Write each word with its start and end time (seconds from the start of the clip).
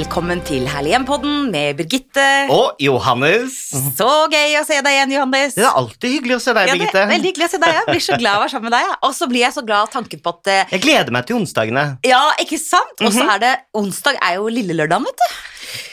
Velkommen 0.00 0.40
til 0.48 0.62
Herlig 0.64 0.94
hjem-podden 0.94 1.50
med 1.52 1.74
Birgitte. 1.76 2.22
Og 2.54 2.78
Johannes. 2.80 3.52
Så 3.98 4.06
gøy 4.32 4.54
å 4.56 4.62
se 4.64 4.78
deg 4.80 4.94
igjen, 4.96 5.10
Johannes. 5.12 5.52
Det 5.58 5.66
er 5.66 5.76
alltid 5.76 6.14
hyggelig 6.14 6.38
å 6.38 6.40
se 6.40 6.54
deg, 6.56 6.70
Ja, 6.70 6.72
det 6.72 6.78
Birgitte. 6.78 7.02
er 7.02 7.10
veldig 7.10 7.28
hyggelig 7.28 7.44
å 7.44 7.50
se 7.52 7.60
deg. 7.60 7.74
Jeg 7.76 7.84
blir 7.90 8.04
så 8.06 8.16
glad 8.22 8.32
av 8.32 8.38
å 8.38 8.44
være 8.46 8.52
sammen 8.54 8.70
med 8.70 8.76
deg. 8.78 8.94
Og 9.04 9.12
så 9.18 9.28
blir 9.28 9.42
jeg 9.44 9.52
så 9.58 9.64
glad 9.66 9.82
av 9.84 9.90
tanken 9.92 10.22
på 10.24 10.32
at 10.32 10.50
eh, 10.54 10.64
Jeg 10.72 10.80
gleder 10.86 11.12
meg 11.12 11.26
til 11.28 11.36
onsdagene. 11.36 11.84
Ja, 12.08 12.22
ikke 12.40 12.58
sant? 12.62 12.96
Og 13.02 13.10
Mhm. 13.12 13.18
så 13.18 13.28
er 13.34 13.38
det 13.44 13.52
onsdag 13.76 14.16
er 14.22 14.34
jo 14.40 14.48
lille 14.48 14.72
lørdag, 14.80 15.04
vet 15.04 15.20
du. 15.20 15.36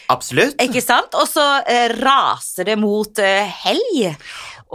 Absolutt. 0.10 0.56
Ikke 0.64 0.82
sant? 0.82 1.12
Og 1.14 1.28
så 1.28 1.44
eh, 1.68 1.90
raser 2.00 2.64
det 2.64 2.78
mot 2.80 3.20
eh, 3.20 3.44
helg. 3.66 4.16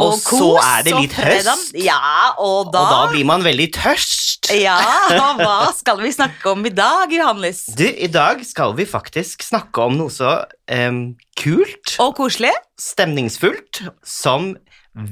Og 0.00 0.14
så 0.16 0.38
kos 0.38 0.64
er 0.64 0.84
det 0.86 0.92
litt 0.96 1.12
høst. 1.20 1.74
Ja, 1.76 1.98
og 2.40 2.70
da, 2.72 2.80
Og 2.80 2.92
da 2.94 3.00
blir 3.12 3.26
man 3.28 3.44
veldig 3.44 3.68
tørst. 3.76 4.30
Ja, 4.58 4.74
og 5.14 5.38
hva 5.38 5.68
skal 5.80 6.00
vi 6.02 6.10
snakke 6.12 6.50
om 6.50 6.64
i 6.66 6.72
dag, 6.74 7.12
Johannes? 7.14 7.60
Du, 7.78 7.84
I 7.86 8.08
dag 8.10 8.40
skal 8.44 8.72
vi 8.76 8.86
faktisk 8.88 9.44
snakke 9.46 9.84
om 9.84 9.94
noe 10.00 10.10
så 10.12 10.32
um, 10.72 11.02
kult, 11.38 11.94
Og 12.02 12.16
koselig. 12.18 12.50
stemningsfullt, 12.80 13.84
som 14.02 14.50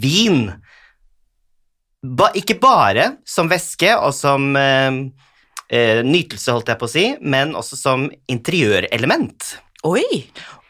vin. 0.02 0.48
Ba, 2.02 2.30
ikke 2.36 2.56
bare 2.60 3.10
som 3.28 3.48
væske 3.52 3.92
og 4.00 4.12
som 4.16 4.50
eh, 4.56 6.00
nytelse, 6.04 6.50
holdt 6.56 6.72
jeg 6.72 6.80
på 6.80 6.88
å 6.88 6.92
si, 6.92 7.04
men 7.20 7.54
også 7.58 7.78
som 7.78 8.08
interiørelement. 8.32 9.52
Oi, 9.88 10.04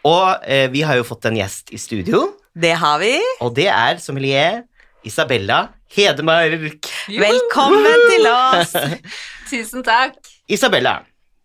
Og 0.07 0.45
eh, 0.47 0.67
vi 0.75 0.83
har 0.87 0.99
jo 1.01 1.07
fått 1.07 1.27
en 1.31 1.39
gjest 1.41 1.73
i 1.75 1.81
studio, 1.81 2.27
det 2.55 2.73
har 2.81 2.99
vi. 3.03 3.19
og 3.41 3.55
det 3.55 3.69
er 3.71 3.99
sommelier 4.03 4.63
Isabella 5.07 5.69
Hedemark. 5.91 6.87
Velkommen 7.09 8.01
til 8.11 8.27
oss. 8.31 8.75
Tusen 9.51 9.83
takk. 9.87 10.15
Isabella, 10.51 11.01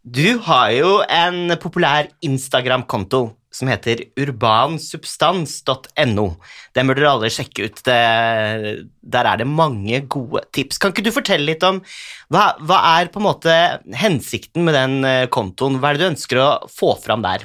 du 0.06 0.40
har 0.46 0.72
jo 0.76 1.04
en 1.10 1.58
populær 1.62 2.08
Instagram-konto 2.26 3.30
som 3.56 3.70
heter 3.72 4.02
urbansubstans.no. 4.20 6.26
Den 6.76 6.88
burde 6.90 7.02
dere 7.02 7.14
alle 7.14 7.30
sjekke 7.32 7.64
ut. 7.70 7.78
Det, 7.88 8.02
der 9.16 9.26
er 9.32 9.36
det 9.40 9.48
mange 9.48 10.02
gode 10.12 10.42
tips. 10.54 10.78
Kan 10.82 10.92
ikke 10.92 11.06
du 11.08 11.12
fortelle 11.16 11.48
litt 11.48 11.64
om 11.66 11.78
hva, 12.34 12.46
hva 12.60 12.78
er 12.98 13.06
på 13.14 13.20
en 13.22 13.30
måte 13.30 13.54
hensikten 13.96 14.62
med 14.68 14.74
den 14.76 14.94
eh, 15.08 15.30
kontoen? 15.32 15.80
Hva 15.80 15.88
er 15.90 15.94
det 15.96 16.04
du 16.04 16.12
ønsker 16.12 16.38
å 16.44 16.50
få 16.72 16.96
fram 17.02 17.22
der? 17.26 17.40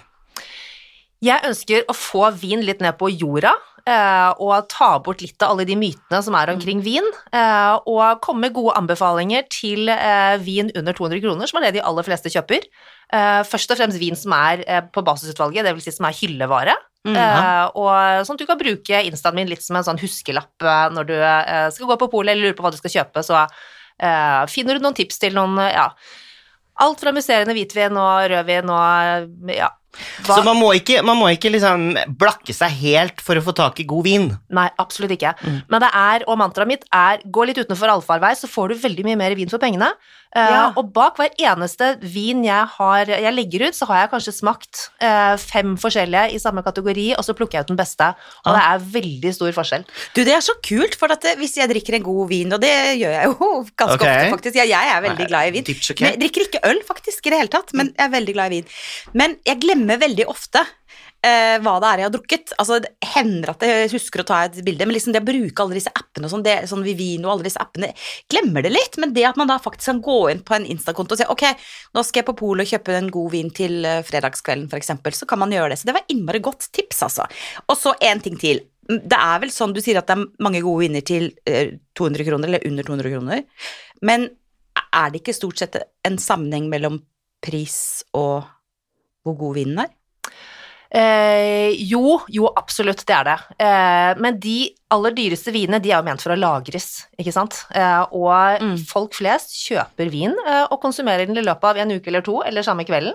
Jeg 1.21 1.45
ønsker 1.45 1.85
å 1.85 1.97
få 1.97 2.31
vin 2.41 2.63
litt 2.65 2.81
ned 2.81 2.97
på 3.01 3.11
jorda, 3.13 3.53
eh, 3.85 4.31
og 4.41 4.69
ta 4.73 4.95
bort 5.05 5.21
litt 5.21 5.43
av 5.45 5.53
alle 5.53 5.67
de 5.69 5.77
mytene 5.77 6.21
som 6.25 6.37
er 6.39 6.53
omkring 6.55 6.81
vin, 6.85 7.05
eh, 7.33 7.75
og 7.85 8.23
komme 8.25 8.47
med 8.47 8.55
gode 8.57 8.77
anbefalinger 8.81 9.45
til 9.53 9.91
eh, 9.93 10.39
vin 10.41 10.73
under 10.73 10.97
200 10.97 11.21
kroner, 11.21 11.51
som 11.51 11.61
er 11.61 11.69
det 11.69 11.79
de 11.79 11.85
aller 11.85 12.07
fleste 12.09 12.33
kjøper. 12.33 12.65
Først 13.11 13.73
og 13.75 13.81
fremst 13.81 13.99
vin 13.99 14.15
som 14.15 14.31
er 14.37 14.61
på 14.95 15.03
basisutvalget, 15.03 15.65
det 15.67 15.73
vil 15.75 15.83
si 15.83 15.91
som 15.91 16.07
er 16.07 16.15
hyllevare. 16.15 16.77
Mm. 17.03 17.17
-hmm. 17.17 17.71
og 17.81 18.27
sånn 18.27 18.37
at 18.37 18.39
du 18.39 18.47
kan 18.47 18.59
bruke 18.59 19.03
instaen 19.09 19.35
min 19.35 19.49
litt 19.49 19.63
som 19.63 19.77
en 19.77 19.85
sånn 19.85 19.99
huskelapp 19.99 20.53
når 20.93 21.05
du 21.09 21.17
skal 21.73 21.87
gå 21.87 21.97
på 21.97 22.11
polet 22.11 22.33
eller 22.33 22.43
lurer 22.43 22.57
på 22.57 22.63
hva 22.63 22.71
du 22.71 22.77
skal 22.77 22.91
kjøpe, 22.91 23.23
så 23.25 23.49
finner 24.47 24.75
du 24.75 24.81
noen 24.81 24.95
tips 24.95 25.19
til 25.19 25.35
noen, 25.35 25.57
ja, 25.57 25.89
alt 26.77 27.01
fra 27.01 27.13
musserende 27.13 27.57
hvitvin 27.57 27.97
og 27.97 28.31
rødvin 28.31 28.71
og 28.71 29.51
ja. 29.57 29.71
Hva- 30.25 30.37
Så 30.39 30.45
man 30.47 30.57
må, 30.61 30.71
ikke, 30.79 31.03
man 31.05 31.19
må 31.19 31.29
ikke 31.35 31.51
liksom 31.51 31.97
blakke 32.21 32.55
seg 32.55 32.71
helt 32.83 33.21
for 33.21 33.35
å 33.35 33.43
få 33.43 33.55
tak 33.59 33.81
i 33.83 33.85
god 33.91 34.05
vin. 34.07 34.29
Nei, 34.51 34.69
absolutt 34.79 35.11
ikke. 35.17 35.35
Mm. 35.43 35.59
Men 35.69 35.81
det 35.85 35.91
er, 35.95 36.25
og 36.31 36.39
mantraet 36.39 36.69
mitt 36.71 36.85
er, 36.95 37.19
gå 37.27 37.47
litt 37.49 37.59
utenfor 37.59 37.91
allfarvei, 37.97 38.33
så 38.39 38.47
får 38.51 38.69
du 38.69 38.81
veldig 38.87 39.05
mye 39.11 39.19
mer 39.19 39.35
vin 39.35 39.51
for 39.51 39.59
pengene. 39.63 39.91
Ja. 40.31 40.69
Uh, 40.71 40.77
og 40.79 40.93
bak 40.95 41.17
hver 41.19 41.33
eneste 41.43 41.97
vin 42.07 42.45
jeg, 42.47 42.67
har, 42.77 43.09
jeg 43.11 43.33
legger 43.35 43.65
ut, 43.67 43.75
så 43.75 43.89
har 43.91 44.05
jeg 44.05 44.11
kanskje 44.13 44.35
smakt 44.37 44.85
uh, 45.03 45.35
fem 45.43 45.73
forskjellige 45.75 46.37
i 46.37 46.39
samme 46.39 46.63
kategori, 46.63 47.09
og 47.19 47.25
så 47.27 47.35
plukker 47.35 47.59
jeg 47.59 47.67
ut 47.67 47.73
den 47.73 47.81
beste. 47.81 48.13
Og 48.47 48.53
Ah. 48.53 48.55
det 48.55 48.63
er 48.69 48.85
veldig 49.01 49.33
stor 49.35 49.51
forskjell. 49.59 49.85
Du, 50.15 50.23
det 50.23 50.33
er 50.37 50.41
så 50.47 50.55
kult, 50.63 50.95
for 50.95 51.11
at 51.11 51.27
hvis 51.37 51.57
jeg 51.59 51.69
drikker 51.69 51.95
en 51.99 52.03
god 52.07 52.29
vin, 52.31 52.53
og 52.55 52.61
det 52.63 52.71
gjør 53.01 53.11
jeg 53.17 53.25
jo 53.27 53.51
ganske 53.83 53.99
okay. 53.99 54.31
ofte, 54.31 54.31
faktisk. 54.37 54.55
Ja, 54.61 54.69
jeg 54.71 54.95
er 54.95 55.03
veldig 55.09 55.19
Nei, 55.27 55.27
glad 55.33 55.49
i 55.51 55.51
vin. 55.51 55.65
Men 55.99 56.09
jeg 56.13 56.21
drikker 56.23 56.47
ikke 56.47 56.63
øl, 56.71 56.81
faktisk, 56.87 57.27
i 57.27 57.31
det 57.35 57.39
hele 57.43 57.49
tatt, 57.59 57.75
men 57.75 57.91
jeg 57.97 58.07
er 58.07 58.15
veldig 58.15 58.33
glad 58.39 58.47
i 58.47 58.61
vin. 58.61 58.71
Men 59.19 59.37
jeg 59.51 59.59
glemmer 59.61 59.80
veldig 59.89 60.27
ofte 60.31 60.63
eh, 61.25 61.57
hva 61.63 61.75
det 61.81 61.89
er 61.89 62.01
jeg 62.01 62.09
har 62.09 62.15
drukket. 62.15 62.53
Altså, 62.61 62.79
det 62.85 63.11
hender 63.13 63.53
at 63.53 63.65
jeg 63.67 63.91
husker 63.93 64.23
å 64.23 64.27
ta 64.29 64.41
et 64.47 64.59
bilde, 64.67 64.87
men 64.87 64.97
liksom 64.97 65.15
det 65.15 65.23
å 65.23 65.29
bruke 65.29 65.65
alle 65.65 65.79
disse 65.79 65.93
appene 65.93 66.29
og 66.29 66.35
sånn, 66.35 66.45
det, 66.47 66.57
sånn 66.71 66.85
Vivino 66.87 67.29
og 67.29 67.35
alle 67.35 67.49
disse 67.49 67.61
appene, 67.63 67.93
glemmer 68.31 68.65
det 68.67 68.73
litt. 68.73 68.99
Men 69.03 69.15
det 69.17 69.27
at 69.29 69.41
man 69.41 69.51
da 69.51 69.61
faktisk 69.63 69.93
kan 69.93 70.03
gå 70.05 70.19
inn 70.33 70.43
på 70.47 70.57
en 70.57 70.69
Insta-konto 70.71 71.17
og 71.17 71.23
si 71.23 71.29
ok, 71.35 71.47
nå 71.97 72.05
skal 72.07 72.23
jeg 72.23 72.31
på 72.31 72.37
polet 72.41 72.67
og 72.67 72.75
kjøpe 72.75 72.97
en 72.97 73.13
god 73.15 73.33
vin 73.37 73.55
til 73.55 73.81
eh, 73.89 74.03
fredagskvelden, 74.07 74.71
eksempel, 74.81 75.17
så 75.17 75.29
kan 75.31 75.43
man 75.43 75.55
gjøre 75.55 75.75
det. 75.75 75.81
Så 75.81 75.91
det 75.91 75.97
var 75.99 76.13
innmari 76.13 76.43
godt 76.45 76.71
tips, 76.77 77.05
altså. 77.09 77.29
Og 77.69 77.79
så 77.79 77.95
en 78.11 78.25
ting 78.25 78.39
til. 78.41 78.65
Det 78.91 79.19
er 79.19 79.43
vel 79.43 79.53
sånn 79.55 79.75
du 79.77 79.83
sier 79.83 80.01
at 80.01 80.09
det 80.09 80.17
er 80.17 80.29
mange 80.43 80.63
gode 80.65 80.87
vinner 80.87 81.05
til 81.07 81.31
eh, 81.47 81.77
200 81.99 82.27
kroner, 82.27 82.51
eller 82.51 82.67
under 82.71 82.89
200 82.89 83.15
kroner. 83.15 83.45
Men 84.07 84.31
er 84.91 85.13
det 85.13 85.21
ikke 85.21 85.37
stort 85.37 85.61
sett 85.61 85.77
en 86.07 86.17
sammenheng 86.19 86.71
mellom 86.71 86.99
pris 87.45 88.03
og 88.17 88.49
hvor 89.25 89.37
god 89.39 89.55
vinen 89.61 89.79
er? 89.85 89.91
Eh, 90.91 91.71
jo, 91.87 92.17
jo, 92.35 92.49
absolutt, 92.59 93.05
det 93.07 93.15
er 93.15 93.29
det. 93.29 93.37
Eh, 93.63 94.15
men 94.19 94.41
de 94.43 94.57
aller 94.91 95.15
dyreste 95.15 95.53
vinene, 95.55 95.79
de 95.83 95.93
er 95.93 96.01
jo 96.01 96.07
ment 96.09 96.23
for 96.25 96.35
å 96.35 96.39
lagres, 96.41 97.05
ikke 97.21 97.35
sant? 97.37 97.61
Eh, 97.71 98.01
og 98.11 98.59
Mm. 98.61 98.77
folk 98.91 99.15
flest 99.15 99.55
kjøper 99.69 100.11
vin 100.11 100.35
eh, 100.47 100.65
og 100.71 100.81
konsumerer 100.83 101.27
den 101.31 101.39
i 101.39 101.47
løpet 101.47 101.63
av 101.65 101.77
en 101.79 101.93
uke 101.95 102.09
eller 102.11 102.23
to, 102.27 102.41
eller 102.43 102.63
samme 102.67 102.85
kvelden. 102.85 103.15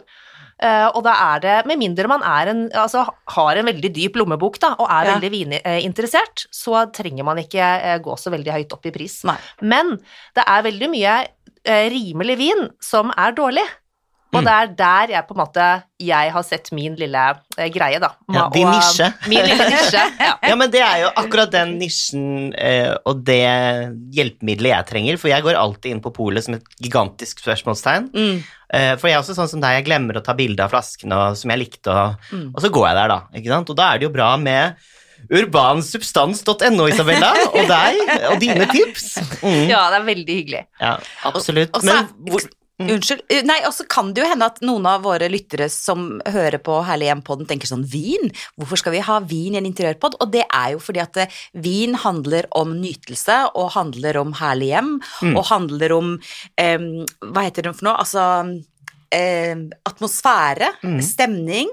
Eh, 0.64 0.88
og 0.96 1.04
da 1.04 1.12
er 1.36 1.40
det, 1.44 1.66
med 1.68 1.78
mindre 1.78 2.08
man 2.08 2.24
er 2.24 2.48
en, 2.54 2.70
altså, 2.72 3.06
har 3.28 3.58
en 3.58 3.66
veldig 3.68 3.92
dyp 3.94 4.16
lommebok 4.16 4.58
da, 4.64 4.70
og 4.80 4.88
er 4.90 5.10
Ja. 5.10 5.20
veldig 5.20 5.32
vininteressert, 5.36 6.48
så 6.56 6.86
trenger 6.94 7.26
man 7.26 7.38
ikke 7.44 7.60
eh, 7.60 8.00
gå 8.00 8.16
så 8.18 8.32
veldig 8.32 8.54
høyt 8.56 8.72
opp 8.72 8.86
i 8.86 8.92
pris. 8.92 9.26
Nei. 9.26 9.36
Men 9.62 9.98
det 10.34 10.46
er 10.48 10.64
veldig 10.64 10.90
mye 10.90 11.28
rimelig 11.92 12.38
vin 12.38 12.70
som 12.80 13.12
er 13.18 13.34
dårlig. 13.34 13.66
Og 14.35 14.46
det 14.47 14.53
er 14.53 14.72
der 14.79 15.13
jeg 15.16 15.28
på 15.28 15.35
en 15.35 15.40
måte 15.41 15.66
jeg 16.06 16.31
har 16.35 16.44
sett 16.44 16.72
min 16.75 16.96
lille 17.00 17.22
eh, 17.57 17.69
greie, 17.72 18.00
da. 18.03 18.09
Ja, 18.34 18.47
din 18.53 18.68
Og, 18.68 18.73
nisje. 18.75 19.07
Min 19.31 19.46
lille 19.47 19.68
nisje, 19.72 20.01
ja. 20.19 20.34
Ja, 20.44 20.56
men 20.59 20.72
det 20.73 20.81
er 20.84 21.06
jo 21.06 21.12
akkurat 21.22 21.53
den 21.53 21.78
nisjen 21.79 22.25
eh, 22.59 22.91
og 23.07 23.22
det 23.28 23.40
hjelpemiddelet 24.18 24.73
jeg 24.73 24.90
trenger, 24.91 25.18
for 25.22 25.31
jeg 25.31 25.46
går 25.46 25.56
alltid 25.59 25.96
inn 25.96 26.03
på 26.03 26.12
polet 26.16 26.44
som 26.46 26.57
et 26.57 26.68
gigantisk 26.84 27.40
spørsmålstegn. 27.46 28.09
Mm. 28.12 28.44
Eh, 28.75 28.91
for 29.00 29.07
jeg 29.07 29.16
er 29.16 29.23
også 29.23 29.38
sånn 29.38 29.51
som 29.53 29.63
deg, 29.63 29.78
jeg 29.79 29.88
glemmer 29.88 30.19
å 30.19 30.25
ta 30.25 30.35
bilde 30.35 30.66
av 30.66 30.73
flaskene 30.75 31.22
som 31.40 31.53
jeg 31.56 31.63
likte, 31.63 31.94
og, 31.96 32.19
Mm. 32.35 32.50
og 32.56 32.59
så 32.62 32.69
går 32.73 32.88
jeg 32.90 32.96
der, 33.00 33.07
da. 33.16 33.19
Ikke 33.40 33.53
sant? 33.56 33.69
Og 33.72 33.78
da 33.79 33.88
er 33.94 34.00
det 34.02 34.07
jo 34.09 34.13
bra 34.16 34.34
med 34.41 34.75
urbansubstans.no, 35.31 36.85
Isabella, 36.91 37.31
og 37.56 37.66
deg 37.69 38.02
og 38.31 38.35
dine 38.44 38.67
tips. 38.72 39.07
Mm. 39.46 39.67
ja, 39.69 39.79
det 39.94 39.97
er 40.00 40.06
veldig 40.07 40.35
hyggelig. 40.40 40.59
Ja, 40.81 40.91
absolutt. 41.29 41.75
Men 41.85 42.07
hvor, 42.25 42.41
Mm. 42.78 42.90
Unnskyld. 42.91 43.22
Eh, 43.31 43.44
Nei, 43.47 43.62
og 43.63 43.72
så 43.72 43.86
kan 43.88 44.09
det 44.13 44.19
jo 44.24 44.28
hende 44.28 44.47
at 44.52 44.58
noen 44.62 44.84
av 44.90 45.06
våre 45.06 45.30
lyttere 45.31 45.69
som 45.72 46.18
hører 46.28 46.59
på 46.59 46.81
Herlig 46.84 47.08
hjem-podden, 47.08 47.47
tenker 47.47 47.69
sånn 47.69 47.86
Vin? 47.88 48.28
Hvorfor 48.59 48.81
skal 48.81 48.91
vi 48.97 49.00
ha 49.00 49.19
vin 49.24 49.56
i 49.56 49.59
en 49.62 49.69
interiørpod? 49.69 50.18
Og 50.19 50.31
det 50.34 50.44
er 50.52 50.74
jo 50.74 50.81
fordi 50.84 51.00
at 51.00 51.16
eh, 51.24 51.31
vin 51.64 51.96
handler 52.03 52.50
om 52.52 52.74
nytelse, 52.81 53.38
og 53.56 53.72
handler 53.78 54.19
om 54.19 54.34
herlig 54.41 54.74
hjem, 54.74 54.91
Mm. 55.24 55.38
og 55.38 55.46
handler 55.47 55.91
om 55.96 56.19
eh, 56.58 56.78
Hva 57.24 57.46
heter 57.47 57.64
det 57.69 57.75
for 57.78 57.88
noe? 57.88 57.96
Altså 58.03 58.25
eh, 59.16 59.55
atmosfære, 59.88 60.73
Mm. 60.84 61.00
stemning, 61.02 61.70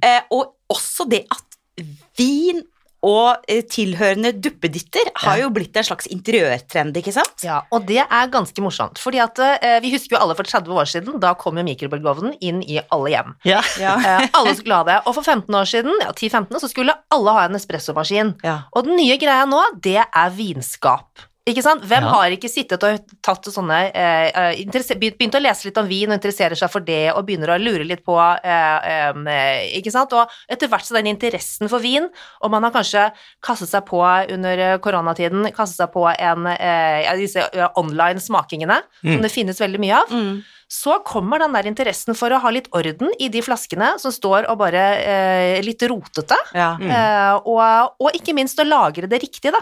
eh, 0.00 0.20
og 0.32 0.54
også 0.72 1.08
det 1.10 1.26
at 1.30 1.84
vin 2.16 2.62
og 3.06 3.44
eh, 3.46 3.62
tilhørende 3.70 4.32
duppeditter 4.34 5.10
har 5.22 5.38
jo 5.42 5.50
blitt 5.54 5.76
en 5.78 5.86
slags 5.86 6.08
interiørtrend, 6.10 6.96
ikke 6.98 7.14
sant? 7.14 7.44
Ja, 7.46 7.60
og 7.74 7.86
det 7.86 8.00
er 8.02 8.32
ganske 8.32 8.62
morsomt, 8.64 8.98
fordi 9.02 9.20
at 9.22 9.38
eh, 9.44 9.78
vi 9.84 9.92
husker 9.94 10.16
jo 10.16 10.22
alle 10.22 10.36
for 10.38 10.48
30 10.48 10.82
år 10.82 10.90
siden, 10.90 11.20
da 11.22 11.34
kom 11.38 11.60
jo 11.60 11.66
mikrobølgeovnen 11.68 12.34
inn 12.42 12.60
i 12.66 12.80
alle 12.82 13.14
hjem. 13.14 13.36
Ja. 13.48 13.62
Eh, 13.78 14.26
alle 14.38 14.54
skulle 14.58 14.80
ha 14.80 14.86
det. 14.88 14.98
Og 15.06 15.14
for 15.16 15.26
15 15.26 15.54
år 15.54 15.68
siden, 15.68 15.94
ja, 16.02 16.10
10-15, 16.12 16.58
så 16.62 16.70
skulle 16.70 16.96
alle 17.14 17.34
ha 17.36 17.46
en 17.46 17.58
espressomaskin. 17.58 18.34
Ja. 18.46 18.60
Og 18.74 18.88
den 18.88 18.98
nye 18.98 19.18
greia 19.20 19.46
nå, 19.48 19.62
det 19.84 20.00
er 20.02 20.34
vinskap. 20.34 21.28
Ikke 21.48 21.62
sant? 21.64 21.82
Hvem 21.88 22.04
Ja. 22.04 22.10
har 22.12 22.34
ikke 22.34 22.50
sittet 22.50 22.82
og 22.84 23.12
tatt 23.24 23.48
sånne 23.50 23.78
eh, 23.94 24.28
eh, 24.52 24.96
begynt, 25.00 25.34
å 25.38 25.40
lese 25.42 25.68
litt 25.68 25.78
om 25.80 25.88
vin 25.88 26.10
og 26.12 26.18
interesserer 26.18 26.58
seg 26.58 26.70
for 26.70 26.80
det 26.84 27.12
og 27.14 27.24
begynner 27.26 27.54
å 27.54 27.58
lure 27.62 27.86
litt 27.88 28.04
på 28.04 28.16
eh, 28.18 29.14
eh, 29.24 29.78
Ikke 29.80 29.92
sant? 29.94 30.12
Og 30.12 30.28
etter 30.48 30.68
hvert 30.68 30.84
så 30.86 30.94
den 30.98 31.08
interessen 31.14 31.68
for 31.72 31.80
vin, 31.80 32.08
og 32.42 32.50
man 32.52 32.62
har 32.66 32.74
kanskje 32.74 33.08
kastet 33.44 33.68
seg 33.72 33.86
på 33.88 34.02
under 34.34 34.58
eh, 34.58 34.76
koronatiden, 34.84 35.48
kastet 35.56 35.80
seg 35.82 35.92
på 35.94 36.04
en 36.12 36.46
eh, 36.52 37.08
disse 37.18 37.48
online 37.76 38.20
smakingene, 38.20 38.82
Mm. 39.02 39.12
som 39.14 39.22
det 39.22 39.30
finnes 39.32 39.58
veldig 39.60 39.78
mye 39.80 39.94
av, 39.94 40.10
Mm. 40.10 40.42
så 40.68 40.98
kommer 41.04 41.38
den 41.38 41.52
der 41.54 41.66
interessen 41.70 42.14
for 42.18 42.30
å 42.30 42.40
ha 42.42 42.50
litt 42.50 42.68
orden 42.76 43.10
i 43.18 43.28
de 43.32 43.40
flaskene 43.40 43.94
som 43.98 44.12
står 44.12 44.48
og 44.50 44.58
bare 44.58 44.82
eh, 45.00 45.62
litt 45.62 45.80
rotete. 45.88 46.36
Ja. 46.54 46.76
Mm. 46.76 46.90
Eh, 46.90 47.34
og, 47.46 47.94
og 48.00 48.12
ikke 48.18 48.34
minst 48.34 48.58
å 48.60 48.66
lagre 48.68 49.08
det 49.08 49.22
riktig, 49.22 49.52
da. 49.54 49.60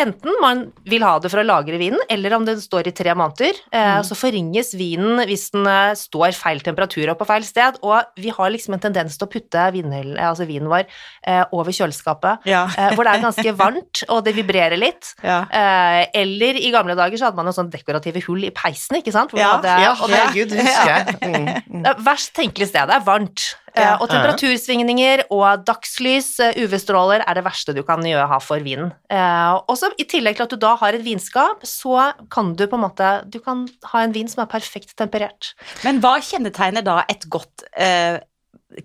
Enten 0.00 0.36
man 0.40 0.62
vil 0.88 1.02
ha 1.04 1.12
det 1.20 1.30
for 1.32 1.42
å 1.42 1.46
lagre 1.46 1.76
vinen, 1.80 2.00
eller 2.10 2.32
om 2.38 2.44
den 2.48 2.60
står 2.62 2.88
i 2.88 2.92
tre 2.96 3.12
måneder, 3.18 3.58
eh, 3.72 3.98
Mm. 4.00 4.04
så 4.06 4.16
forringes 4.16 4.72
vinen 4.78 5.20
hvis 5.28 5.50
den 5.52 5.66
eh, 5.66 5.92
står 5.98 6.32
feil 6.36 6.60
temperatur 6.64 7.10
og 7.12 7.18
på 7.20 7.26
feil 7.28 7.44
sted. 7.44 7.76
Og 7.82 8.02
vi 8.16 8.30
har 8.30 8.50
liksom 8.50 8.74
en 8.74 8.80
tendens 8.80 9.18
til 9.18 9.26
å 9.26 9.30
putte 9.30 9.66
vinen, 9.74 10.16
altså 10.16 10.46
vinen 10.48 10.68
vår 10.70 10.86
eh, 11.26 11.44
over 11.52 11.70
kjøleskapet, 11.72 12.46
Ja. 12.46 12.64
eh, 12.78 12.94
hvor 12.94 13.04
det 13.04 13.14
er 13.14 13.24
ganske 13.26 13.52
varmt, 13.56 14.04
og 14.08 14.24
det 14.24 14.34
vibrerer 14.36 14.78
litt. 14.80 15.14
Ja. 15.30 15.42
Eh, 15.52 16.06
eller 16.14 16.56
i 16.56 16.70
gamle 16.72 16.94
dager 16.96 17.16
så 17.20 17.28
hadde 17.28 17.36
man 17.36 17.46
jo 17.46 17.52
sånn 17.52 17.70
dekorative 17.70 18.22
hull 18.26 18.42
i 18.44 18.50
peisen, 18.50 18.96
ikke 18.98 19.12
sant? 19.12 19.30
Hvor 19.30 19.38
Ja, 19.38 19.56
hadde, 19.58 19.74
Ja, 19.84 19.92
og 20.00 20.08
det, 20.08 20.16
herregud, 20.16 20.48
det 20.50 20.64
husker 20.64 20.90
jeg. 20.90 21.18
Mm, 21.20 21.62
mm. 21.80 21.84
er 21.86 21.94
verst 22.02 22.32
tenkelig 22.34 22.68
sted, 22.72 22.88
det 22.88 22.96
er 22.96 23.04
varmt. 23.04 23.54
Eh, 23.74 23.82
Ja. 23.82 23.96
og 24.00 24.08
temperatursvingninger 24.10 25.24
og 25.30 25.64
dagslys, 25.64 26.40
eh, 26.40 26.52
UV-stråler, 26.64 27.22
er 27.26 27.34
det 27.34 27.44
verste 27.44 27.74
du 27.74 27.82
kan 27.86 28.00
gjøre, 28.02 28.26
ha 28.28 28.38
for 28.40 28.58
vinen. 28.58 28.92
Eh, 29.08 29.52
og 29.68 29.76
så 29.78 29.92
i 29.98 30.04
tillegg 30.04 30.36
til 30.36 30.42
at 30.42 30.50
du 30.50 30.56
da 30.56 30.74
har 30.76 30.92
et 30.94 31.04
vinskap, 31.04 31.62
så 31.62 32.12
kan 32.30 32.54
du 32.56 32.66
på 32.66 32.74
en 32.74 32.82
måte 32.88 33.30
Du 33.30 33.38
kan 33.38 33.68
ha 33.92 34.00
en 34.02 34.12
vin 34.12 34.26
som 34.28 34.42
er 34.42 34.50
perfekt 34.50 34.96
temperert. 34.96 35.54
Men 35.84 36.00
hva 36.00 36.16
kjennetegner 36.20 36.82
da 36.82 37.04
et 37.08 37.28
godt 37.30 37.62
eh, 37.76 38.18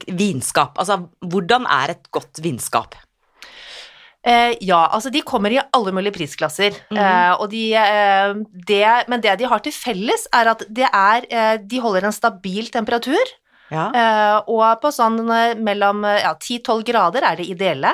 vinskap? 0.07 0.77
Altså, 0.77 1.09
hvordan 1.23 1.65
er 1.69 1.91
et 1.95 2.11
godt 2.11 2.41
vinskap? 2.41 2.95
Eh, 4.25 4.55
ja, 4.65 4.87
altså 4.89 5.11
de 5.13 5.21
kommer 5.21 5.51
i 5.53 5.59
alle 5.71 5.91
mulige 5.93 6.13
prisklasser, 6.15 6.73
Mhm. 6.89 6.97
eh, 6.97 7.33
og 7.39 7.49
de, 7.51 7.73
eh, 7.75 8.33
det, 8.65 9.07
men 9.07 9.21
det 9.21 9.37
de 9.37 9.45
har 9.47 9.59
til 9.59 9.71
felles, 9.71 10.27
er 10.33 10.47
at 10.49 10.63
det 10.67 10.87
er, 10.91 11.25
eh, 11.29 11.57
de 11.57 11.79
holder 11.79 12.05
en 12.05 12.11
stabil 12.11 12.65
temperatur, 12.69 13.21
Ja. 13.71 13.89
eh, 13.89 14.37
og 14.51 14.81
på 14.81 14.91
sånn 14.93 15.21
eh, 15.33 15.55
mellom 15.57 16.03
eh, 16.05 16.21
ja, 16.21 16.35
10-12 16.37 16.83
grader 16.85 17.25
er 17.25 17.39
det 17.39 17.47
ideelle. 17.49 17.93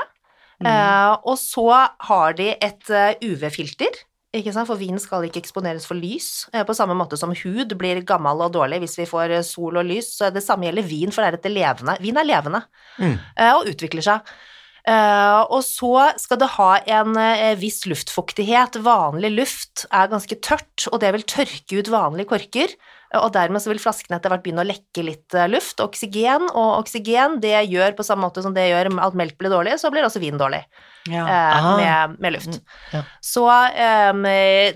Mm. 0.61 0.67
Eh, 0.67 1.11
og 1.25 1.37
så 1.41 1.67
har 2.09 2.37
de 2.37 2.51
et 2.53 2.89
eh, 2.93 3.15
UV-filter, 3.23 4.01
ikke 4.35 4.53
sant? 4.55 4.69
for 4.69 4.79
vin 4.79 4.99
skal 5.01 5.25
ikke 5.27 5.41
eksponeres 5.41 5.87
for 5.87 5.99
lys, 5.99 6.45
eh, 6.53 6.63
på 6.67 6.75
samme 6.77 6.95
måte 6.95 7.17
som 7.19 7.33
hud 7.35 7.75
blir 7.79 8.03
gammel 8.07 8.45
og 8.45 8.53
dårlig 8.55 8.83
hvis 8.83 8.99
vi 9.01 9.09
får 9.09 9.39
sol 9.47 9.81
og 9.81 9.87
lys. 9.89 10.13
Så 10.19 10.29
det 10.31 10.43
samme 10.45 10.69
gjelder 10.69 10.87
vin, 10.87 11.11
for 11.11 11.23
det 11.23 11.33
er 11.33 11.39
et 11.39 11.51
levende. 11.55 11.97
Vin 12.03 12.17
er 12.21 12.27
levende 12.27 12.65
Mm. 12.99 13.17
eh, 13.37 13.53
og 13.55 13.67
utvikler 13.71 14.03
seg. 14.03 14.33
Uh, 14.81 15.45
og 15.53 15.61
så 15.61 16.09
skal 16.17 16.39
det 16.41 16.47
ha 16.55 16.69
en 16.89 17.13
uh, 17.13 17.53
viss 17.59 17.83
luftfuktighet. 17.85 18.79
Vanlig 18.81 19.29
luft 19.35 19.83
er 19.93 20.09
ganske 20.09 20.37
tørt, 20.41 20.87
og 20.89 21.03
det 21.03 21.11
vil 21.13 21.25
tørke 21.29 21.77
ut 21.77 21.91
vanlige 21.93 22.31
korker. 22.31 22.73
Og 23.19 23.27
dermed 23.35 23.59
så 23.59 23.67
vil 23.73 23.79
flaskene 23.83 24.15
etter 24.19 24.31
hvert 24.31 24.43
begynne 24.45 24.63
å 24.63 24.67
lekke 24.69 25.03
litt 25.03 25.35
eh, 25.35 25.49
luft, 25.51 25.81
oksygen, 25.83 26.45
og 26.55 26.77
oksygen 26.79 27.39
det 27.43 27.57
gjør 27.67 27.97
på 27.97 28.05
samme 28.07 28.23
måte 28.29 28.43
som 28.45 28.53
det 28.55 28.69
gjør 28.69 28.87
at 29.03 29.17
melk 29.19 29.35
blir 29.41 29.51
dårlig, 29.51 29.73
så 29.81 29.91
blir 29.91 30.07
også 30.07 30.21
vin 30.23 30.39
dårlig 30.39 30.61
Ja. 31.09 31.25
eh, 31.25 31.57
Ah. 31.57 31.77
med, 31.77 32.19
med 32.23 32.33
luft. 32.37 32.61
Ja. 32.93 33.01
Så 33.19 33.43
eh, 33.49 34.13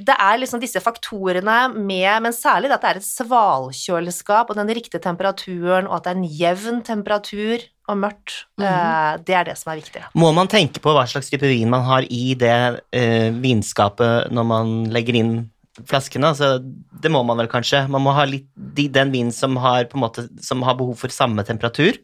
det 0.01 0.15
er 0.17 0.41
liksom 0.41 0.59
disse 0.59 0.81
faktorene 0.83 1.69
med, 1.75 2.11
men 2.25 2.33
særlig 2.35 2.67
det 2.71 2.75
at 2.79 2.81
det 2.81 2.91
er 2.95 2.99
et 2.99 3.07
svalkjøleskap 3.07 4.49
og 4.51 4.59
den 4.59 4.73
riktige 4.75 5.01
temperaturen, 5.03 5.87
og 5.87 5.97
at 5.99 6.03
det 6.07 6.13
er 6.13 6.19
en 6.19 6.29
jevn 6.41 6.83
temperatur 6.85 7.63
og 7.87 7.99
mørkt, 8.01 8.39
eh, 8.59 9.17
det 9.23 9.35
er 9.37 9.43
det 9.45 9.57
som 9.59 9.71
er 9.71 9.79
viktig. 9.79 10.01
Må 10.17 10.31
man 10.33 10.47
tenke 10.49 10.81
på 10.81 10.91
hva 10.95 11.03
slags 11.07 11.29
type 11.29 11.45
vin 11.45 11.69
man 11.69 11.83
har 11.85 12.01
i 12.09 12.33
det 12.33 12.81
eh, 12.91 13.29
vinskapet 13.29 14.31
når 14.33 14.47
man 14.49 14.71
legger 14.93 15.19
inn 15.21 15.35
flaskene? 15.83 16.29
Altså, 16.31 16.59
det 17.01 17.11
må 17.11 17.23
man 17.27 17.37
vel 17.41 17.49
kanskje? 17.51 17.83
Man 17.91 18.01
må 18.05 18.13
ha 18.15 18.23
litt 18.29 18.47
de, 18.55 18.87
den 18.87 19.11
vinen 19.11 19.33
som 19.35 19.57
har, 19.59 19.85
måte, 19.99 20.27
som 20.43 20.61
har 20.63 20.77
behov 20.79 20.95
for 21.01 21.09
samme 21.13 21.43
temperatur? 21.47 21.97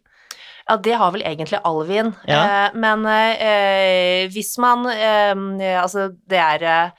Ja, 0.69 0.75
det 0.77 0.93
har 0.99 1.11
vel 1.11 1.23
egentlig 1.25 1.59
all 1.65 1.81
vin, 1.87 2.11
Ja. 2.29 2.41
eh, 2.67 2.75
men 2.77 3.05
eh, 3.07 4.27
hvis 4.31 4.53
man 4.61 4.85
eh, 4.91 5.79
Altså, 5.81 6.09
det 6.29 6.37
er 6.39 6.63
eh, 6.63 6.91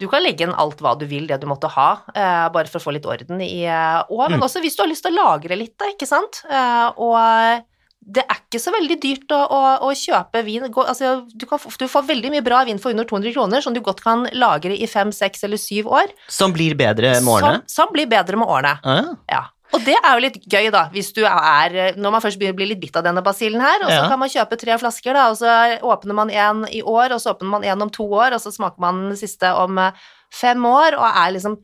du 0.00 0.08
kan 0.10 0.24
legge 0.24 0.42
inn 0.42 0.54
alt 0.58 0.80
hva 0.82 0.96
du 0.98 1.04
vil, 1.06 1.26
det 1.30 1.36
du 1.40 1.46
måtte 1.46 1.68
ha, 1.70 1.90
eh, 2.14 2.48
bare 2.50 2.66
for 2.66 2.80
å 2.80 2.82
få 2.88 2.94
litt 2.96 3.06
orden 3.06 3.40
i 3.44 3.62
år, 3.68 4.06
Og, 4.10 4.24
men 4.30 4.40
Mm. 4.40 4.46
også 4.48 4.60
hvis 4.64 4.74
du 4.76 4.82
har 4.82 4.88
lyst 4.90 5.04
til 5.06 5.14
å 5.14 5.22
lagre 5.22 5.56
litt, 5.56 5.76
da, 5.78 5.86
ikke 5.92 6.08
sant? 6.08 6.42
Eh, 6.50 6.88
og 6.98 7.64
det 8.06 8.22
er 8.28 8.36
ikke 8.42 8.60
så 8.60 8.72
veldig 8.74 8.96
dyrt 9.00 9.32
å, 9.32 9.38
å, 9.48 9.60
å 9.88 9.90
kjøpe 9.96 10.42
vin. 10.44 10.66
Gå, 10.72 10.82
altså, 10.84 11.14
du, 11.32 11.46
kan, 11.48 11.58
du 11.80 11.86
får 11.88 12.04
veldig 12.10 12.30
mye 12.34 12.44
bra 12.44 12.60
vin 12.68 12.78
for 12.82 12.92
under 12.92 13.06
200 13.08 13.32
kroner, 13.32 13.64
som 13.64 13.72
du 13.74 13.80
godt 13.84 14.02
kan 14.04 14.26
lagre 14.36 14.76
i 14.76 14.86
fem, 14.90 15.12
seks 15.14 15.44
eller 15.48 15.60
syv 15.60 15.88
år. 15.88 16.12
Som 16.28 16.52
blir 16.52 16.76
bedre 16.78 17.14
med 17.24 17.32
årene? 17.38 17.62
Som, 17.64 17.74
som 17.86 17.92
blir 17.96 18.06
bedre 18.10 18.36
med 18.40 18.48
årene. 18.50 18.76
Ah, 18.84 19.12
Ja. 19.32 19.42
Og 19.74 19.82
det 19.82 19.96
er 19.96 20.12
jo 20.14 20.20
litt 20.22 20.36
gøy, 20.46 20.68
da, 20.70 20.84
hvis 20.92 21.08
du 21.16 21.24
er 21.26 21.96
Når 21.98 22.12
man 22.14 22.22
først 22.22 22.38
begynner 22.38 22.54
å 22.54 22.58
bli 22.60 22.66
litt 22.70 22.78
bitt 22.84 22.94
av 23.00 23.02
denne 23.02 23.24
basillen 23.26 23.58
her, 23.64 23.80
og 23.82 23.88
så 23.90 23.96
Ja. 24.04 24.08
kan 24.12 24.20
man 24.20 24.30
kjøpe 24.30 24.58
tre 24.60 24.76
flasker, 24.78 25.16
da, 25.16 25.24
og 25.32 25.38
så 25.40 25.80
åpner 25.82 26.14
man 26.14 26.30
en 26.30 26.60
i 26.70 26.82
år, 26.82 27.10
og 27.16 27.18
så 27.24 27.32
åpner 27.34 27.50
man 27.56 27.64
en 27.66 27.82
om 27.82 27.90
to 27.90 28.06
år, 28.06 28.36
og 28.36 28.40
så 28.44 28.52
smaker 28.54 28.78
man 28.84 29.00
den 29.08 29.18
siste 29.18 29.50
om 29.58 29.80
eh, 29.82 29.90
fem 30.30 30.62
år, 30.68 30.94
og 31.00 31.08
er 31.08 31.34
liksom 31.34 31.56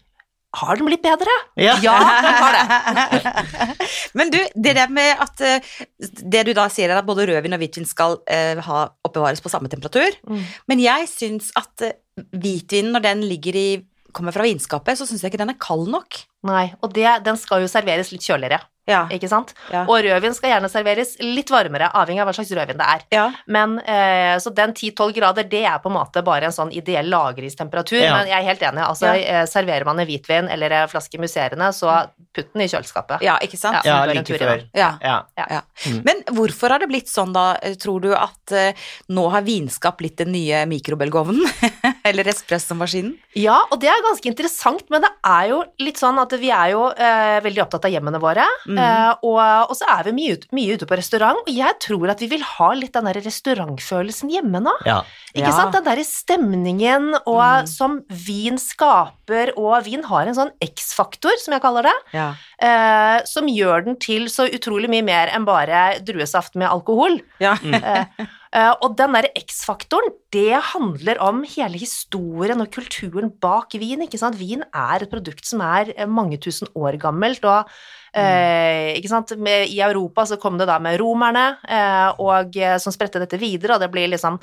Har 0.58 0.78
den 0.80 0.88
blitt 0.88 1.02
bedre? 1.04 1.34
Ja. 1.60 1.76
Ja, 1.78 1.94
den 2.24 2.38
har 2.42 2.56
det. 2.56 3.34
Men 4.18 4.32
du, 4.34 4.38
det 4.54 4.74
der 4.80 4.90
med 4.90 5.20
at 5.22 5.42
eh, 5.46 5.68
Det 6.02 6.42
du 6.48 6.52
da 6.58 6.64
sier 6.72 6.90
er 6.90 6.98
at 6.98 7.06
både 7.06 7.28
rødvin 7.30 7.54
og 7.54 7.62
hvitvin 7.62 7.86
skal 7.86 8.18
eh, 8.26 8.58
ha, 8.66 8.80
oppbevares 9.06 9.42
på 9.44 9.52
samme 9.52 9.70
temperatur. 9.70 10.10
Mm. 10.26 10.42
Men 10.72 10.82
jeg 10.82 11.06
syns 11.12 11.52
at 11.58 11.86
eh, 11.86 11.94
hvitvinen, 12.34 12.90
når 12.96 13.06
den 13.06 13.24
ligger 13.30 13.58
i 13.60 13.68
kommer 14.10 14.34
fra 14.34 14.42
vinskapet, 14.42 14.98
så 14.98 15.06
syns 15.06 15.22
jeg 15.22 15.30
ikke 15.30 15.42
den 15.44 15.52
er 15.52 15.60
kald 15.62 15.86
nok. 15.92 16.18
Nei, 16.48 16.70
og 16.82 16.90
det, 16.96 17.06
den 17.22 17.38
skal 17.38 17.62
jo 17.62 17.70
serveres 17.70 18.10
litt 18.10 18.26
kjøligere, 18.26 18.58
Ja. 18.90 19.02
ikke 19.10 19.28
sant? 19.30 19.54
Ja. 19.72 19.84
Og 19.86 20.02
rødvin 20.04 20.34
skal 20.36 20.50
gjerne 20.54 20.70
serveres 20.72 21.16
litt 21.22 21.50
varmere, 21.50 21.88
avhengig 21.94 22.20
av 22.24 22.28
hva 22.30 22.34
slags 22.36 22.50
rødvin 22.58 22.78
det 22.80 22.88
er. 22.96 23.04
ja. 23.16 23.26
Men 23.46 23.78
eh, 23.80 24.36
Så 24.42 24.52
den 24.54 24.74
10-12 24.74 25.12
grader, 25.16 25.44
det 25.48 25.64
er 25.64 25.78
på 25.82 25.88
en 25.90 25.96
måte 25.96 26.22
bare 26.26 26.50
en 26.50 26.52
sånn 26.56 26.72
ideell 26.72 27.08
lagringstemperatur. 27.10 28.00
Ja. 28.02 28.18
Men 28.18 28.28
jeg 28.28 28.38
er 28.42 28.48
helt 28.50 28.62
enig. 28.62 28.84
altså 28.86 29.06
Ja. 29.14 29.40
eh, 29.42 29.46
Serverer 29.50 29.84
man 29.86 29.98
en 30.00 30.06
hvitvin 30.06 30.48
eller 30.50 30.70
en 30.82 30.88
flaske 30.88 31.18
musserende, 31.20 31.70
så 31.72 32.08
putt 32.34 32.52
den 32.52 32.62
i 32.62 32.68
kjøleskapet. 32.70 33.22
ja, 33.22 33.38
ikke 33.42 33.56
sant? 33.58 33.84
Ja. 33.84 34.04
like 34.06 34.38
før. 34.38 34.64
Ja. 34.74 34.90
Ja. 35.02 35.16
Ja. 35.38 35.60
Mm. 35.86 36.02
Men 36.04 36.22
hvorfor 36.36 36.70
har 36.70 36.78
det 36.78 36.88
blitt 36.88 37.08
sånn, 37.10 37.32
da? 37.32 37.56
Tror 37.80 38.00
du 38.00 38.12
at 38.14 38.52
eh, 38.52 38.72
nå 39.08 39.28
har 39.30 39.42
vinskap 39.42 39.98
blitt 39.98 40.16
den 40.18 40.32
nye 40.32 40.64
mikrobølgeovnen? 40.66 41.42
Eller 42.08 42.24
espressomaskinen? 42.30 43.16
Ja, 43.38 43.58
og 43.70 43.80
det 43.82 43.88
er 43.90 44.02
ganske 44.04 44.26
interessant, 44.30 44.84
men 44.90 45.02
det 45.04 45.10
er 45.26 45.48
jo 45.52 45.60
litt 45.82 45.98
sånn 46.00 46.18
at 46.22 46.32
vi 46.40 46.50
er 46.54 46.72
jo 46.74 46.86
eh, 46.90 47.40
veldig 47.44 47.62
opptatt 47.66 47.84
av 47.88 47.94
hjemmene 47.94 48.20
våre, 48.22 48.46
Mhm. 48.66 48.78
Eh, 48.80 49.12
og, 49.22 49.70
og 49.70 49.76
så 49.78 49.86
er 49.98 50.08
vi 50.08 50.12
mye, 50.16 50.36
ut, 50.38 50.46
mye 50.56 50.76
ute 50.78 50.88
på 50.90 50.96
restaurant, 50.98 51.38
og 51.44 51.50
jeg 51.54 51.76
tror 51.84 52.10
at 52.14 52.20
vi 52.24 52.28
vil 52.32 52.42
ha 52.56 52.70
litt 52.78 52.92
den 52.96 53.08
der 53.10 53.20
restaurantfølelsen 53.24 54.32
hjemme 54.32 54.62
nå. 54.64 54.74
ja. 54.88 55.02
Ikke 55.34 55.46
Ja. 55.46 55.54
sant? 55.54 55.72
Den 55.76 55.84
derre 55.86 56.02
stemningen 56.06 57.12
og 57.20 57.40
mm. 57.40 57.68
som 57.70 58.00
vin 58.10 58.58
skaper, 58.58 59.52
og 59.60 59.84
vin 59.86 60.02
har 60.08 60.26
en 60.26 60.34
sånn 60.34 60.50
X-faktor, 60.64 61.36
som 61.38 61.54
jeg 61.54 61.62
kaller 61.62 61.86
det, 61.86 61.94
Ja. 62.16 62.32
eh, 62.58 63.20
som 63.30 63.46
gjør 63.46 63.84
den 63.86 63.96
til 64.02 64.26
så 64.32 64.48
utrolig 64.50 64.90
mye 64.90 65.04
mer 65.06 65.30
enn 65.34 65.44
bare 65.46 66.00
druesaft 66.02 66.56
med 66.56 66.68
alkohol. 66.70 67.20
ja. 67.38 67.54
Eh, 67.62 68.04
og 68.50 68.96
den 68.98 69.14
derre 69.14 69.30
X-faktoren, 69.38 70.10
det 70.34 70.58
handler 70.72 71.20
om 71.22 71.44
hele 71.46 71.78
historien 71.78 72.58
og 72.62 72.72
kulturen 72.74 73.30
bak 73.42 73.76
vin, 73.78 74.02
ikke 74.02 74.18
sant. 74.18 74.38
Vin 74.40 74.64
er 74.66 75.04
et 75.04 75.12
produkt 75.12 75.46
som 75.46 75.62
er 75.62 75.92
eh, 75.94 76.08
mange 76.10 76.38
tusen 76.42 76.70
år 76.74 76.98
gammelt, 77.02 77.46
og 77.46 77.70
eh, 78.14 78.96
ikke 78.98 79.12
sant? 79.12 79.36
I 79.38 79.78
Europa 79.86 80.26
så 80.26 80.38
kom 80.42 80.58
det 80.58 80.66
da 80.70 80.80
med 80.82 80.98
romerne, 81.02 81.46
eh, 81.62 82.08
og 82.18 82.58
eh, 82.58 82.76
som 82.82 82.94
spredte 82.94 83.22
dette 83.22 83.38
videre, 83.38 83.76
og 83.76 83.84
det 83.84 83.90
blir 83.94 84.10
liksom 84.10 84.40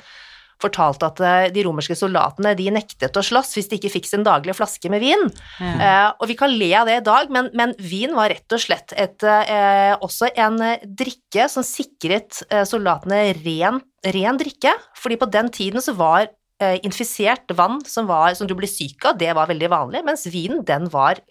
fortalt 0.62 1.04
at 1.06 1.20
eh, 1.22 1.48
de 1.54 1.64
romerske 1.66 1.96
soldatene 1.98 2.54
de 2.58 2.68
nektet 2.74 3.16
å 3.16 3.24
slåss 3.24 3.54
hvis 3.56 3.70
de 3.70 3.78
ikke 3.78 3.92
fikk 3.96 4.08
sin 4.10 4.26
daglige 4.26 4.56
flaske 4.58 4.90
med 4.92 5.02
vin. 5.04 5.28
Eh, 5.60 6.08
og 6.18 6.26
vi 6.30 6.36
kan 6.38 6.52
le 6.52 6.70
av 6.80 6.88
det 6.88 6.98
i 7.00 7.04
dag, 7.06 7.30
men, 7.34 7.50
men 7.58 7.74
vin 7.78 8.14
var 8.16 8.32
rett 8.32 8.56
og 8.56 8.62
slett 8.62 8.94
et, 8.96 9.22
eh, 9.22 9.94
også 10.04 10.32
en 10.38 10.58
drikke 10.98 11.48
som 11.52 11.66
sikret 11.66 12.42
soldatene 12.68 13.28
ren, 13.44 13.80
ren 14.14 14.40
drikke, 14.40 14.74
fordi 14.98 15.18
på 15.20 15.30
den 15.30 15.50
tiden 15.54 15.84
så 15.84 15.94
var 15.98 16.26
eh, 16.26 16.78
infisert 16.86 17.50
vann 17.58 17.80
som, 17.86 18.08
var, 18.10 18.34
som 18.38 18.48
du 18.48 18.56
ble 18.58 18.70
syk 18.70 19.10
av, 19.10 19.18
det 19.20 19.30
var 19.38 19.50
veldig 19.50 19.70
vanlig, 19.72 20.04
mens 20.06 20.26
vinen, 20.32 20.64
den 20.66 20.90
var 20.92 21.22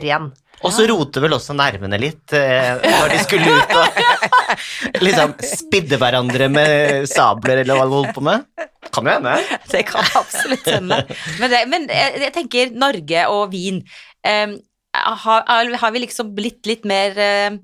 ren. 0.00 0.30
Og 0.60 0.74
så 0.74 0.84
roter 0.90 1.24
vel 1.24 1.34
også 1.36 1.54
nervene 1.56 1.98
litt 2.00 2.34
eh, 2.36 2.74
når 2.84 3.14
de 3.14 3.20
skulle 3.22 3.54
ut 3.56 3.76
og 3.80 4.00
liksom 5.06 5.32
spidde 5.46 5.96
hverandre 6.00 6.50
med 6.52 7.06
sabler 7.08 7.62
eller 7.62 7.78
hva 7.78 7.86
de 7.86 7.96
holdt 7.96 8.16
på 8.16 8.24
med. 8.26 8.44
Kan 8.90 9.06
jo 9.06 9.14
hende. 9.14 9.36
Det 9.70 9.84
kan 9.88 10.04
absolutt 10.18 10.66
hende. 10.68 10.98
Men, 11.38 11.52
det, 11.52 11.62
men 11.70 11.86
jeg, 11.88 12.18
jeg 12.26 12.34
tenker 12.36 12.74
Norge 12.76 13.24
og 13.32 13.54
vin 13.54 13.80
eh, 14.26 14.58
har, 14.90 15.48
har 15.80 15.94
vi 15.94 16.04
liksom 16.04 16.34
blitt 16.36 16.66
litt 16.68 16.84
mer 16.88 17.16
eh, 17.22 17.56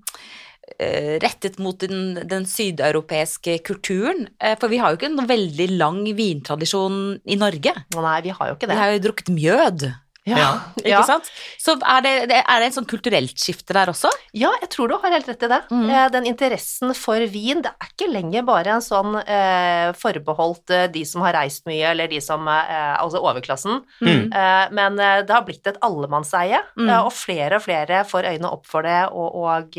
eh, 0.78 1.12
rettet 1.22 1.58
mot 1.62 1.78
den, 1.82 2.22
den 2.24 2.46
sydeuropeiske 2.48 3.58
kulturen? 3.66 4.28
For 4.60 4.72
vi 4.72 4.80
har 4.80 4.92
jo 4.92 5.00
ikke 5.00 5.12
en 5.12 5.28
veldig 5.28 5.68
lang 5.76 6.02
vintradisjon 6.16 7.18
i 7.26 7.38
Norge. 7.40 7.74
Nei, 7.96 8.18
vi 8.24 8.36
har 8.36 8.52
jo 8.52 8.58
ikke 8.58 8.70
det. 8.70 8.76
Vi 8.76 8.84
har 8.84 8.96
jo 8.96 9.06
drukket 9.10 9.32
mjød. 9.36 9.88
Ja. 10.26 10.48
Ikke 10.80 10.88
Ja. 10.90 11.02
sant? 11.06 11.28
Så 11.62 11.76
er 11.80 12.00
det, 12.02 12.12
det, 12.32 12.40
er 12.42 12.60
det 12.62 12.66
en 12.70 12.74
sånn 12.80 12.88
kulturelt 12.90 13.38
skifte 13.38 13.72
der 13.76 13.90
også? 13.92 14.10
Ja, 14.34 14.50
jeg 14.60 14.68
tror 14.74 14.90
du 14.90 14.96
har 14.98 15.12
helt 15.14 15.28
rett 15.30 15.44
i 15.46 15.50
det. 15.52 15.60
Mm. 15.70 15.84
Eh, 15.90 16.08
Den 16.16 16.26
interessen 16.26 16.94
for 16.98 17.22
vin, 17.30 17.62
det 17.62 17.70
er 17.70 17.90
ikke 17.92 18.08
lenger 18.10 18.42
bare 18.48 18.74
en 18.76 18.82
sånn 18.84 19.14
eh, 19.22 19.92
forbeholdt 19.98 20.70
eh, 20.74 20.86
de 20.90 21.04
som 21.06 21.22
har 21.26 21.36
reist 21.38 21.66
mye, 21.70 21.92
eller 21.94 22.10
de 22.10 22.18
som 22.24 22.46
eh, 22.50 22.96
Altså 22.96 23.22
overklassen. 23.22 23.82
Mm. 24.02 24.32
Eh, 24.32 24.66
men 24.74 24.98
eh, 24.98 25.20
det 25.26 25.34
har 25.36 25.46
blitt 25.46 25.66
et 25.70 25.78
allemannseie, 25.86 26.62
Mm. 26.76 26.90
og 27.06 27.12
flere 27.14 27.56
og 27.56 27.62
flere 27.64 28.02
får 28.04 28.26
øynene 28.34 28.50
opp 28.52 28.66
for 28.68 28.82
det, 28.84 28.98
og, 29.12 29.34
og 29.46 29.76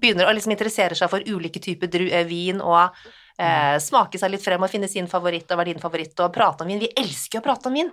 begynner 0.00 0.28
å 0.28 0.34
liksom 0.36 0.52
interessere 0.54 0.94
seg 0.98 1.10
for 1.10 1.24
ulike 1.26 1.60
typer 1.62 1.90
vin, 2.28 2.60
og 2.62 2.94
eh, 3.40 3.76
smake 3.82 4.18
seg 4.20 4.32
litt 4.34 4.44
frem 4.44 4.62
og 4.62 4.70
finne 4.70 4.88
sin 4.90 5.08
favoritt 5.10 5.50
og 5.50 5.62
er 5.62 5.70
din 5.70 5.80
favoritt, 5.82 6.12
og 6.20 6.32
prate 6.34 6.64
om 6.64 6.70
vin. 6.70 6.80
Vi 6.82 6.90
elsker 7.00 7.40
å 7.40 7.44
prate 7.44 7.70
om 7.70 7.78
vin. 7.78 7.90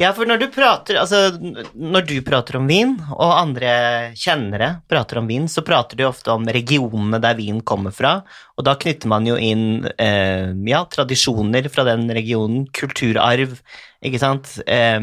Ja, 0.00 0.12
for 0.16 0.28
når 0.28 0.42
du 0.42 0.46
prater 0.52 0.98
Altså, 1.00 1.30
når 1.74 2.06
du 2.08 2.16
prater 2.26 2.58
om 2.58 2.66
vin, 2.70 2.96
og 3.14 3.36
andre 3.36 3.70
kjennere 4.18 4.72
prater 4.90 5.20
om 5.20 5.30
vin, 5.30 5.46
så 5.50 5.64
prater 5.66 6.00
de 6.00 6.08
ofte 6.08 6.32
om 6.34 6.48
regionene 6.50 7.20
der 7.22 7.38
vin 7.38 7.62
kommer 7.66 7.94
fra, 7.94 8.18
og 8.58 8.66
da 8.66 8.76
knytter 8.80 9.10
man 9.10 9.28
jo 9.28 9.38
inn 9.40 9.86
eh, 9.96 10.50
ja, 10.68 10.82
tradisjoner 10.90 11.70
fra 11.72 11.86
den 11.88 12.08
regionen, 12.12 12.66
kulturarv, 12.76 13.56
ikke 14.04 14.20
sant? 14.20 14.58
Eh, 14.66 15.00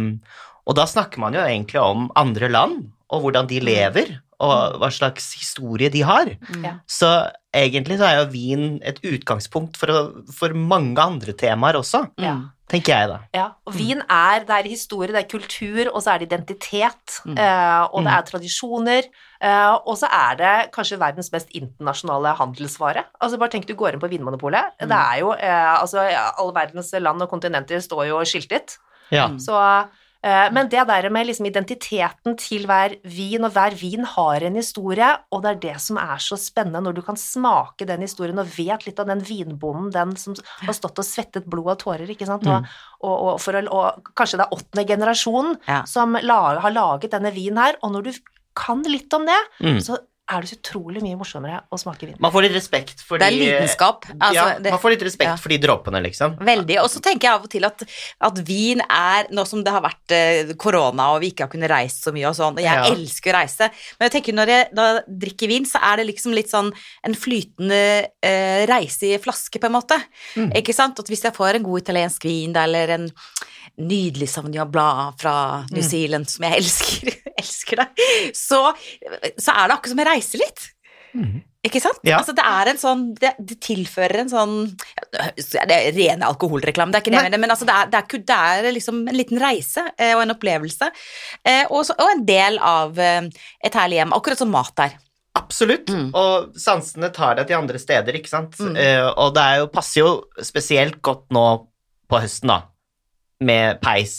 og 0.68 0.76
da 0.78 0.88
snakker 0.90 1.24
man 1.24 1.36
jo 1.38 1.44
egentlig 1.44 1.82
om 1.82 2.10
andre 2.20 2.52
land, 2.52 2.88
og 3.08 3.24
hvordan 3.24 3.48
de 3.50 3.62
lever, 3.64 4.18
og 4.44 4.78
hva 4.82 4.90
slags 4.94 5.32
historie 5.40 5.90
de 5.94 6.04
har. 6.06 6.30
Ja. 6.62 6.78
Så 6.86 7.10
egentlig 7.66 7.98
så 8.00 8.06
er 8.08 8.20
jo 8.22 8.30
vin 8.32 8.80
et 8.86 9.00
utgangspunkt 9.04 9.78
for, 9.80 9.88
å, 9.94 10.02
for 10.34 10.54
mange 10.54 10.98
andre 11.02 11.34
temaer 11.34 11.76
også, 11.80 12.04
Ja. 12.22 12.36
tenker 12.70 12.92
jeg 12.94 13.08
da. 13.10 13.20
Ja, 13.34 13.46
og 13.66 13.74
vin 13.80 14.02
er, 14.10 14.40
det 14.44 14.50
er 14.58 14.70
historie, 14.70 15.14
det 15.16 15.22
er 15.24 15.30
kultur, 15.40 15.88
og 15.94 16.02
så 16.04 16.14
er 16.14 16.20
det 16.20 16.28
identitet, 16.32 17.22
Mm. 17.26 17.38
eh, 17.38 17.84
og 17.94 18.04
det 18.04 18.12
Mm. 18.12 18.18
er 18.18 18.24
tradisjoner, 18.32 19.04
eh, 19.42 19.78
og 19.88 19.96
så 19.98 20.08
er 20.12 20.36
det 20.36 20.72
kanskje 20.74 21.00
verdens 21.00 21.32
mest 21.32 21.48
internasjonale 21.56 22.36
handelsvare. 22.38 23.06
Altså 23.22 23.38
bare 23.40 23.50
tenk 23.50 23.66
du 23.68 23.74
går 23.76 23.94
inn 23.94 24.00
på 24.02 24.10
Vinmonopolet, 24.10 24.74
Mm. 24.82 24.88
det 24.90 24.98
er 24.98 25.20
jo, 25.20 25.32
eh, 25.32 25.82
altså 25.82 26.00
alle 26.38 26.54
verdens 26.54 26.92
land 26.94 27.22
og 27.22 27.30
kontinenter 27.30 27.78
står 27.80 28.08
jo 28.10 28.20
skiltet, 28.26 28.78
Ja. 29.12 29.28
Mm. 29.30 29.38
så, 29.40 29.88
men 30.52 30.68
det 30.70 30.84
der 30.88 31.10
med 31.14 31.28
liksom 31.28 31.46
identiteten 31.46 32.36
til 32.38 32.66
hver 32.66 32.96
vin, 33.04 33.44
og 33.46 33.52
hver 33.54 33.76
vin 33.80 34.04
har 34.04 34.44
en 34.44 34.56
historie, 34.56 35.08
og 35.32 35.44
det 35.44 35.50
er 35.52 35.60
det 35.68 35.76
som 35.82 35.98
er 36.02 36.18
så 36.24 36.38
spennende 36.40 36.82
når 36.84 36.96
du 36.98 37.02
kan 37.06 37.16
smake 37.16 37.86
den 37.88 38.02
historien 38.02 38.40
og 38.40 38.50
vet 38.58 38.86
litt 38.88 39.00
av 39.00 39.08
den 39.08 39.22
vinbonden, 39.22 39.92
den 39.94 40.16
som 40.18 40.36
har 40.66 40.74
stått 40.74 41.00
og 41.00 41.06
svettet 41.06 41.46
blod 41.46 41.70
og 41.76 41.80
tårer, 41.86 42.10
ikke 42.10 42.26
sant, 42.28 42.48
og, 42.48 42.66
og, 43.02 43.16
og, 43.28 43.42
for 43.42 43.54
og 43.68 44.12
kanskje 44.18 44.38
det 44.42 44.48
er 44.48 44.58
åttende 44.58 44.88
generasjon 44.88 45.56
Ja. 45.68 45.84
som 45.86 46.18
la, 46.22 46.60
har 46.60 46.72
laget 46.72 47.12
denne 47.12 47.32
vinen 47.34 47.58
her, 47.62 47.76
og 47.84 47.92
når 47.94 48.04
du 48.10 48.12
kan 48.58 48.82
litt 48.84 49.14
om 49.14 49.26
det, 49.26 49.38
Mm. 49.62 49.80
så 49.82 49.98
er 50.30 50.44
det 50.44 50.50
så 50.52 50.58
utrolig 50.60 51.02
mye 51.06 51.16
morsommere 51.20 51.62
å 51.72 51.78
smake 51.80 52.08
vin. 52.10 52.16
Man 52.20 52.34
får 52.34 52.44
litt 52.48 52.56
respekt 52.58 53.00
for 53.08 53.18
Det 53.22 53.28
er 53.30 53.32
de 53.36 53.40
lidenskap. 53.46 54.06
Altså, 54.18 54.34
ja, 54.36 54.46
det, 54.60 54.74
man 54.74 54.82
får 54.84 54.94
litt 54.96 55.06
respekt 55.08 55.30
ja. 55.30 55.36
for 55.40 55.54
de 55.54 55.58
dråpene, 55.64 56.02
liksom. 56.04 56.36
Veldig. 56.44 56.78
Og 56.84 56.90
så 56.92 57.00
tenker 57.06 57.30
jeg 57.30 57.38
av 57.38 57.46
og 57.48 57.52
til 57.54 57.68
at, 57.70 57.86
at 58.30 58.42
vin 58.48 58.82
er 58.84 59.30
Nå 59.32 59.46
som 59.48 59.64
det 59.64 59.72
har 59.72 59.84
vært 59.86 60.16
eh, 60.16 60.52
korona 60.60 61.10
og 61.16 61.22
vi 61.24 61.30
ikke 61.32 61.46
har 61.48 61.52
kunnet 61.54 61.72
reise 61.72 62.04
så 62.10 62.12
mye 62.16 62.28
og 62.28 62.36
sånn, 62.38 62.60
og 62.60 62.64
jeg 62.64 62.76
Ja. 62.76 62.86
elsker 62.92 63.32
å 63.34 63.38
reise, 63.40 63.70
men 63.98 64.10
jeg 64.10 64.16
tenker 64.18 64.36
når 64.38 64.52
jeg, 64.54 64.68
når 64.78 64.90
jeg 64.92 65.18
drikker 65.24 65.52
vin, 65.54 65.66
så 65.70 65.80
er 65.92 65.98
det 66.02 66.08
liksom 66.12 66.36
litt 66.36 66.52
sånn 66.52 66.74
en 67.08 67.16
flytende 67.18 67.82
eh, 68.24 68.66
reise 68.70 69.14
i 69.14 69.18
flaske, 69.24 69.60
på 69.64 69.70
en 69.72 69.78
måte. 69.80 69.98
Mm. 70.36 70.52
Ikke 70.60 70.76
sant? 70.76 71.00
At 71.00 71.08
hvis 71.12 71.24
jeg 71.24 71.36
får 71.36 71.56
en 71.62 71.66
god 71.68 71.86
italiensk 71.86 72.28
vin 72.28 72.56
eller 72.58 72.94
en 72.98 73.08
nydelig 73.78 74.30
Sauvignon 74.32 74.70
blad 74.72 75.18
fra 75.22 75.66
New 75.72 75.84
Mm. 75.84 75.90
Zealand, 75.90 76.30
som 76.30 76.46
jeg 76.48 76.58
elsker, 76.62 77.18
elsker 77.42 77.84
det, 77.84 78.08
så, 78.36 78.64
så 79.38 79.54
er 79.54 79.68
det 79.68 79.78
akkurat 79.78 79.94
som 79.94 80.04
jeg 80.04 80.12
reiser 80.12 80.44
litt. 80.44 80.68
Ikke 81.66 81.80
sant? 81.82 82.00
Ja. 82.06 82.20
Altså, 82.20 82.34
det 82.36 82.44
er 82.46 82.70
en 82.72 82.80
sånn 82.80 83.04
Det, 83.18 83.32
det 83.42 83.58
tilfører 83.64 84.22
en 84.22 84.30
sånn 84.32 84.54
Det 85.42 85.64
er 85.74 85.90
rene 85.96 86.28
alkoholreklame, 86.28 86.94
det 86.94 87.00
er 87.00 87.06
ikke 87.06 87.14
det, 87.16 87.24
mener, 87.26 87.42
men 87.42 87.54
altså, 87.54 87.68
det, 87.68 87.74
er, 87.74 87.90
det, 87.92 88.02
er, 88.04 88.24
det 88.28 88.68
er 88.68 88.76
liksom 88.76 89.02
en 89.08 89.18
liten 89.18 89.42
reise 89.42 89.84
eh, 89.96 90.14
og 90.14 90.24
en 90.24 90.36
opplevelse. 90.36 90.90
Eh, 91.42 91.64
og, 91.72 91.82
så, 91.88 91.96
og 91.98 92.14
en 92.14 92.24
del 92.28 92.60
av 92.62 93.00
eh, 93.02 93.28
et 93.66 93.78
herlig 93.78 94.02
hjem, 94.02 94.16
akkurat 94.18 94.44
som 94.44 94.52
mat 94.54 94.84
er. 94.86 94.98
Absolutt. 95.38 95.90
Mm. 95.94 96.10
Og 96.18 96.60
sansene 96.60 97.10
tar 97.16 97.38
deg 97.40 97.50
til 97.50 97.60
andre 97.60 97.82
steder, 97.82 98.20
ikke 98.20 98.32
sant. 98.32 98.58
Mm. 98.60 98.78
Og 99.22 99.36
det 99.36 99.44
er 99.44 99.60
jo, 99.62 99.68
passer 99.74 100.02
jo 100.02 100.12
spesielt 100.44 100.98
godt 101.06 101.28
nå 101.36 101.46
på 102.10 102.22
høsten, 102.24 102.54
da. 102.54 102.62
Med 103.40 103.78
peis 103.86 104.14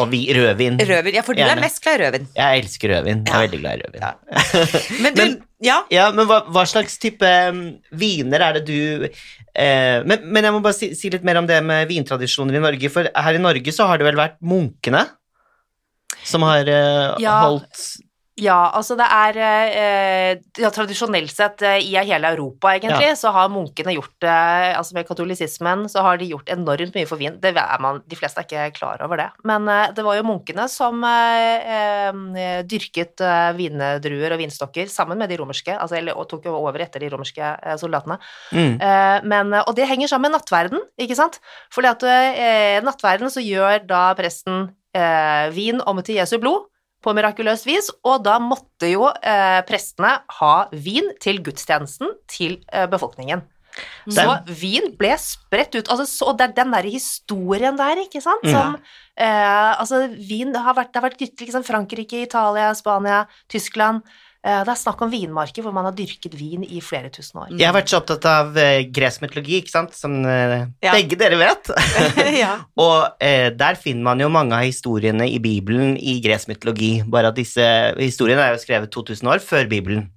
og 0.00 0.06
vi, 0.08 0.22
rødvin. 0.32 0.78
Rødvin. 0.80 1.12
Ja, 1.18 1.20
for 1.26 1.36
du 1.36 1.42
Gjerne. 1.42 1.58
er 1.58 1.66
mest 1.66 1.82
glad 1.84 1.98
i 1.98 2.04
rødvin. 2.06 2.28
Jeg 2.38 2.62
elsker 2.62 2.94
rødvin. 2.94 3.18
Jeg 3.28 3.34
er 3.36 3.42
veldig 3.44 3.60
glad 3.60 3.76
i 3.76 3.82
rødvin. 3.84 4.06
Men 5.04 5.14
du, 5.18 5.20
Men- 5.22 5.34
ja. 5.64 5.76
Ja, 5.92 6.06
men 6.12 6.26
hva, 6.28 6.38
hva 6.52 6.64
slags 6.68 6.96
type 7.00 7.28
um, 7.50 7.60
viner 7.96 8.40
er 8.44 8.56
det 8.58 8.64
du 8.68 9.04
eh, 9.04 10.00
men, 10.04 10.24
men 10.28 10.44
jeg 10.44 10.52
må 10.52 10.60
bare 10.64 10.76
si, 10.76 10.90
si 10.98 11.08
litt 11.12 11.24
mer 11.24 11.38
om 11.40 11.46
det 11.48 11.60
med 11.64 11.88
vintradisjoner 11.88 12.58
i 12.58 12.60
Norge, 12.64 12.90
for 12.92 13.08
her 13.08 13.38
i 13.38 13.40
Norge 13.40 13.72
så 13.72 13.86
har 13.88 14.00
det 14.00 14.04
vel 14.08 14.18
vært 14.18 14.36
munkene 14.44 15.06
som 16.24 16.44
har 16.48 16.68
eh, 16.68 17.14
Ja. 17.24 17.38
holdt 17.46 17.84
Ja, 18.40 18.70
altså 18.74 18.96
det 18.98 19.06
er 19.06 19.36
eh, 19.38 20.30
ja, 20.58 20.70
Tradisjonelt 20.74 21.30
sett 21.30 21.62
eh, 21.62 21.78
i 21.86 21.92
hele 21.94 22.32
Europa, 22.34 22.72
egentlig, 22.74 23.12
så 23.18 23.30
har 23.34 23.52
munkene 23.52 23.94
gjort 23.94 24.26
eh, 24.26 24.72
Altså 24.74 24.96
med 24.96 25.06
katolisismen 25.06 25.84
så 25.90 26.02
har 26.02 26.18
de 26.18 26.26
gjort 26.32 26.50
enormt 26.50 26.96
mye 26.96 27.06
for 27.06 27.20
vin. 27.20 27.36
Det 27.40 27.52
er 27.54 27.82
man, 27.82 28.02
de 28.10 28.18
fleste 28.18 28.42
er 28.42 28.48
ikke 28.48 28.80
klar 28.80 29.04
over 29.06 29.22
det. 29.22 29.28
Men 29.46 29.68
det 29.94 30.02
var 30.04 30.18
jo 30.18 30.26
munkene 30.26 30.66
som 30.72 31.04
eh, 31.06 32.10
dyrket 32.66 33.22
vindruer 33.56 34.34
og 34.34 34.40
vinstokker 34.42 34.90
sammen 34.90 35.20
med 35.20 35.30
de 35.30 35.38
romerske, 35.38 35.76
altså, 35.78 35.98
eller, 36.00 36.18
og 36.18 36.28
tok 36.30 36.48
jo 36.48 36.56
over 36.58 36.82
etter 36.82 37.04
de 37.04 37.10
romerske 37.14 37.54
soldatene. 37.80 38.18
mm, 38.50 38.74
Eh, 38.84 39.18
men, 39.28 39.54
og 39.62 39.72
det 39.76 39.88
henger 39.88 40.10
sammen 40.10 40.30
med 40.30 40.38
nattverden, 40.38 40.82
ikke 41.00 41.16
sant? 41.18 41.40
Fordi 41.74 41.90
at 41.92 42.06
eh, 42.08 42.78
nattverden 42.84 43.32
så 43.32 43.42
gjør 43.44 43.84
da 43.88 44.06
presten 44.18 44.68
eh, 44.96 45.50
vin 45.54 45.82
om 45.84 46.02
til 46.04 46.20
Jesu 46.20 46.38
blod 46.42 46.68
på 47.04 47.12
mirakuløst 47.16 47.68
vis, 47.68 47.90
og 48.06 48.22
da 48.24 48.38
måtte 48.42 48.88
jo 48.88 49.08
eh, 49.12 49.60
prestene 49.68 50.16
ha 50.40 50.54
vin 50.72 51.12
til 51.22 51.42
gudstjenesten 51.44 52.14
til 52.30 52.58
eh, 52.72 52.88
befolkningen. 52.90 53.44
Så 54.06 54.24
vin 54.46 54.92
ble 54.98 55.14
spredt 55.18 55.74
ut, 55.74 55.88
altså, 55.90 56.04
så, 56.06 56.34
det 56.38 56.46
er 56.46 56.52
den 56.60 56.74
der 56.76 56.86
historien 56.86 57.78
der, 57.78 58.04
ikke 58.04 58.22
sant, 58.22 58.44
som 58.46 58.76
ja. 58.76 58.92
eh, 59.18 59.72
Altså, 59.80 60.04
vin 60.14 60.54
har 60.54 60.76
vært, 60.76 60.92
det 60.92 61.00
har 61.00 61.08
vært 61.08 61.18
dyrket 61.18 61.48
liksom, 61.48 61.66
Frankrike, 61.66 62.22
Italia, 62.28 62.70
Spania, 62.78 63.24
Tyskland 63.50 64.04
Det 64.44 64.68
er 64.68 64.76
snakk 64.76 65.00
om 65.06 65.08
vinmarker 65.08 65.64
hvor 65.64 65.72
man 65.72 65.86
har 65.88 65.94
dyrket 65.96 66.34
vin 66.36 66.66
i 66.66 66.82
flere 66.84 67.08
tusen 67.08 67.40
år. 67.40 67.52
Jeg 67.56 67.64
har 67.64 67.72
vært 67.72 67.88
så 67.88 68.02
opptatt 68.02 68.26
av 68.28 68.58
eh, 68.60 68.82
gresk 68.92 69.22
mytologi, 69.24 69.62
ikke 69.62 69.72
sant, 69.72 69.94
som 69.96 70.18
eh, 70.28 70.66
Ja. 70.84 70.92
begge 70.92 71.16
dere 71.16 71.38
vet. 71.40 71.70
ja. 72.42 72.58
Og 72.76 73.24
eh, 73.24 73.48
der 73.56 73.78
finner 73.80 74.04
man 74.10 74.20
jo 74.20 74.28
mange 74.32 74.58
av 74.58 74.66
historiene 74.68 75.30
i 75.32 75.40
Bibelen 75.40 75.96
i 75.96 76.18
gresk 76.24 76.52
mytologi, 76.52 76.98
bare 77.08 77.32
at 77.32 77.40
disse 77.40 77.64
historiene 77.96 78.44
er 78.44 78.58
jo 78.58 78.60
skrevet 78.66 78.92
2000 78.92 79.32
år 79.32 79.40
før 79.44 79.64
Bibelen. 79.70 80.10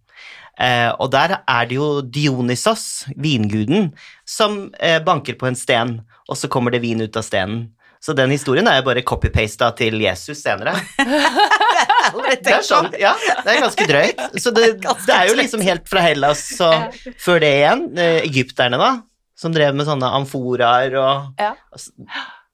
Eh, 0.59 0.89
og 0.97 1.11
der 1.13 1.37
er 1.39 1.69
det 1.69 1.77
jo 1.77 2.01
Dionysos, 2.01 3.05
vinguden, 3.15 3.91
som 4.25 4.73
eh, 4.81 4.97
banker 5.05 5.37
på 5.37 5.47
en 5.49 5.57
sten, 5.57 5.99
og 6.27 6.37
så 6.39 6.49
kommer 6.51 6.73
det 6.73 6.81
vin 6.83 7.03
ut 7.05 7.15
av 7.17 7.25
stenen. 7.25 7.67
Så 8.03 8.13
den 8.17 8.31
historien 8.31 8.67
er 8.69 8.79
jo 8.79 8.85
bare 8.87 9.03
copy-pasta 9.07 9.71
til 9.77 9.97
Jesus 10.03 10.41
senere. 10.45 10.75
Det 12.07 12.53
er 12.53 12.63
sånn, 12.63 12.87
ja, 13.01 13.11
det 13.43 13.51
er 13.51 13.61
ganske 13.65 13.85
drøyt. 13.89 14.21
Så 14.39 14.53
det, 14.55 14.67
det 15.07 15.13
er 15.13 15.27
jo 15.27 15.35
liksom 15.37 15.63
helt 15.65 15.89
fra 15.89 16.03
Hellas, 16.05 16.45
så 16.55 16.69
før 17.19 17.41
det 17.43 17.49
igjen, 17.57 17.81
eh, 17.99 18.19
egypterne 18.23 18.79
da, 18.79 18.91
som 19.37 19.53
drev 19.55 19.75
med 19.77 19.89
sånne 19.89 20.11
amforaer 20.21 20.95
og 21.01 21.41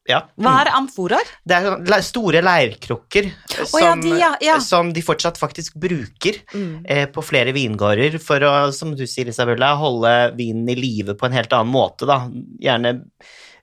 Ja. 0.10 0.18
Hva 0.36 0.54
er 0.66 0.72
amforaer? 0.76 1.30
Det 1.48 1.56
er 1.56 1.70
sånn 1.70 1.94
store 2.04 2.42
leirkrukker 2.44 3.30
som, 3.62 3.78
ja, 3.80 3.94
de, 4.02 4.10
ja, 4.20 4.32
ja. 4.44 4.58
som 4.60 4.90
de 4.92 5.00
fortsatt 5.06 5.38
faktisk 5.40 5.78
bruker 5.80 6.42
Mm. 6.52 6.82
eh, 6.84 7.06
på 7.08 7.24
flere 7.24 7.54
vingårder 7.56 8.18
for 8.20 8.44
å, 8.44 8.52
som 8.76 8.92
du 9.00 9.06
sier, 9.08 9.30
Isabella, 9.32 9.76
holde 9.80 10.34
vinen 10.36 10.68
i 10.74 10.76
live 10.76 11.16
på 11.16 11.30
en 11.30 11.38
helt 11.38 11.54
annen 11.56 11.72
måte, 11.72 12.10
da. 12.10 12.26
Gjerne 12.60 12.98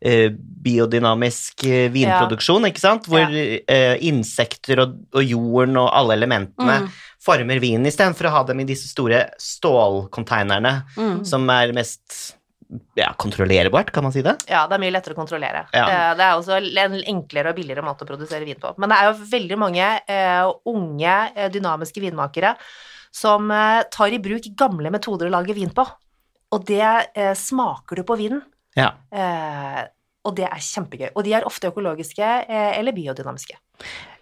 biodynamisk 0.01 1.65
eh, 1.69 1.91
vinproduksjon, 1.93 2.67
ikke 2.71 2.81
sant? 2.83 3.07
Hvor 3.11 3.29
eh, 3.37 3.97
insekter 4.09 4.81
og, 4.87 4.99
og 5.15 5.25
jorden 5.25 5.77
og 5.81 5.91
alle 5.93 6.17
elementene 6.19 6.81
Mm. 6.81 6.91
former 7.21 7.61
vinen, 7.61 7.87
istedenfor 7.87 8.31
å 8.31 8.35
ha 8.39 8.43
dem 8.49 8.61
i 8.61 8.69
disse 8.69 8.89
store 8.89 9.27
stålkonteinerne, 9.39 10.85
Mm. 10.97 11.25
som 11.27 11.49
er 11.51 11.73
mest 11.77 12.37
ja, 12.95 13.13
kontrollerbart, 13.19 13.91
kan 13.91 14.05
man 14.07 14.13
si 14.15 14.23
det? 14.23 14.37
Ja, 14.49 14.67
det 14.69 14.77
er 14.77 14.83
mye 14.85 14.93
lettere 14.95 15.17
å 15.17 15.19
kontrollere. 15.19 15.65
Ja. 15.75 15.87
Eh, 15.89 16.15
Det 16.17 16.25
er 16.25 16.37
også 16.39 16.57
en 16.61 16.95
enklere 17.03 17.51
og 17.51 17.57
billigere 17.57 17.83
måte 17.83 18.05
å 18.05 18.09
produsere 18.09 18.45
vin 18.47 18.61
på. 18.61 18.73
Men 18.79 18.89
det 18.93 18.99
er 18.99 19.09
jo 19.11 19.27
veldig 19.33 19.59
mange 19.59 19.89
uh, 20.09 20.53
unge, 20.71 21.17
eh, 21.35 21.51
dynamiske 21.51 22.01
vinmakere 22.01 22.55
som 23.13 23.51
uh, 23.51 23.83
tar 23.91 24.15
i 24.15 24.19
bruk 24.23 24.47
gamle 24.57 24.91
metoder 24.91 25.27
å 25.27 25.35
lage 25.35 25.55
vin 25.57 25.71
på. 25.71 25.85
Og 26.53 26.65
det 26.65 26.87
uh, 27.17 27.35
smaker 27.35 27.97
du 27.97 28.05
på 28.07 28.17
vinen. 28.17 28.43
Ja. 28.79 28.93
Eh, 29.11 29.83
og 30.29 30.37
det 30.37 30.47
er 30.47 30.61
kjempegøy. 30.63 31.09
Og 31.15 31.25
de 31.25 31.35
er 31.37 31.47
ofte 31.49 31.71
økologiske 31.71 32.27
eh, 32.45 32.79
eller 32.79 32.95
biodynamiske. 32.97 33.57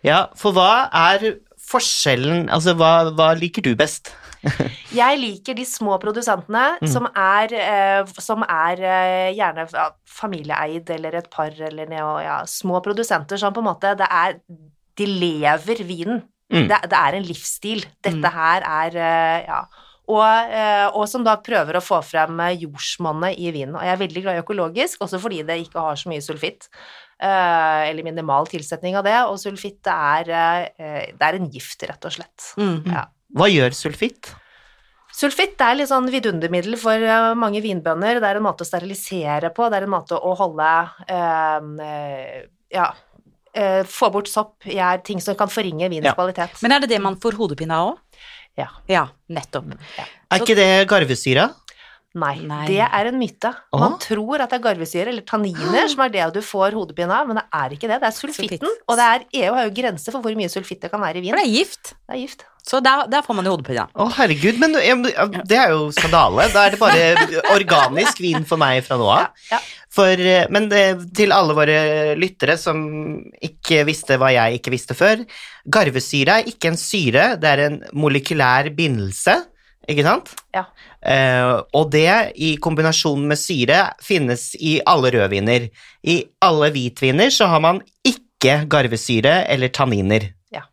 Ja, 0.07 0.29
for 0.39 0.55
hva 0.55 0.87
er 0.95 1.25
forskjellen 1.69 2.47
Altså, 2.55 2.77
hva, 2.79 3.11
hva 3.19 3.33
liker 3.35 3.65
du 3.67 3.73
best? 3.79 4.13
Jeg 5.01 5.19
liker 5.19 5.57
de 5.59 5.65
små 5.67 5.97
produsentene 5.99 6.79
som 6.87 7.09
er, 7.11 7.55
eh, 7.59 8.13
som 8.23 8.45
er 8.47 8.79
eh, 8.79 9.31
gjerne 9.35 9.67
ja, 9.73 9.89
familieeid 10.21 10.93
eller 10.95 11.19
et 11.19 11.29
par 11.33 11.51
eller 11.51 11.91
noe, 11.91 12.21
ja, 12.23 12.39
små 12.47 12.79
produsenter 12.85 13.41
som 13.41 13.57
på 13.57 13.65
en 13.65 13.71
måte 13.73 13.97
det 13.99 14.07
er, 14.07 14.39
De 14.99 15.07
lever 15.07 15.83
vinen. 15.87 16.23
Mm. 16.49 16.65
Det, 16.71 16.79
det 16.89 16.99
er 16.99 17.19
en 17.19 17.27
livsstil. 17.27 17.85
Dette 18.05 18.33
her 18.39 18.65
er 18.65 19.03
eh, 19.03 19.51
Ja. 19.51 19.61
Og, 20.09 20.25
eh, 20.57 20.87
og 20.97 21.05
som 21.11 21.25
da 21.27 21.35
prøver 21.45 21.77
å 21.77 21.85
få 21.85 21.99
frem 22.07 22.39
eh, 22.41 22.55
jordsmonnet 22.63 23.37
i 23.37 23.51
vinen. 23.53 23.75
Og 23.77 23.85
jeg 23.85 23.93
er 23.93 24.01
veldig 24.01 24.23
glad 24.25 24.39
i 24.39 24.43
økologisk, 24.43 25.03
også 25.05 25.21
fordi 25.21 25.43
det 25.45 25.59
ikke 25.67 25.83
har 25.85 25.97
så 26.01 26.09
mye 26.09 26.25
sulfitt. 26.25 26.69
eh, 27.21 27.91
eller 27.91 28.07
minimal 28.07 28.47
tilsetning 28.47 28.97
av 28.97 29.05
det. 29.05 29.17
Og 29.29 29.37
sulfitt 29.43 29.83
det 29.85 29.93
er, 29.93 30.71
det 31.19 31.27
er 31.29 31.35
en 31.41 31.51
gift, 31.51 31.83
rett 31.83 32.05
og 32.09 32.15
slett. 32.15 32.53
Mm. 32.57 32.87
Ja. 32.87 33.05
Hva 33.37 33.49
gjør 33.51 33.75
sulfitt? 33.77 34.31
Sulfitt 35.19 35.61
er 35.65 35.75
litt 35.75 35.91
sånn 35.91 36.07
vidundermiddel 36.13 36.77
for 36.79 37.03
mange 37.35 37.61
vinbønder. 37.65 38.21
Det 38.23 38.29
er 38.29 38.39
en 38.39 38.47
måte 38.47 38.63
å 38.63 38.69
sterilisere 38.69 39.51
på, 39.57 39.67
det 39.69 39.81
er 39.81 39.89
en 39.89 39.93
måte 39.97 40.15
å 40.17 40.35
holde 40.39 40.71
eh, 41.11 41.69
eh, 41.91 42.49
Ja, 42.73 42.93
Øh, 43.59 43.81
få 43.89 44.11
bort 44.13 44.29
sopp, 44.29 44.61
gjær, 44.69 45.01
ting 45.03 45.19
som 45.25 45.35
kan 45.35 45.49
forringe 45.49 45.89
vinens 45.89 46.05
Ja. 46.05 46.13
kvalitet. 46.15 46.61
Men 46.63 46.71
er 46.77 46.81
det 46.81 46.91
det 46.91 47.01
man 47.03 47.17
får 47.17 47.33
hodepine 47.35 47.73
av 47.75 47.89
òg? 47.89 47.99
Ja. 48.59 48.69
Ja, 48.91 49.07
nettopp. 49.31 49.73
Er 50.29 50.43
ikke 50.43 50.59
det 50.59 50.69
garvesyra? 50.91 51.49
Nei, 52.19 52.39
Nei. 52.49 52.63
det 52.67 52.81
er 52.83 53.11
en 53.11 53.19
myte. 53.21 53.51
Man 53.75 53.83
Man 53.85 53.97
tror 54.03 54.41
at 54.43 54.51
det 54.51 54.59
er 54.59 54.65
garvesyre 54.65 55.13
eller 55.13 55.25
tanniner 55.29 55.91
som 55.93 56.01
er 56.07 56.13
det 56.15 56.25
du 56.35 56.41
får 56.43 56.75
hodepine 56.75 57.13
av, 57.15 57.29
men 57.29 57.39
det 57.39 57.45
er 57.55 57.75
ikke 57.77 57.91
det. 57.91 58.01
Det 58.01 58.09
er 58.09 58.17
sulfitten. 58.17 58.65
Sulfitt. 58.65 58.87
Og 58.89 58.99
det 58.99 59.09
er, 59.09 59.27
EU 59.45 59.55
har 59.55 59.69
jo 59.69 59.75
grenser 59.77 60.15
for 60.15 60.25
hvor 60.25 60.39
mye 60.39 60.51
sulfitt 60.53 60.83
det 60.87 60.91
kan 60.91 61.05
være 61.05 61.21
i 61.21 61.27
vin. 61.27 61.35
For 61.35 61.43
det 61.43 61.47
er 61.47 61.55
gift. 61.55 61.93
Det 62.09 62.17
er 62.17 62.23
gift. 62.25 62.47
Så 62.69 62.83
der, 62.85 63.07
der 63.09 63.25
får 63.25 63.39
man 63.39 63.47
jo 63.49 63.55
hodepine. 63.55 63.87
Å, 63.97 64.07
herregud, 64.19 64.59
men 64.61 64.77
ja, 64.77 64.95
ja, 65.09 65.27
det 65.49 65.57
er 65.57 65.73
jo 65.73 65.89
skandale. 65.97 66.51
Da 66.53 66.67
er 66.67 66.75
det 66.75 66.81
bare 66.83 67.43
organisk 67.55 68.21
vin 68.21 68.45
for 68.49 68.61
meg 68.61 68.83
fra 68.87 69.01
nå 69.01 69.09
av. 69.09 69.45
ja. 69.53 69.61
For, 69.99 70.21
eh, 70.21 70.45
men 70.53 70.69
det, 70.71 70.83
til 71.17 71.33
alle 71.35 71.57
våre 71.57 71.79
lyttere 72.21 72.59
som 72.61 72.79
ikke 73.43 73.87
visste 73.89 74.19
hva 74.21 74.29
jeg 74.35 74.59
ikke 74.59 74.73
visste 74.75 74.95
før 74.95 75.25
Garvesyre 75.69 76.41
er 76.41 76.51
ikke 76.51 76.73
en 76.73 76.81
syre, 76.81 77.25
det 77.41 77.51
er 77.51 77.65
en 77.65 77.79
molekylær 77.97 78.71
bindelse, 78.77 79.35
ikke 79.89 80.05
sant? 80.07 80.33
Ja. 80.57 80.67
Uh, 80.99 81.63
og 81.79 81.93
det 81.93 82.33
i 82.43 82.55
kombinasjon 82.61 83.23
med 83.31 83.39
syre 83.41 83.85
finnes 84.05 84.51
i 84.59 84.79
alle 84.89 85.13
rødviner. 85.15 85.69
I 86.09 86.17
alle 86.45 86.73
hvitviner 86.75 87.31
så 87.33 87.49
har 87.53 87.63
man 87.65 87.81
ikke 88.07 88.63
garvesyre 88.71 89.43
eller 89.49 89.73
tanniner. 89.75 90.31
Ja. 90.55 90.67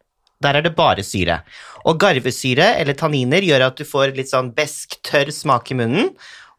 Der 0.44 0.60
er 0.60 0.66
det 0.66 0.76
bare 0.78 1.06
syre. 1.06 1.42
Og 1.86 2.00
garvesyre 2.02 2.72
eller 2.82 2.98
tanniner 2.98 3.46
gjør 3.46 3.68
at 3.68 3.78
du 3.78 3.86
får 3.86 4.16
litt 4.18 4.32
sånn 4.32 4.50
besk, 4.58 4.98
tørr 5.06 5.30
smak 5.34 5.70
i 5.72 5.78
munnen, 5.78 6.12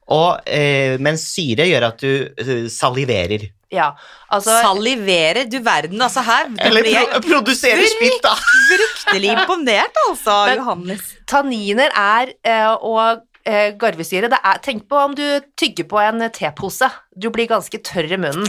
og, 0.07 0.39
eh, 0.47 0.95
mens 1.03 1.25
syre 1.33 1.67
gjør 1.67 1.89
at 1.89 1.99
du 1.99 2.11
eh, 2.39 2.69
saliverer. 2.71 3.49
ja. 3.75 3.89
Altså, 4.31 4.55
Salivere, 4.63 5.45
du 5.51 5.61
verden, 5.63 6.01
altså 6.03 6.23
her 6.27 6.49
Eller 6.59 6.83
pro 6.83 7.21
produsere 7.23 7.85
spytt, 7.91 8.21
da! 8.25 8.33
fryktelig 8.71 9.33
imponert, 9.37 9.99
altså, 10.09 10.37
Men- 10.47 10.59
Johannes. 10.63 11.13
Tanniner 11.27 11.91
er 11.95 12.33
eh, 12.45 12.73
og 12.75 13.23
eh, 13.47 13.71
garvesyre 13.79 14.29
det 14.33 14.39
er, 14.43 14.59
Tenk 14.65 14.85
på 14.91 14.99
om 15.05 15.15
du 15.17 15.25
tygger 15.57 15.87
på 15.89 16.01
en 16.03 16.27
tepose. 16.35 16.89
Du 17.17 17.31
blir 17.31 17.47
ganske 17.49 17.79
tørr 17.87 18.11
i 18.13 18.19
munnen. 18.21 18.47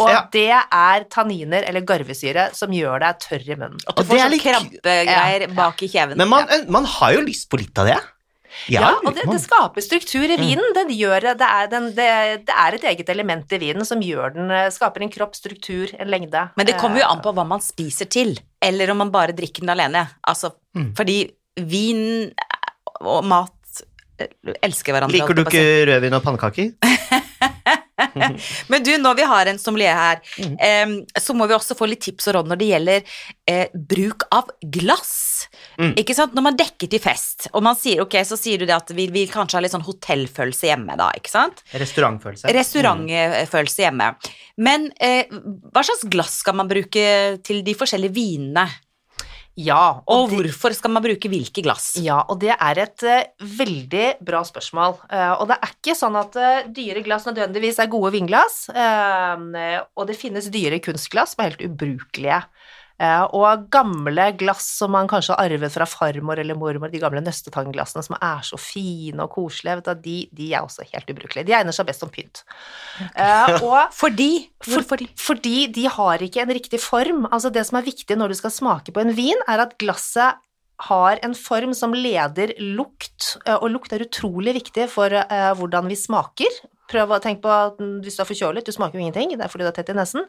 Og 0.00 0.08
Ja. 0.10 0.24
det 0.32 0.48
er 0.50 1.04
tanniner 1.12 1.62
eller 1.68 1.84
garvesyre 1.86 2.48
som 2.56 2.70
gjør 2.74 3.00
deg 3.04 3.20
tørr 3.20 3.44
i 3.52 3.56
munnen. 3.60 3.78
At 3.86 3.96
du 3.96 4.04
får 4.08 4.24
sånn 4.24 4.38
krampegreier 4.42 5.40
Ja, 5.42 5.48
ja. 5.48 5.54
bak 5.54 5.82
i 5.82 5.88
kjeven. 5.92 6.16
Men 6.16 6.28
man, 6.32 6.46
man 6.68 6.84
har 6.84 7.12
jo 7.14 7.20
lyst 7.28 7.48
på 7.50 7.58
litt 7.60 7.76
av 7.78 7.86
det. 7.92 7.98
Ja, 8.72 8.94
og 9.04 9.12
det, 9.14 9.22
det 9.28 9.38
skaper 9.44 9.84
struktur 9.84 10.24
i 10.24 10.36
vinen. 10.40 10.72
Den 10.74 10.88
gjør, 10.90 11.20
det, 11.36 11.46
er 11.46 11.66
den, 11.70 11.90
det, 11.94 12.06
det 12.48 12.54
er 12.56 12.74
et 12.74 12.86
eget 12.90 13.08
element 13.12 13.52
i 13.52 13.58
vinen 13.60 13.84
som 13.86 14.00
gjør 14.02 14.32
den, 14.34 14.50
eh, 14.50 14.70
skaper 14.74 15.04
en 15.04 15.12
kropp, 15.12 15.36
struktur, 15.36 15.92
en 16.00 16.08
lengde. 16.10 16.46
Men 16.56 16.66
det 16.66 16.78
kommer 16.80 16.98
jo 16.98 17.04
Eh, 17.04 17.12
an 17.12 17.20
på 17.22 17.34
hva 17.36 17.44
man 17.46 17.60
spiser 17.60 18.08
til, 18.10 18.32
eller 18.64 18.90
om 18.90 18.98
man 19.04 19.12
bare 19.14 19.36
drikker 19.36 19.60
den 19.62 19.70
alene. 19.76 20.08
Altså, 20.26 20.50
Mm. 20.74 20.94
fordi 20.96 21.30
vin 21.60 22.32
og 23.00 23.24
mat 23.24 23.52
eh, 23.52 23.57
elsker 24.62 24.94
hverandre. 24.96 25.18
Liker 25.18 25.34
du 25.38 25.44
ikke 25.44 25.66
rødvin 25.92 26.18
og 26.18 26.24
pannekaker? 26.26 26.72
Men 28.68 28.82
du, 28.86 28.92
når 28.98 29.16
vi 29.18 29.24
har 29.26 29.48
en 29.50 29.58
sommelier 29.58 29.94
her, 29.98 30.20
Mm. 30.38 30.54
eh, 30.60 31.20
så 31.20 31.34
må 31.34 31.46
vi 31.50 31.54
også 31.54 31.74
få 31.78 31.88
litt 31.90 32.00
tips 32.04 32.28
og 32.30 32.34
råd 32.38 32.48
når 32.50 32.58
det 32.60 32.68
gjelder 32.70 33.02
eh, 33.50 33.68
bruk 33.74 34.24
av 34.34 34.50
glass. 34.62 35.48
Mm. 35.78 35.94
Ikke 35.98 36.14
sant? 36.14 36.34
Når 36.34 36.42
man 36.46 36.56
dekker 36.58 36.90
til 36.90 37.02
fest, 37.02 37.48
og 37.52 37.62
man 37.66 37.76
sier 37.78 38.02
ok, 38.04 38.14
så 38.26 38.38
sier 38.38 38.58
du 38.58 38.66
det 38.66 38.74
at 38.76 38.90
vi 38.94 39.08
vil 39.14 39.30
kanskje 39.30 39.58
ha 39.58 39.62
litt 39.64 39.74
sånn 39.74 39.86
hotellfølelse 39.86 40.70
hjemme 40.70 40.96
da, 40.98 41.10
ikke 41.18 41.30
sant? 41.32 41.62
Restaurantfølelse. 41.74 42.50
Restaurantfølelse 42.54 43.86
hjemme. 43.86 44.12
Men 44.58 44.90
eh, 45.00 45.26
hva 45.72 45.84
slags 45.86 46.06
glass 46.10 46.40
skal 46.42 46.58
man 46.58 46.70
bruke 46.70 47.06
til 47.46 47.62
de 47.66 47.74
forskjellige 47.78 48.14
vinene? 48.14 48.66
Ja, 49.58 50.00
Og 50.06 50.30
det- 50.30 50.38
hvorfor 50.38 50.72
skal 50.76 50.92
man 50.94 51.02
bruke 51.02 51.28
hvilke 51.28 51.62
glass? 51.66 51.96
Ja, 51.98 52.20
og 52.28 52.38
det 52.38 52.54
er 52.54 52.78
et 52.78 53.02
uh, 53.02 53.24
veldig 53.42 54.20
bra 54.22 54.44
spørsmål. 54.46 54.94
Uh, 55.10 55.34
og 55.40 55.48
det 55.50 55.56
er 55.58 55.72
ikke 55.74 55.96
sånn 55.98 56.14
at 56.20 56.36
uh, 56.38 56.68
dyre 56.70 57.02
glass 57.02 57.26
nødvendigvis 57.26 57.80
er 57.82 57.90
gode 57.90 58.12
vinglass, 58.14 58.68
og 58.70 60.06
det 60.06 60.16
finnes 60.16 60.46
dyre 60.54 60.78
kunstglass 60.78 61.34
som 61.34 61.44
er 61.44 61.50
helt 61.50 61.66
ubrukelige. 61.66 62.42
Eh, 62.98 63.24
og 63.36 63.68
gamle 63.70 64.24
glass 64.40 64.64
som 64.80 64.90
man 64.90 65.06
kanskje 65.10 65.36
har 65.36 65.52
arvet 65.52 65.70
fra 65.70 65.86
farmor 65.86 66.40
eller 66.42 66.56
mormor, 66.58 66.90
de 66.90 66.98
gamle 66.98 67.22
nøstetangglassene 67.22 68.02
som 68.02 68.16
er 68.18 68.40
så 68.42 68.58
fine 68.58 69.22
og 69.22 69.36
koselige, 69.36 69.84
du, 69.86 69.92
de, 70.02 70.16
de 70.34 70.48
er 70.50 70.66
også 70.66 70.86
helt 70.90 71.12
ubrukelige. 71.14 71.46
De 71.46 71.54
egner 71.54 71.76
seg 71.76 71.86
best 71.86 72.02
som 72.02 72.10
pynt. 72.10 72.42
Eh, 73.14 73.54
og 73.62 73.92
Fordi? 74.00 74.30
For- 74.66 75.06
fordi 75.28 75.68
de 75.76 75.86
har 75.94 76.24
ikke 76.26 76.42
en 76.42 76.54
riktig 76.58 76.80
form. 76.82 77.28
Altså 77.30 77.52
det 77.54 77.62
som 77.68 77.78
er 77.78 77.86
viktig 77.86 78.18
når 78.18 78.34
du 78.34 78.38
skal 78.40 78.54
smake 78.54 78.94
på 78.94 79.04
en 79.04 79.14
vin, 79.14 79.46
er 79.46 79.62
at 79.62 79.76
glasset 79.78 80.42
har 80.88 81.18
en 81.26 81.34
form 81.34 81.72
som 81.74 81.94
leder 81.94 82.52
lukt, 82.58 83.36
eh, 83.46 83.54
og 83.54 83.70
lukt 83.76 83.94
er 83.94 84.02
utrolig 84.08 84.56
viktig 84.58 84.88
for 84.90 85.14
hvordan 85.58 85.86
vi 85.90 85.98
smaker. 85.98 86.58
Prøv 86.88 87.12
å 87.12 87.20
tenke 87.20 87.44
på 87.44 87.50
at 87.52 87.82
hvis 88.04 88.16
du 88.16 88.22
er 88.24 88.28
forkjølet, 88.30 88.64
du 88.64 88.72
smaker 88.72 88.96
jo 88.98 89.04
ingenting, 89.04 89.34
det 89.36 89.44
er 89.44 89.52
fordi 89.52 89.66
du 89.66 89.70
er 89.70 89.76
tett 89.76 89.92
i 89.92 89.96
nesen. 89.98 90.24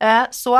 Eh, 0.00 0.26
Så 0.34 0.56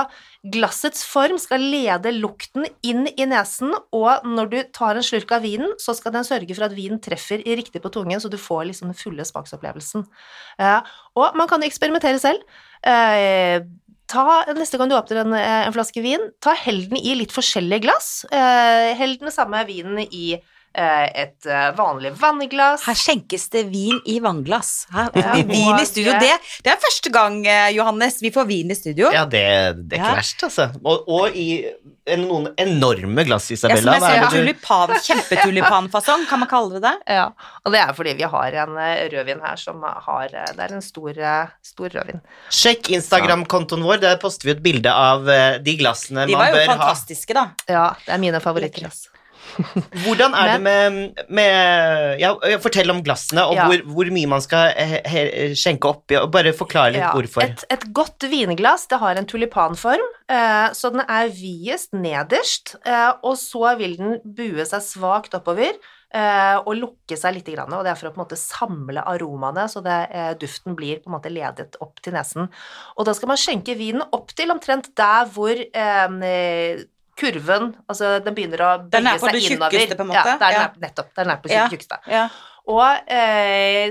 glassets 0.52 1.02
form 1.08 1.38
skal 1.42 1.64
lede 1.72 2.12
lukten 2.14 2.68
inn 2.86 3.08
i 3.16 3.26
nesen, 3.26 3.72
og 3.92 4.24
når 4.28 4.50
du 4.52 4.58
tar 4.76 4.94
en 4.94 5.06
slurk 5.06 5.32
av 5.32 5.42
vinen, 5.42 5.74
så 5.80 5.94
skal 5.96 6.14
den 6.14 6.26
sørge 6.28 6.54
for 6.54 6.68
at 6.68 6.76
vinen 6.76 7.00
treffer 7.02 7.42
riktig 7.42 7.82
på 7.82 7.90
tungen, 7.92 8.20
så 8.20 8.30
du 8.30 8.38
får 8.38 8.68
liksom 8.70 8.92
den 8.92 8.98
fulle 8.98 9.26
smaksopplevelsen. 9.26 10.06
Eh, 10.58 10.80
Og 11.16 11.36
man 11.36 11.48
kan 11.48 11.62
eksperimentere 11.66 12.20
selv. 12.22 12.42
Eh, 12.84 13.60
Ta, 14.10 14.42
neste 14.58 14.74
gang 14.74 14.88
du 14.90 14.96
åpner 14.96 15.20
en, 15.20 15.34
en 15.38 15.72
flaske 15.72 16.02
vin, 16.02 16.32
ta 16.42 16.50
hell 16.58 16.80
den 16.90 16.98
i 16.98 17.12
litt 17.14 17.30
forskjellige 17.30 17.84
glass. 17.84 18.08
Hell 18.32 19.12
den 19.20 19.30
samme 19.30 19.60
vinen 19.68 20.00
i 20.02 20.32
et 20.78 21.46
eh, 21.50 21.70
vanlig 21.74 22.12
vannglass. 22.20 22.85
Her 22.87 22.94
skjenkes 22.94 23.48
det 23.50 23.64
vin 23.72 23.98
i 24.06 24.20
vannglass. 24.22 24.87
Her, 24.94 25.09
Ja, 25.18 25.33
vin 25.42 25.78
i 25.80 25.87
studio. 25.88 26.12
Det, 26.22 26.30
det 26.62 26.70
er 26.72 26.78
første 26.83 27.11
gang, 27.11 27.40
eh, 27.46 27.70
Johannes, 27.74 28.20
vi 28.22 28.30
får 28.30 28.46
vin 28.46 28.70
i 28.70 28.76
studio. 28.78 29.11
Ja, 29.12 29.24
det, 29.26 29.42
det 29.90 29.98
er 29.98 30.02
ikke 30.02 30.12
Ja. 30.12 30.14
verst, 30.20 30.44
altså. 30.46 30.68
Og, 30.85 31.09
og 31.11 31.35
i 31.37 31.48
en, 32.11 32.22
noen 32.28 32.48
enorme 32.59 33.24
glass, 33.26 33.50
Ja, 33.50 33.59
som 33.61 33.70
Isabella. 33.74 33.96
jeg 33.98 34.00
Hva 34.00 34.09
ser, 34.11 34.20
det 34.20 34.30
du 34.30 34.38
tulipan, 34.38 34.94
kjempetulipanfasong, 35.09 36.26
kan 36.30 36.40
man 36.44 36.48
kalle 36.50 36.78
det 36.78 36.83
det? 36.87 36.94
Ja, 37.18 37.26
og 37.64 37.74
det 37.74 37.80
er 37.83 37.92
fordi 37.98 38.14
vi 38.22 38.30
har 38.38 38.59
en 38.64 38.78
eh, 38.78 39.04
rødvin 39.12 39.42
her 39.44 39.56
som 39.61 39.83
har 39.83 40.30
eh, 40.33 40.50
Det 40.56 40.66
er 40.68 40.74
en 40.78 40.83
stor, 40.87 41.11
eh, 41.18 41.46
stor 41.66 41.88
rødvin. 41.98 42.22
Sjekk 42.50 42.90
Instagram-kontoen 42.96 43.83
vår, 43.87 44.00
der 44.06 44.18
poster 44.22 44.50
vi 44.50 44.56
et 44.56 44.62
bilde 44.64 44.90
av 44.94 45.28
eh, 45.28 45.59
de 45.62 45.76
glassene 45.83 46.26
De 46.30 46.35
man 46.38 46.46
var 46.46 46.54
jo 46.54 46.61
bør 46.61 46.66
ha. 46.70 46.76
fantastiske, 46.78 47.35
da. 47.37 47.48
Ja, 47.70 47.88
det 48.06 48.14
er 48.16 48.22
mine 48.22 48.40
favorittglass. 48.42 49.09
Hvordan 50.04 50.34
er 50.38 50.52
det 50.54 50.60
med, 50.64 51.22
med 51.28 52.20
ja, 52.22 52.32
Fortell 52.62 52.90
om 52.92 53.02
glassene, 53.06 53.44
og 53.50 53.56
Ja. 53.58 53.66
hvor, 53.70 53.82
hvor 53.96 54.10
mye 54.14 54.30
man 54.30 54.42
skal 54.44 54.72
he, 54.76 55.00
he- 55.10 55.54
skjenke 55.58 55.90
oppi, 55.90 56.16
og 56.20 56.30
bare 56.34 56.52
forklare 56.56 56.94
litt 56.96 57.02
Ja, 57.04 57.12
hvorfor. 57.16 57.44
Et, 57.46 57.64
et 57.76 57.86
godt 57.96 58.26
vinglass 58.30 58.86
det 58.90 59.00
har 59.02 59.18
en 59.20 59.26
tulipanform, 59.30 60.04
eh, 60.30 60.68
så 60.76 60.90
den 60.94 61.02
er 61.06 61.30
videst 61.34 61.92
nederst, 61.96 62.76
eh, 62.84 63.12
og 63.22 63.36
så 63.40 63.76
vil 63.80 63.96
den 64.00 64.18
bue 64.24 64.64
seg 64.68 64.84
svakt 64.84 65.34
oppover 65.38 65.72
eh, 66.14 66.56
og 66.60 66.72
lukke 66.78 67.16
seg 67.18 67.36
litt, 67.36 67.50
grann, 67.50 67.72
og 67.76 67.84
det 67.86 67.92
er 67.92 67.98
for 67.98 68.10
å 68.10 68.14
på 68.14 68.20
en 68.20 68.24
måte 68.24 68.38
samle 68.40 69.02
aromaene, 69.06 69.66
så 69.70 69.82
det, 69.84 69.98
duften 70.42 70.74
blir 70.78 71.02
på 71.02 71.10
en 71.10 71.16
måte 71.18 71.30
ledet 71.32 71.76
opp 71.82 72.00
til 72.02 72.14
nesen. 72.16 72.48
Og 72.98 73.06
da 73.08 73.14
skal 73.16 73.30
man 73.32 73.40
skjenke 73.40 73.76
vinen 73.78 74.02
opp 74.14 74.32
til 74.38 74.50
omtrent 74.54 74.90
der 74.98 75.28
hvor 75.34 75.54
eh, 75.54 76.82
kurven, 77.20 77.74
altså 77.88 78.14
den 78.24 78.35
begynner 78.37 78.62
å 78.66 78.70
bøye 78.83 78.90
seg 78.90 79.00
innover. 79.00 79.00
Den 79.00 79.11
er 79.12 79.18
på 79.20 79.33
det 79.35 79.42
innover. 79.44 79.76
tjukkeste, 79.76 79.98
på 80.00 80.06
en 80.06 80.11
måte? 80.14 80.24
Ja, 80.33 80.38
det 80.40 80.48
er 80.48 80.56
Ja. 80.59 80.64
nettopp. 80.87 81.12
Den 81.20 81.30
er 81.30 81.37
på 81.44 81.48
det 81.52 81.61
tjukkeste. 81.70 81.98
Ja. 82.11 82.24
Og 82.70 83.11
eh, 83.11 83.90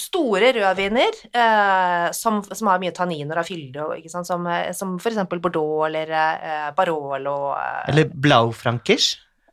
store 0.00 0.52
rødviner 0.56 1.18
eh, 1.34 2.06
som, 2.16 2.38
som 2.46 2.70
har 2.70 2.78
mye 2.80 2.94
tanniner 2.96 3.40
og 3.42 3.44
fylde, 3.48 3.84
ikke 3.98 4.10
sant, 4.12 4.26
som, 4.28 4.46
eh, 4.48 4.70
som 4.72 4.94
for 5.02 5.10
eksempel 5.12 5.42
Bordeaux 5.44 5.84
eller 5.88 6.08
eh, 6.14 6.70
Barolo 6.78 7.34
eh, 7.52 7.90
Eller 7.92 8.08
Blaufrankers? 8.14 9.10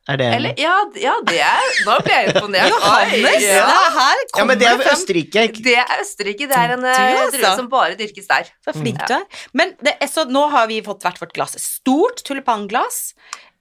Er 0.10 0.18
det 0.18 0.28
eller, 0.34 0.54
ja, 0.58 0.76
ja, 0.98 1.12
det 1.28 1.38
er 1.46 1.66
Nå 1.86 1.96
ble 2.02 2.16
jeg 2.16 2.32
imponert. 2.32 2.72
Johannes! 2.74 3.44
Ja. 3.46 3.66
Det 3.68 3.76
er 3.76 3.92
her 3.98 4.24
Ja, 4.26 4.46
men 4.50 4.62
det 4.62 4.70
er. 4.70 4.86
Østerrike. 4.92 5.44
Det 5.62 5.76
er 5.78 5.92
Østerrike. 6.02 6.48
Det 6.50 6.58
er 6.58 6.74
en 6.76 6.88
eh, 6.90 7.02
altså. 7.10 7.38
drue 7.38 7.52
som 7.60 7.68
bare 7.70 7.98
dyrkes 8.00 8.30
der. 8.32 8.50
Så 8.66 8.74
flink 8.78 9.04
du 9.06 9.14
er. 9.20 9.28
Men 9.58 9.76
det 9.86 9.94
er 10.02 10.10
så, 10.10 10.26
nå 10.26 10.48
har 10.54 10.66
vi 10.72 10.80
fått 10.86 11.06
hvert 11.06 11.22
vårt 11.22 11.36
glass. 11.38 11.54
Stort 11.62 12.26
tulipanglass. 12.28 13.12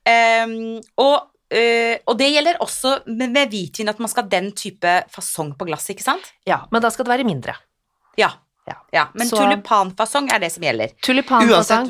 Um, 0.08 0.78
og, 1.00 1.26
Uh, 1.50 1.96
og 2.06 2.14
det 2.14 2.28
gjelder 2.30 2.60
også 2.62 2.92
med, 3.08 3.32
med 3.34 3.50
hvitvin, 3.50 3.88
at 3.90 3.98
man 3.98 4.06
skal 4.06 4.22
ha 4.22 4.30
den 4.30 4.52
type 4.54 4.86
fasong 5.10 5.48
på 5.58 5.66
glasset, 5.66 5.96
ikke 5.96 6.04
sant? 6.04 6.28
Ja, 6.46 6.60
men 6.70 6.78
da 6.84 6.92
skal 6.94 7.08
det 7.08 7.10
være 7.10 7.26
mindre. 7.26 7.56
Ja. 8.14 8.28
Ja. 8.68 8.76
ja. 8.92 9.04
Men 9.14 9.26
Så- 9.28 9.36
tulipanfasong 9.36 10.28
er 10.32 10.38
det 10.38 10.52
som 10.52 10.62
gjelder. 10.62 10.92
Uansett 10.92 11.06
Tulipanfasong. 11.06 11.88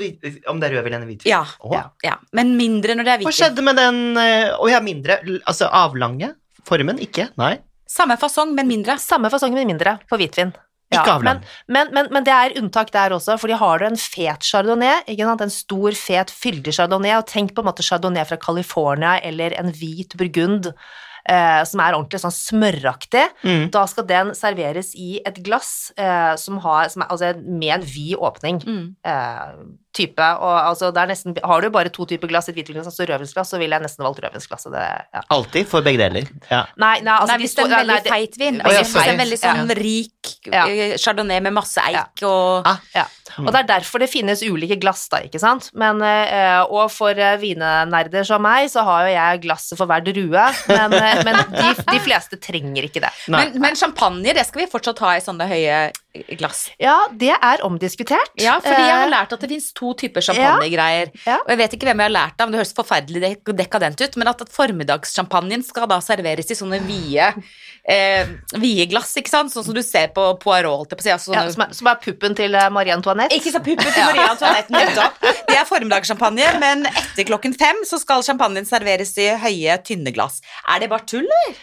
om 0.49 0.61
det 0.61 0.71
er 0.71 0.77
rødvin 0.77 0.95
eller 0.95 1.07
hvitvin. 1.07 1.31
Ja. 1.31 1.43
oh. 1.61 1.75
Ja. 1.75 1.83
ja. 2.03 2.17
Men 2.33 2.57
mindre 2.57 2.95
når 2.95 3.05
det 3.05 3.13
er 3.13 3.23
hvitvin. 3.25 3.33
Hva 3.33 3.37
skjedde 3.41 3.67
med 3.67 3.77
den 3.77 4.01
eh, 4.17 4.55
Å 4.57 4.71
ja, 4.71 4.81
mindre. 4.81 5.21
Altså 5.45 5.69
avlange 5.69 6.35
formen? 6.69 7.01
Ikke? 7.03 7.29
Nei. 7.41 7.59
Samme 7.91 8.17
fasong, 8.21 8.55
men 8.55 8.69
mindre. 8.71 8.99
Samme 9.03 9.31
fasong, 9.33 9.55
men 9.57 9.67
mindre 9.67 9.99
på 10.09 10.19
hvitvin. 10.21 10.53
Ikke 10.91 11.07
Ja, 11.07 11.17
avlang. 11.19 11.41
Men, 11.41 11.43
men, 11.69 11.93
men, 11.95 12.09
men 12.15 12.25
det 12.27 12.35
er 12.35 12.57
unntak 12.59 12.91
der 12.95 13.13
også, 13.15 13.37
fordi 13.39 13.55
har 13.59 13.79
du 13.79 13.87
en 13.87 13.99
fet 14.01 14.43
chardonnay, 14.47 15.05
ikke 15.07 15.27
sant? 15.29 15.45
en 15.45 15.53
stor, 15.55 15.95
fet, 15.95 16.33
fyldig 16.35 16.75
chardonnay, 16.75 17.15
og 17.19 17.29
tenk 17.31 17.55
på 17.55 17.63
en 17.63 17.69
måte 17.69 17.87
chardonnay 17.87 18.27
fra 18.27 18.39
California 18.43 19.19
eller 19.23 19.55
en 19.59 19.71
hvit 19.71 20.17
burgund 20.19 20.73
eh, 21.29 21.63
som 21.65 21.81
er 21.81 21.95
ordentlig 21.95 22.21
sånn 22.21 22.35
smøraktig, 22.35 23.27
Mm. 23.45 23.71
da 23.71 23.85
skal 23.87 24.05
den 24.07 24.35
serveres 24.35 24.95
i 24.95 25.21
et 25.27 25.43
glass 25.45 25.93
eh, 25.97 26.37
som 26.37 26.59
har, 26.59 26.89
som 26.89 27.03
er, 27.03 27.09
altså 27.11 27.35
med 27.45 27.75
en 27.81 27.83
vid 27.83 28.17
åpning. 28.17 28.61
Mm. 28.67 28.97
Eh, 29.05 29.53
type, 29.93 30.23
og 30.39 30.53
altså 30.71 30.93
det 30.95 31.01
er 31.03 31.09
nesten, 31.11 31.35
Har 31.45 31.61
du 31.65 31.71
bare 31.75 31.91
to 31.91 32.05
typer 32.07 32.29
glass, 32.31 32.49
et 32.49 32.55
hvitvinglass 32.55 32.87
og 32.87 32.93
altså 32.93 33.07
rødvinsglass, 33.11 33.51
så 33.51 33.59
ville 33.59 33.75
jeg 33.75 33.83
nesten 33.83 34.05
valgt 34.07 34.21
rødvinsglasset. 34.23 34.77
Alltid? 35.31 35.65
ja. 35.65 35.69
For 35.71 35.83
begge 35.83 35.99
deler. 35.99 36.29
Ja. 36.51 36.65
Nei, 36.79 37.01
nei, 37.01 37.15
altså 37.17 37.33
nei, 37.35 37.39
hvis 37.43 37.55
det 37.57 37.65
er 37.65 37.67
en 37.71 37.75
veldig 37.77 37.95
nei, 37.95 38.01
det- 38.05 38.13
feit 38.15 38.39
vin. 38.39 38.61
Altså, 38.61 38.77
ja, 38.77 38.83
hvis 38.85 38.93
det 38.95 39.03
er 39.07 39.13
en 39.13 39.23
veldig 39.25 39.39
sånn 39.43 39.63
Ja. 39.69 39.75
rik 39.81 40.31
Ja. 40.53 40.67
eh, 40.67 40.97
chardonnay 40.97 41.41
med 41.43 41.53
masse 41.53 41.81
eik 41.83 42.23
og 42.23 42.67
Ah, 42.67 42.79
Ja, 42.95 43.05
og 43.39 43.53
det 43.53 43.61
er 43.61 43.69
derfor 43.81 43.99
det 44.01 44.11
finnes 44.11 44.43
ulike 44.43 44.79
glass 44.81 45.09
da, 45.09 45.19
ikke 45.27 45.39
sant? 45.41 45.71
Men, 45.75 46.01
eh, 46.03 46.63
og 46.71 46.91
for 46.91 47.11
eh, 47.11 47.37
vinenerder 47.39 48.25
som 48.27 48.43
meg, 48.43 48.69
så 48.71 48.83
har 48.85 49.07
jo 49.09 49.15
jeg 49.15 49.43
glasset 49.43 49.77
for 49.79 49.87
hver 49.87 50.05
drue, 50.05 50.47
men, 50.69 51.25
men 51.25 51.37
de, 51.51 51.75
de 51.93 51.99
fleste 52.01 52.39
trenger 52.41 52.85
ikke 52.89 53.01
det. 53.05 53.11
Men, 53.29 53.53
men 53.61 53.75
champagne, 53.77 54.33
det 54.35 54.47
skal 54.47 54.65
vi 54.65 54.71
fortsatt 54.71 54.99
ha 55.01 55.17
i 55.17 55.21
sånne 55.25 55.47
høye 55.51 55.91
glass. 56.39 56.71
Ja, 56.81 56.97
det 57.15 57.33
er 57.37 57.63
omdiskutert. 57.67 58.33
Ja, 58.41 58.59
fordi 58.63 58.83
jeg 58.83 58.95
har 58.97 59.07
Eh, 59.07 59.13
lært 59.13 59.33
at 59.33 59.41
det 59.41 59.49
finnes 59.51 59.73
to 59.77 59.93
typer 59.95 60.21
champagnegreier. 60.25 61.11
Ja. 61.27 61.39
Og 61.45 61.51
jeg 61.53 61.59
vet 61.59 61.75
ikke 61.77 61.87
hvem 61.89 62.03
jeg 62.03 62.11
har 62.11 62.15
lært 62.15 62.41
av, 62.41 62.49
men 62.49 62.55
det 62.57 62.61
høres 62.61 62.75
forferdelig 62.77 63.21
dek 63.23 63.53
dekadent 63.61 64.01
ut, 64.01 64.17
men 64.21 64.31
at, 64.31 64.43
at 64.43 64.53
formiddagssjampanjen 64.55 65.65
skal 65.67 65.89
da 65.91 66.01
serveres 66.05 66.51
i 66.51 66.59
sånne 66.59 66.81
vide, 66.87 67.31
eh, 67.85 68.27
vide 68.59 68.89
glass, 68.91 69.15
ikke 69.21 69.33
sant? 69.33 69.55
Sånn 69.55 69.65
som 69.65 69.75
du 69.75 69.83
ser 69.87 70.11
på 70.17 70.27
Poirot, 70.43 70.91
på. 70.91 70.99
Altså, 71.01 71.33
ja, 71.33 71.47
som, 71.51 71.65
er, 71.65 71.75
som 71.77 71.91
er 71.91 72.01
puppen 72.03 72.37
til 72.39 72.55
eh, 72.55 72.71
Marie 72.71 72.95
Antoinette. 72.95 73.37
Ikke 73.37 73.55
så 73.55 73.63
puppen 73.63 73.87
til 73.91 74.05
Marie 74.05 74.29
Antoinette 74.29 74.75
nettopp. 74.75 75.21
Det 75.51 75.59
er 75.59 75.67
formiddagssjampanje, 75.67 76.47
men 76.63 76.87
etter 76.91 77.27
klokken 77.27 77.55
fem 77.59 77.83
så 77.89 77.99
skal 77.99 78.23
champagnen 78.27 78.67
serveres 78.69 79.17
i 79.19 79.31
høye, 79.41 79.79
tynne 79.87 80.13
glass. 80.15 80.41
Er 80.71 80.83
det 80.83 80.91
bare 80.93 81.07
tull, 81.07 81.27
eller? 81.27 81.59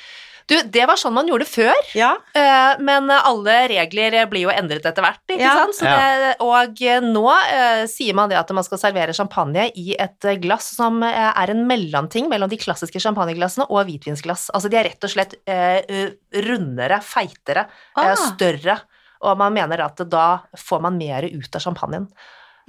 Du, 0.48 0.56
det 0.64 0.86
var 0.88 0.96
sånn 0.96 1.12
man 1.12 1.28
gjorde 1.28 1.44
før, 1.50 1.76
Ja. 1.94 2.14
eh, 2.34 2.78
men 2.80 3.10
alle 3.12 3.56
regler 3.68 4.16
blir 4.32 4.46
jo 4.46 4.50
endret 4.54 4.86
etter 4.88 5.04
hvert, 5.04 5.20
ikke 5.28 5.42
Ja. 5.44 5.56
sant? 5.60 5.76
Så 5.76 5.84
det, 5.84 6.30
og 6.40 6.82
eh, 6.82 7.02
nå 7.04 7.26
eh, 7.52 7.82
sier 7.92 8.16
man 8.16 8.30
det 8.32 8.38
at 8.40 8.50
man 8.56 8.64
skal 8.64 8.80
servere 8.80 9.12
champagne 9.18 9.66
i 9.76 9.96
et 10.00 10.24
eh, 10.24 10.38
glass 10.40 10.70
som 10.78 11.02
eh, 11.04 11.34
er 11.36 11.52
en 11.52 11.66
mellomting 11.68 12.30
mellom 12.32 12.48
de 12.50 12.56
klassiske 12.58 13.02
champagneglassene 13.04 13.68
og 13.70 13.84
hvitvinsglass. 13.90 14.48
Altså 14.56 14.72
de 14.72 14.78
er 14.80 14.88
rett 14.88 15.04
og 15.04 15.12
slett 15.12 15.36
eh, 15.46 15.84
eh, 15.84 16.10
rundere, 16.48 17.02
feitere, 17.04 17.68
eh, 17.98 18.08
Ah. 18.08 18.16
større, 18.16 18.80
og 19.28 19.38
man 19.38 19.52
mener 19.54 19.82
at 19.84 19.98
da 20.08 20.40
får 20.56 20.80
man 20.82 20.98
mer 20.98 21.24
ut 21.28 21.56
av 21.56 21.62
champagnen. 21.62 22.08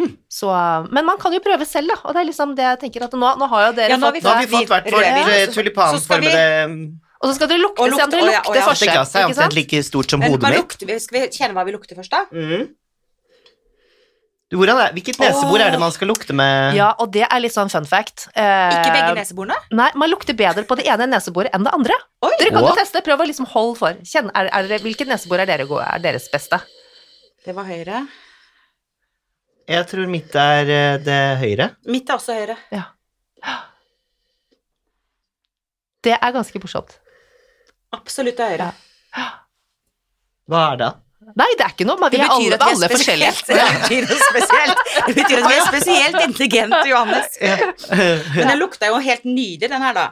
Hm. 0.01 0.17
Så, 0.31 0.51
men 0.91 1.05
man 1.07 1.19
kan 1.19 1.33
jo 1.35 1.39
prøve 1.43 1.67
selv, 1.67 1.89
da. 1.95 1.97
Og 2.07 2.15
det 2.15 2.21
er 2.23 2.27
liksom 2.31 2.53
det 2.59 2.63
jeg 2.73 2.79
tenker 2.85 3.03
at 3.07 3.13
nå, 3.19 3.37
nå 3.39 3.49
har 3.51 3.69
jo 3.69 3.73
dere 3.79 3.91
Ja, 3.91 3.97
nå 3.99 4.07
har 4.07 4.15
fått 4.15 4.23
Nå 4.23 4.31
har 4.31 4.47
vi 4.47 4.53
fått 4.53 4.69
hvert 4.71 4.93
vårt 4.95 5.31
eh, 5.31 5.47
tulipanformede 5.55 6.99
Og 7.19 7.31
så 7.31 7.35
skal 7.35 7.49
dere 7.51 7.63
lukte, 7.63 7.83
lukte 7.83 7.99
se 7.99 8.05
om 8.07 8.13
dere 8.13 8.27
lukter 8.29 8.55
ja, 8.55 8.61
ja. 8.61 8.67
Forskjell. 8.69 8.93
glasset 8.95 9.17
er 9.19 9.25
ikke 9.25 9.35
sant? 9.35 9.47
omtrent 9.49 9.57
like 9.59 9.81
stort 9.87 10.13
som 10.13 10.23
hodet 10.23 10.53
mitt. 10.55 10.85
vi? 10.87 10.99
Skal 11.03 11.19
vi 11.19 11.23
kjenne 11.35 11.57
hva 11.57 11.65
vi 11.67 11.75
lukter 11.75 11.99
først, 11.99 12.15
da? 12.15 12.21
Mm. 12.31 12.69
Er, 14.49 14.93
hvilket 14.97 15.19
nesebor 15.21 15.61
er 15.61 15.75
det 15.75 15.81
man 15.83 15.91
skal 15.93 16.09
lukte 16.09 16.33
med? 16.33 16.77
Ja, 16.79 16.95
og 17.03 17.11
det 17.13 17.27
er 17.27 17.41
litt 17.43 17.53
sånn 17.53 17.69
fun 17.69 17.85
fact. 17.85 18.31
Eh, 18.33 18.45
Ikke 18.79 18.95
begge 18.95 19.11
neseborene? 19.19 19.59
Nei, 19.77 19.91
man 20.01 20.09
lukter 20.09 20.33
bedre 20.39 20.65
på 20.65 20.79
det 20.79 20.87
ene 20.89 21.05
neseboret 21.11 21.53
enn 21.53 21.67
det 21.67 21.75
andre. 21.77 21.99
Oi! 22.25 22.31
Dere 22.41 22.55
kan 22.55 22.65
jo 22.65 22.77
teste, 22.79 23.03
prøv 23.05 23.21
å 23.21 23.27
liksom 23.29 23.49
holde 23.51 23.75
for. 23.83 23.99
Kjenn, 24.09 24.31
er, 24.33 24.49
er 24.57 24.81
hvilket 24.87 25.11
nesebor 25.11 25.43
er, 25.43 25.51
dere, 25.51 25.67
gode- 25.69 25.85
er 25.85 26.01
deres 26.07 26.31
beste? 26.33 26.63
Det 27.45 27.53
var 27.59 27.69
høyre. 27.69 28.07
Jeg 29.69 29.85
tror 29.91 30.09
mitt 30.09 30.33
er 30.41 30.73
eh, 30.73 30.95
det 31.05 31.21
høyre. 31.43 31.69
Mitt 31.93 32.09
er 32.09 32.17
også 32.17 32.39
høyre. 32.39 32.57
Ja. 32.73 32.87
Det 36.09 36.17
er 36.17 36.33
ganske 36.33 36.63
morsomt. 36.63 36.97
Absolutt 37.97 38.41
høyre. 38.43 38.73
Hva 40.49 40.65
er 40.73 40.81
det? 40.81 40.89
Nei, 41.37 41.47
det 41.61 41.65
er 41.67 41.73
ikke 41.75 41.85
noe, 41.85 41.99
men 42.01 42.13
vi 42.13 42.19
er 42.25 42.31
alle, 42.33 42.45
vi 42.49 42.57
er 42.57 42.63
alle 42.73 42.89
forskjellige. 42.89 43.33
Det 43.49 43.65
betyr 43.83 44.07
noe 44.09 44.21
spesielt. 44.31 44.79
Det 45.09 45.15
betyr 45.19 45.41
at 45.43 45.49
vi 45.51 45.57
er 45.59 45.67
spesielt 45.67 46.21
intelligente, 46.25 46.79
Johannes. 46.89 47.35
Men 48.39 48.49
den 48.49 48.61
lukta 48.63 48.89
jo 48.89 49.01
helt 49.05 49.27
nydelig, 49.29 49.69
den 49.69 49.85
her, 49.85 49.99
da. 49.99 50.07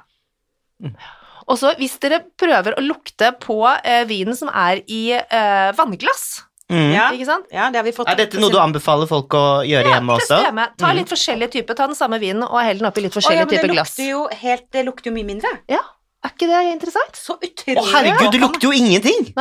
Og 1.47 1.57
så 1.61 1.73
hvis 1.79 1.95
dere 2.03 2.21
prøver 2.37 2.77
å 2.77 2.83
lukte 2.85 3.31
på 3.41 3.57
eh, 3.79 4.03
vinen 4.11 4.37
som 4.37 4.51
er 4.53 4.83
i 4.93 5.07
eh, 5.17 5.71
vannglass, 5.79 6.43
Mm. 6.67 6.89
Ja. 6.91 7.05
ikke 7.15 7.27
sant? 7.29 7.45
Ja, 7.55 7.69
det 7.71 7.79
har 7.79 7.85
vi 7.87 7.93
fått. 7.95 8.09
Er 8.11 8.17
dette 8.19 8.41
noe 8.43 8.51
du 8.51 8.57
anbefaler 8.59 9.07
folk 9.07 9.31
å 9.39 9.43
gjøre 9.63 9.87
hjemme 9.93 10.17
også? 10.19 10.41
hjemme. 10.49 10.65
Ta 10.75 10.89
Mm. 10.89 10.97
litt 10.99 11.13
forskjellige 11.13 11.53
typer, 11.53 11.77
ta 11.79 11.87
den 11.87 11.95
samme 11.95 12.19
vinen 12.19 12.43
og 12.43 12.59
hell 12.59 12.81
den 12.81 12.89
oppi 12.89 13.05
litt 13.05 13.15
forskjellige 13.15 13.45
oh, 13.47 13.51
det 13.53 13.61
typer 13.61 13.71
glass. 13.71 13.93
Det 14.75 14.83
lukter 14.83 15.13
jo 15.13 15.15
mye 15.15 15.29
mindre. 15.29 15.53
Ja, 15.71 15.79
er 16.27 16.35
ikke 16.35 16.49
det 16.51 16.65
interessant? 16.75 17.17
Så 17.19 17.37
utrolig. 17.39 17.79
Å, 17.83 17.87
herregud, 17.95 18.33
det 18.35 18.41
lukter 18.43 18.69
jo 18.69 18.75
ingenting! 18.77 19.33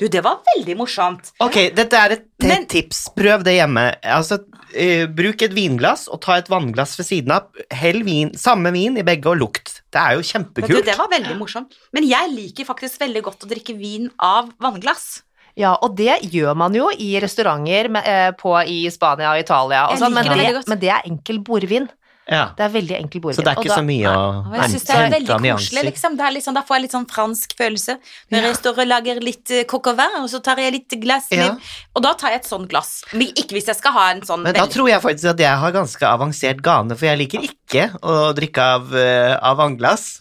Du, 0.00 0.06
det 0.08 0.22
var 0.24 0.38
veldig 0.56 0.74
morsomt. 0.80 1.28
Ok, 1.44 1.58
dette 1.76 1.98
er 1.98 2.14
et 2.14 2.26
Men- 2.48 2.64
tips. 2.72 3.10
Prøv 3.12 3.42
det 3.44 3.52
hjemme. 3.58 3.82
Altså, 4.00 4.38
uh, 4.40 5.02
bruk 5.12 5.42
et 5.44 5.52
vinglass 5.52 6.06
og 6.08 6.22
ta 6.24 6.38
et 6.40 6.48
vannglass 6.48 6.94
ved 6.96 7.04
siden 7.04 7.34
av. 7.36 7.50
Hell 7.70 8.00
vin, 8.06 8.30
samme 8.32 8.72
vin 8.72 8.96
i 8.96 9.04
begge 9.04 9.28
og 9.28 9.36
lukt. 9.42 9.82
Det 9.92 10.00
er 10.00 10.14
jo 10.16 10.22
Vet 10.22 10.30
du, 10.30 10.30
kjempekult. 10.32 10.84
det 10.88 10.96
var 10.96 11.10
veldig 11.12 11.36
morsomt. 11.36 11.76
Men 11.92 12.08
jeg 12.08 12.32
liker 12.32 12.64
faktisk 12.70 12.98
veldig 13.04 13.22
godt 13.28 13.44
å 13.44 13.50
drikke 13.50 13.76
vin 13.76 14.08
av 14.18 14.48
vannglass. 14.58 15.20
Ja, 15.58 15.74
og 15.82 15.96
det 15.98 16.14
gjør 16.32 16.56
man 16.56 16.72
jo 16.72 16.88
i 16.96 17.10
restauranter 17.20 17.90
med, 17.90 18.06
eh, 18.06 18.30
på, 18.40 18.54
i 18.64 18.88
Spania 18.88 19.34
og 19.34 19.40
Italia 19.42 19.88
og 19.90 19.98
sånn, 19.98 20.14
men, 20.14 20.24
det 20.24 20.54
det- 20.54 20.68
men 20.68 20.78
det 20.78 20.88
er 20.88 21.02
enkel 21.04 21.40
bordvin. 21.40 21.90
Ja. 22.30 22.44
Det 22.56 22.62
er 22.62 22.72
veldig 22.76 22.96
enkel 22.96 23.22
bordvin. 23.24 23.38
Så 23.40 23.44
det 23.44 23.50
er 23.52 23.58
ikke 23.58 23.72
da- 23.72 23.78
så 23.80 23.84
mye 23.84 24.06
å 24.06 24.22
Og 24.46 24.54
jeg 24.54 24.70
synes 24.70 24.84
det 24.86 24.94
er 24.94 25.00
hente 25.00 25.16
veldig 25.16 25.30
av 25.30 25.40
koselig, 25.40 25.50
nyanser. 25.50 25.84
liksom. 25.90 26.20
Er 26.20 26.32
liksom. 26.36 26.54
Da 26.54 26.62
får 26.62 26.76
jeg 26.76 26.82
litt 26.82 26.94
sånn 26.94 27.08
fransk 27.10 27.56
følelse. 27.58 27.98
Når 28.30 28.46
jeg 28.46 28.56
står 28.60 28.78
og 28.78 28.86
lager 28.86 29.20
litt 29.20 29.50
eh, 29.50 29.64
coq 29.64 29.90
au 29.90 29.94
vin, 29.98 30.16
og 30.20 30.30
så 30.30 30.42
tar 30.42 30.56
jeg 30.62 30.72
litt 30.72 31.00
glass 31.02 31.26
Ja. 31.34 31.56
Og 31.94 32.02
da 32.02 32.14
tar 32.14 32.30
jeg 32.30 32.40
et 32.44 32.48
sånt 32.48 32.68
glass. 32.70 33.02
Men 33.12 33.28
ikke 33.34 33.58
hvis 33.58 33.66
jeg 33.66 33.76
skal 33.76 33.92
ha 33.92 34.10
en 34.12 34.22
sånn 34.22 34.42
Men 34.42 34.54
da 34.54 34.66
tror 34.66 34.88
jeg 34.88 35.02
faktisk 35.02 35.30
at 35.34 35.38
jeg 35.38 35.58
har 35.58 35.72
ganske 35.72 36.06
avansert 36.06 36.62
gane, 36.62 36.96
for 36.96 37.06
jeg 37.06 37.18
liker 37.18 37.40
ikke 37.50 37.98
å 38.00 38.32
drikke 38.32 38.58
av, 38.58 38.94
eh, 38.94 39.36
av 39.42 39.56
vannglass. 39.58 40.20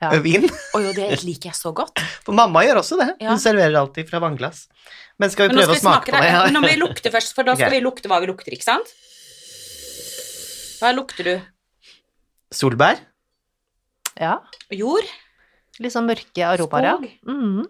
Ja. 0.00 0.12
eh, 0.12 0.20
Vin. 0.20 0.48
Oi, 0.74 0.84
og 0.86 0.94
det 0.94 1.24
liker 1.24 1.50
jeg 1.50 1.58
så 1.58 1.74
godt. 1.74 1.98
For 2.24 2.32
mamma 2.32 2.62
gjør 2.62 2.82
også 2.84 2.98
det. 3.00 3.16
Ja. 3.20 3.32
Hun 3.32 3.40
serverer 3.42 3.74
alltid 3.80 4.08
fra 4.08 4.20
vannglass. 4.22 4.68
Men 5.18 5.30
skal 5.30 5.48
vi 5.48 5.56
prøve 5.56 5.74
skal 5.74 5.74
vi 5.74 5.80
å 5.80 5.82
smake 5.82 6.12
smake 6.12 6.22
på 6.22 6.46
det? 6.46 6.52
Nå 6.54 6.60
må 6.62 6.70
vi 6.70 6.78
lukte 6.84 7.10
først, 7.10 7.34
for 7.34 7.42
da 7.42 7.56
skal 7.56 7.66
okay. 7.66 7.80
vi 7.80 7.84
lukte 7.84 8.10
hva 8.10 8.20
vi 8.22 8.30
lukter, 8.30 8.54
ikke 8.54 8.68
sant? 8.68 8.92
Hva 10.78 10.92
lukter 10.94 11.26
du? 11.26 11.34
Solbær? 12.54 13.00
Ja, 14.18 14.38
Jord? 14.74 15.06
litt 15.78 15.94
sånn 15.94 16.08
mørke 16.10 16.42
aromaer. 16.42 16.96
Skog? 16.98 17.04
Mm. 17.30 17.66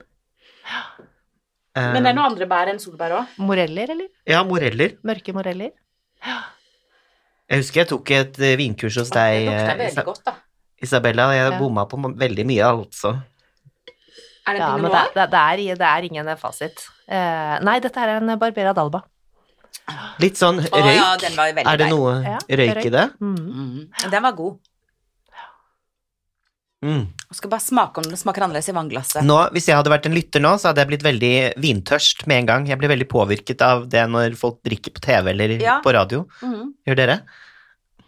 Eh, 1.76 1.88
Men 1.92 2.02
det 2.06 2.10
er 2.10 2.16
noen 2.16 2.30
andre 2.32 2.46
bær 2.48 2.70
enn 2.72 2.80
solbær 2.80 3.12
òg. 3.18 3.34
Moreller, 3.44 3.90
eller? 3.94 4.08
Ja, 4.28 4.40
moreller. 4.48 4.94
Mørke 5.06 5.34
moreller. 5.36 5.74
Jeg 7.48 7.60
husker 7.62 7.82
jeg 7.82 7.90
tok 7.92 8.12
et 8.16 8.40
eh, 8.44 8.56
vinkurs 8.60 8.96
hos 9.00 9.12
Det 9.12 9.18
deg, 9.20 9.48
lukter 9.48 9.68
eh, 9.74 9.78
veldig 9.82 9.92
Isa 9.92 10.04
godt, 10.08 10.22
da. 10.24 10.34
Isabella. 10.88 11.28
Jeg 11.36 11.52
Ja. 11.52 11.58
bomma 11.60 11.84
på 11.90 12.00
veldig 12.24 12.46
mye, 12.48 12.64
altså. 12.64 13.12
Er 14.48 14.56
det 14.56 14.60
Ja, 14.64 14.72
men 14.80 14.90
det, 14.90 15.04
det, 15.14 15.30
det, 15.30 15.40
er, 15.44 15.76
det 15.76 15.88
er 15.92 16.02
ingen 16.08 16.36
fasit. 16.40 16.86
Uh, 17.08 17.58
nei, 17.64 17.78
dette 17.84 18.00
er 18.00 18.16
en 18.16 18.38
Barbera 18.40 18.72
d'Alba. 18.72 19.02
Litt 20.20 20.36
sånn 20.36 20.58
Å, 20.60 20.68
røyk. 20.68 20.96
ja, 20.98 21.10
den 21.22 21.36
var 21.38 21.52
veldig 21.56 21.70
er 21.72 21.78
det 21.80 21.86
noe 21.90 22.10
Ja, 22.24 22.38
røyk 22.60 22.74
røyk. 22.76 22.86
i 22.86 22.90
det? 22.92 23.04
Mm. 23.20 23.36
Mm. 23.38 24.10
Den 24.12 24.22
var 24.26 24.32
god. 24.36 24.58
Mm. 26.84 27.08
Jeg 27.28 27.34
skal 27.40 27.50
bare 27.50 27.64
smake 27.64 27.98
om 27.98 28.06
det 28.06 28.18
smaker 28.20 28.44
annerledes 28.46 28.68
i 28.70 28.74
vannglasset. 28.76 29.24
Nå, 29.26 29.38
hvis 29.54 29.66
jeg 29.66 29.74
hadde 29.74 29.90
vært 29.90 30.06
en 30.06 30.14
lytter 30.14 30.42
nå, 30.44 30.52
så 30.62 30.68
hadde 30.70 30.84
jeg 30.84 30.90
blitt 30.92 31.06
veldig 31.06 31.32
vintørst 31.64 32.22
med 32.30 32.44
en 32.44 32.46
gang. 32.52 32.68
Jeg 32.70 32.78
blir 32.78 32.92
veldig 32.92 33.08
påvirket 33.10 33.64
av 33.66 33.88
det 33.90 34.04
når 34.12 34.36
folk 34.38 34.60
drikker 34.66 34.94
på 34.94 35.02
TV 35.08 35.32
eller 35.32 35.56
Ja. 35.58 35.80
på 35.82 35.92
radio. 35.96 36.26
Mm. 36.42 36.74
Gjør 36.86 37.00
dere? 37.00 37.18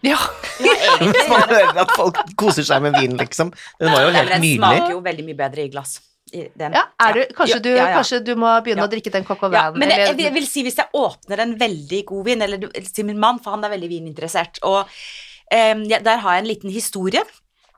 Ja. 0.07 0.17
Ja, 0.61 0.77
egentlig. 1.01 1.25
Man 1.33 1.49
hører 1.51 1.81
at 1.83 1.91
folk 1.99 2.21
koser 2.39 2.63
seg 2.65 2.81
med 2.87 2.95
vin, 3.01 3.19
liksom. 3.19 3.51
Den 3.81 3.91
var 3.93 4.07
jo 4.07 4.15
helt 4.15 4.37
nydelig. 4.39 4.55
Den 4.61 4.63
smaker 4.63 4.95
jo 4.95 5.01
veldig 5.09 5.25
mye 5.27 5.41
bedre 5.43 5.65
i 5.67 5.73
glass. 5.75 5.99
Ja, 6.33 6.85
du, 7.15 7.21
kanskje, 7.37 7.59
du, 7.65 7.71
ja, 7.73 7.89
ja. 7.91 7.99
kanskje 7.99 8.21
du 8.25 8.33
må 8.39 8.53
begynne 8.65 8.87
å 8.87 8.91
drikke 8.91 9.13
den 9.15 9.27
au 9.27 9.51
Ja, 9.53 9.67
men 9.75 9.91
jeg, 9.91 10.15
jeg, 10.19 10.35
vil- 10.35 10.49
si 10.49 10.65
hvis 10.67 10.79
jeg 10.79 10.91
åpner 10.97 11.45
en 11.47 11.57
veldig 11.61 12.01
god 12.09 12.27
vin, 12.31 12.43
eller 12.47 12.71
til 12.87 13.09
min 13.09 13.21
mann, 13.21 13.41
for 13.43 13.57
han 13.57 13.67
er 13.67 13.75
veldig 13.75 13.91
vininteressert, 13.91 14.63
og 14.67 14.83
um, 14.85 15.87
der 15.91 16.23
har 16.25 16.39
jeg 16.39 16.45
en 16.45 16.51
liten 16.53 16.75
historie. 16.75 17.25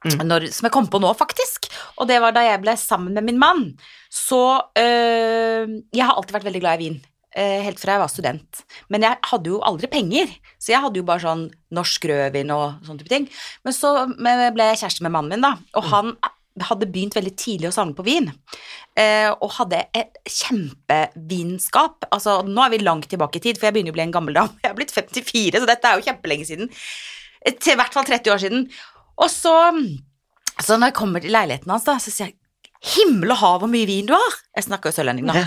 Mm. 0.02 0.24
Når, 0.26 0.48
som 0.50 0.66
jeg 0.66 0.74
kom 0.74 0.88
på 0.90 0.98
nå, 0.98 1.12
faktisk. 1.14 1.68
Og 2.02 2.08
det 2.10 2.18
var 2.22 2.34
da 2.34 2.42
jeg 2.42 2.58
ble 2.64 2.74
sammen 2.80 3.14
med 3.14 3.22
min 3.28 3.38
mann. 3.38 3.68
Så 4.10 4.42
øh, 4.74 5.78
Jeg 5.94 6.02
har 6.08 6.16
alltid 6.16 6.34
vært 6.34 6.48
veldig 6.48 6.62
glad 6.64 6.80
i 6.80 6.88
vin. 6.88 6.96
Øh, 7.32 7.60
helt 7.64 7.80
fra 7.80 7.94
jeg 7.94 8.02
var 8.02 8.10
student. 8.10 8.62
Men 8.92 9.06
jeg 9.06 9.20
hadde 9.30 9.52
jo 9.54 9.62
aldri 9.64 9.88
penger, 9.92 10.32
så 10.60 10.74
jeg 10.74 10.82
hadde 10.84 11.00
jo 11.00 11.06
bare 11.06 11.22
sånn 11.22 11.46
norsk 11.72 12.10
rødvin 12.10 12.50
og 12.52 12.82
sånne 12.84 13.00
type 13.00 13.14
ting. 13.14 13.28
Men 13.64 13.76
så 13.76 13.94
ble 14.18 14.66
jeg 14.72 14.82
kjæreste 14.82 15.06
med 15.06 15.14
mannen 15.14 15.36
min, 15.36 15.46
da, 15.46 15.54
og 15.78 15.88
han 15.94 16.16
hadde 16.60 16.88
begynt 16.92 17.16
veldig 17.16 17.32
tidlig 17.38 17.70
å 17.70 17.74
samle 17.74 17.96
på 17.96 18.04
vin. 18.06 18.28
Eh, 18.98 19.30
og 19.32 19.54
hadde 19.56 19.84
et 19.96 20.20
kjempevinskap. 20.28 22.08
Altså, 22.12 22.40
nå 22.46 22.64
er 22.64 22.74
vi 22.74 22.82
langt 22.82 23.08
tilbake 23.10 23.40
i 23.40 23.44
tid, 23.46 23.58
for 23.58 23.68
jeg 23.68 23.78
begynner 23.78 23.94
å 23.94 23.98
bli 23.98 24.04
en 24.06 24.14
gammel 24.14 24.36
dame. 24.36 24.60
Jeg 24.62 24.72
er 24.72 24.78
blitt 24.78 24.94
54, 24.94 25.62
så 25.62 25.70
dette 25.70 25.88
er 25.88 25.98
jo 25.98 26.06
kjempelenge 26.10 26.48
siden. 26.50 26.72
Til 27.48 27.74
i 27.74 27.80
hvert 27.80 27.96
fall 27.96 28.06
30 28.08 28.34
år 28.34 28.42
siden. 28.44 28.68
Og 29.22 29.32
så, 29.32 29.56
så 30.60 30.76
når 30.76 30.92
jeg 30.92 30.98
kommer 31.00 31.24
til 31.24 31.34
leiligheten 31.34 31.72
hans, 31.72 31.88
da, 31.88 31.98
så 32.02 32.12
sier 32.12 32.30
jeg 32.30 32.38
Himmel 32.82 33.30
og 33.30 33.38
hav, 33.38 33.58
hvor 33.62 33.70
mye 33.70 33.86
vin 33.86 34.08
du 34.08 34.14
har! 34.16 34.38
Jeg 34.58 34.66
snakker 34.66 34.90
jo 34.90 34.96
sørlending, 34.96 35.28
da. 35.30 35.44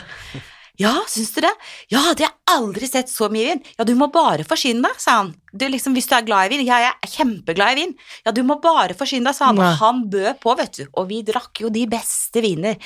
Ja. 0.81 0.93
Syns 1.07 1.31
du 1.35 1.41
det? 1.45 1.51
Ja, 1.93 2.01
det 2.17 2.25
har 2.27 2.33
jeg 2.33 2.55
aldri 2.55 2.87
sett 2.89 3.11
så 3.11 3.29
mye 3.31 3.53
vin. 3.53 3.61
Ja, 3.77 3.85
du 3.87 3.93
må 3.97 4.09
bare 4.13 4.45
forsyne 4.47 4.83
deg, 4.85 5.01
sa 5.01 5.19
han. 5.21 5.33
Du, 5.53 5.67
liksom, 5.71 5.95
hvis 5.95 6.09
du 6.11 6.15
er 6.17 6.25
glad 6.27 6.49
i 6.49 6.55
vin. 6.55 6.65
Ja, 6.67 6.81
jeg 6.83 6.95
er 6.95 7.13
kjempeglad 7.13 7.75
i 7.75 7.83
vin. 7.83 7.93
Ja, 8.25 8.33
du 8.35 8.41
må 8.47 8.59
bare 8.63 8.97
forsyne 8.97 9.29
deg, 9.29 9.37
sa 9.37 9.51
han. 9.51 9.61
Og 9.61 9.79
han 9.81 10.03
bød 10.11 10.41
på, 10.43 10.55
vet 10.59 10.81
du. 10.81 10.85
Og 10.93 11.07
vi 11.11 11.21
drakk 11.27 11.63
jo 11.63 11.71
de 11.73 11.85
beste 11.91 12.43
viner. 12.43 12.79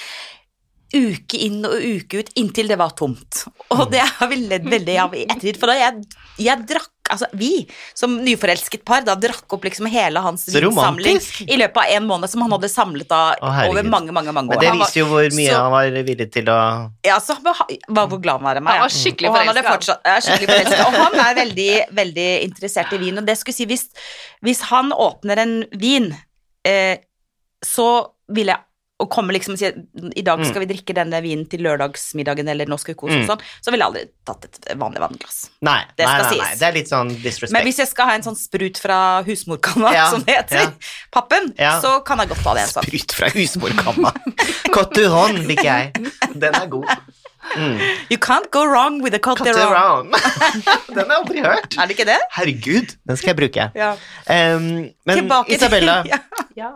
Uke 0.89 1.38
inn 1.45 1.62
og 1.69 1.75
uke 1.86 2.23
ut, 2.23 2.32
inntil 2.41 2.69
det 2.71 2.80
var 2.82 2.95
tomt. 2.97 3.43
Og 3.75 3.91
det 3.93 4.02
har 4.02 4.30
vi 4.32 4.39
ledd 4.41 4.65
veldig 4.69 4.95
av 5.04 5.13
i 5.17 5.25
ettertid. 5.28 5.60
For 5.62 5.69
da 5.69 5.78
jeg, 5.78 6.08
jeg 6.41 6.65
drakk, 6.69 6.93
altså 7.09 7.29
vi 7.37 7.65
som 7.97 8.15
nyforelsket 8.23 8.85
par, 8.87 9.03
da 9.07 9.15
drakk 9.19 9.57
opp 9.57 9.67
liksom 9.67 9.89
hele 9.91 10.21
hans 10.23 10.47
vinsamling 10.49 11.19
i 11.47 11.59
løpet 11.59 11.81
av 11.83 11.95
en 11.97 12.07
måned, 12.09 12.31
som 12.31 12.43
han 12.45 12.55
hadde 12.55 12.69
samlet 12.71 13.09
da 13.09 13.21
Å, 13.35 13.53
over 13.69 13.83
mange, 13.87 14.13
mange, 14.15 14.33
mange 14.35 14.55
år. 14.55 14.61
Men 14.61 14.65
det 14.65 14.75
viser 14.83 15.01
jo 15.01 15.09
hvor 15.11 15.27
mye 15.35 15.49
så- 15.49 15.63
han 15.63 15.73
var 15.73 15.99
villig 16.11 16.29
til 16.33 16.53
å 16.53 16.59
ja, 17.05 17.19
så 17.23 17.35
var 17.43 17.59
var 17.87 18.07
hvor 18.07 18.21
glad 18.21 18.39
han 18.39 18.47
var 18.49 18.59
i 18.59 18.63
meg. 18.63 18.71
Han 18.73 18.81
ja. 18.81 18.87
var 18.87 18.95
skikkelig 18.95 19.33
han 19.33 19.49
ja, 19.49 20.19
skikkelig 20.23 20.49
forelsket. 20.49 20.85
Og 20.85 20.97
han 20.99 21.19
er 21.25 21.35
veldig, 21.39 21.69
veldig 21.99 22.29
interessert 22.45 22.93
i 22.95 23.01
vin. 23.01 23.19
Og 23.21 23.27
det 23.27 23.37
skulle 23.39 23.57
si, 23.57 23.67
hvis, 23.69 23.87
hvis 24.45 24.63
han 24.69 24.93
åpner 24.95 25.43
en 25.43 25.53
vin, 25.79 26.09
eh, 26.67 26.97
så 27.65 27.89
vil 28.29 28.51
jeg 28.53 28.68
og 28.99 29.07
kommer 29.09 29.31
liksom 29.33 29.53
og 29.55 29.59
sier 29.62 29.77
i 30.19 30.21
dag 30.27 30.41
skal 30.45 30.59
vi 30.65 30.67
drikke 30.73 30.93
denne 30.93 31.21
vinen 31.23 31.45
til 31.47 31.62
lørdagsmiddagen, 31.63 32.49
eller 32.51 32.65
nå 32.67 32.77
skal 32.81 32.93
vi 32.93 32.97
kose 32.99 33.13
oss 33.15 33.21
Mm. 33.23 33.27
sånn, 33.29 33.41
så 33.63 33.71
ville 33.71 33.85
jeg 33.85 33.91
aldri 33.93 34.12
tatt 34.27 34.45
et 34.49 34.77
vanlig 34.77 34.99
vannglass. 34.99 35.38
Nei, 35.62 35.77
Det 35.95 36.05
nei, 36.05 36.17
nei, 36.21 36.38
nei. 36.38 36.55
Det 36.59 36.67
er 36.67 36.73
litt 36.75 36.89
sånn 36.91 37.09
disrespect. 37.23 37.51
Men 37.55 37.63
hvis 37.63 37.77
jeg 37.79 37.88
skal 37.88 38.05
ha 38.12 38.13
en 38.19 38.21
sånn 38.27 38.35
sprut 38.35 38.77
fra 38.77 39.23
husmorkanna, 39.23 39.93
Ja, 39.93 40.09
som 40.13 40.21
det 40.23 40.35
heter, 40.35 40.62
ja. 40.62 40.71
pappen, 41.12 41.53
Ja. 41.57 41.79
så 41.81 42.03
kan 42.03 42.17
jeg 42.19 42.27
godt 42.29 42.43
ta 42.43 42.53
det 42.59 42.67
sånn. 42.69 42.83
Sprut 42.91 43.12
fra 43.15 43.29
husmorkamma. 43.29 44.12
Cotteron 44.73 45.47
liker 45.47 45.63
jeg. 45.63 45.93
Den 46.35 46.55
er 46.55 46.67
god. 46.67 46.85
Mm. 47.55 47.79
You 48.12 48.17
can't 48.21 48.49
go 48.51 48.65
wrong 48.65 49.01
with 49.03 49.15
a 49.15 49.19
cut 49.19 49.41
around. 49.41 50.13
Den 50.95 50.97
har 50.97 51.05
jeg 51.05 51.17
aldri 51.17 51.43
hørt. 51.45 51.77
Er 51.77 51.89
det 51.89 51.95
ikke 51.97 52.05
det? 52.09 52.19
Herregud, 52.35 52.93
den 53.07 53.17
skal 53.17 53.31
jeg 53.33 53.38
bruke. 53.39 53.65
Ja. 53.75 53.91
Um, 54.55 54.69
men 55.05 55.21
Tilbake 55.23 55.55
Isabella, 55.55 56.03
ja. 56.13 56.19
Ja. 56.57 56.69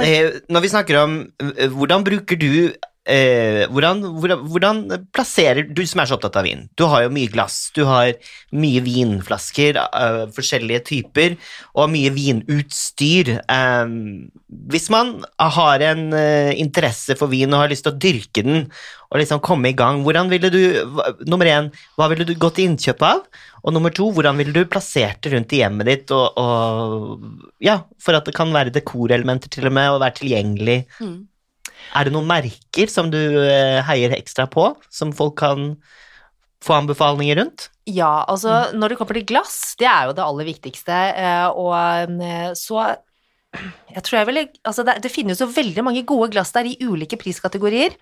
eh, 0.00 0.40
når 0.48 0.60
vi 0.64 0.68
snakker 0.72 0.98
om 1.02 1.18
eh, 1.42 1.68
hvordan 1.70 2.04
bruker 2.06 2.36
du 2.40 2.50
eh, 3.04 3.64
hvordan, 3.68 4.00
hvordan, 4.20 4.44
hvordan 4.48 4.80
plasserer 5.14 5.68
Du 5.68 5.82
som 5.86 6.00
er 6.00 6.08
så 6.08 6.16
opptatt 6.16 6.38
av 6.40 6.46
vin. 6.46 6.66
Du 6.78 6.86
har 6.90 7.04
jo 7.04 7.12
mye 7.14 7.30
glass, 7.32 7.70
du 7.76 7.84
har 7.88 8.14
mye 8.54 8.82
vinflasker, 8.84 9.78
uh, 9.78 10.24
forskjellige 10.34 10.84
typer, 10.90 11.36
og 11.74 11.90
mye 11.92 12.12
vinutstyr. 12.14 13.34
Um, 13.48 14.30
hvis 14.70 14.88
man 14.92 15.16
har 15.40 15.84
en 15.84 16.06
uh, 16.14 16.52
interesse 16.56 17.16
for 17.18 17.32
vin 17.32 17.52
og 17.52 17.64
har 17.64 17.72
lyst 17.72 17.86
til 17.88 17.94
å 17.94 18.00
dyrke 18.00 18.44
den, 18.46 18.68
og 19.12 19.20
liksom 19.20 19.42
komme 19.44 19.70
i 19.70 19.76
gang, 19.78 20.00
hvordan 20.02 20.30
ville 20.32 20.50
du 20.50 20.62
Nummer 21.28 21.46
én, 21.46 21.68
hva 21.94 22.08
ville 22.10 22.26
du 22.26 22.32
gått 22.34 22.56
til 22.58 22.70
innkjøp 22.70 23.02
av? 23.06 23.20
Og 23.64 23.72
nummer 23.72 23.92
to, 23.94 24.08
hvordan 24.12 24.36
ville 24.40 24.52
du 24.52 24.66
plassert 24.68 25.20
det 25.24 25.32
rundt 25.32 25.52
i 25.54 25.60
hjemmet 25.62 25.88
ditt, 25.88 26.10
og, 26.14 26.36
og 26.40 27.62
ja, 27.64 27.78
for 28.02 28.18
at 28.18 28.26
det 28.28 28.34
kan 28.36 28.50
være 28.52 28.74
dekorelementer 28.74 29.52
til 29.52 29.70
og 29.70 29.76
med, 29.76 29.92
og 29.92 30.02
være 30.02 30.18
tilgjengelig. 30.18 30.80
Mm. 30.98 31.22
Er 31.92 32.06
det 32.06 32.14
noen 32.14 32.28
merker 32.30 32.90
som 32.90 33.10
du 33.12 33.20
eh, 33.20 33.80
heier 33.86 34.14
ekstra 34.16 34.48
på, 34.50 34.70
som 34.92 35.12
folk 35.14 35.36
kan 35.42 35.74
få 36.64 36.78
anbefalinger 36.78 37.42
rundt? 37.42 37.68
Ja, 37.84 38.24
altså 38.24 38.70
når 38.72 38.94
det 38.94 39.00
kommer 39.00 39.18
til 39.18 39.26
glass, 39.28 39.74
det 39.80 39.88
er 39.90 40.08
jo 40.08 40.14
det 40.16 40.24
aller 40.24 40.48
viktigste, 40.48 41.00
eh, 41.20 41.48
og 41.52 41.74
eh, 42.24 42.52
så 42.56 42.94
jeg 43.54 44.02
tror 44.02 44.18
jeg 44.18 44.28
vil, 44.28 44.40
altså 44.66 44.82
det, 44.86 44.96
det 45.04 45.12
finnes 45.12 45.38
jo 45.38 45.46
veldig 45.52 45.84
mange 45.86 46.02
gode 46.08 46.32
glass 46.32 46.50
der 46.56 46.66
i 46.66 46.78
ulike 46.82 47.18
priskategorier, 47.20 47.94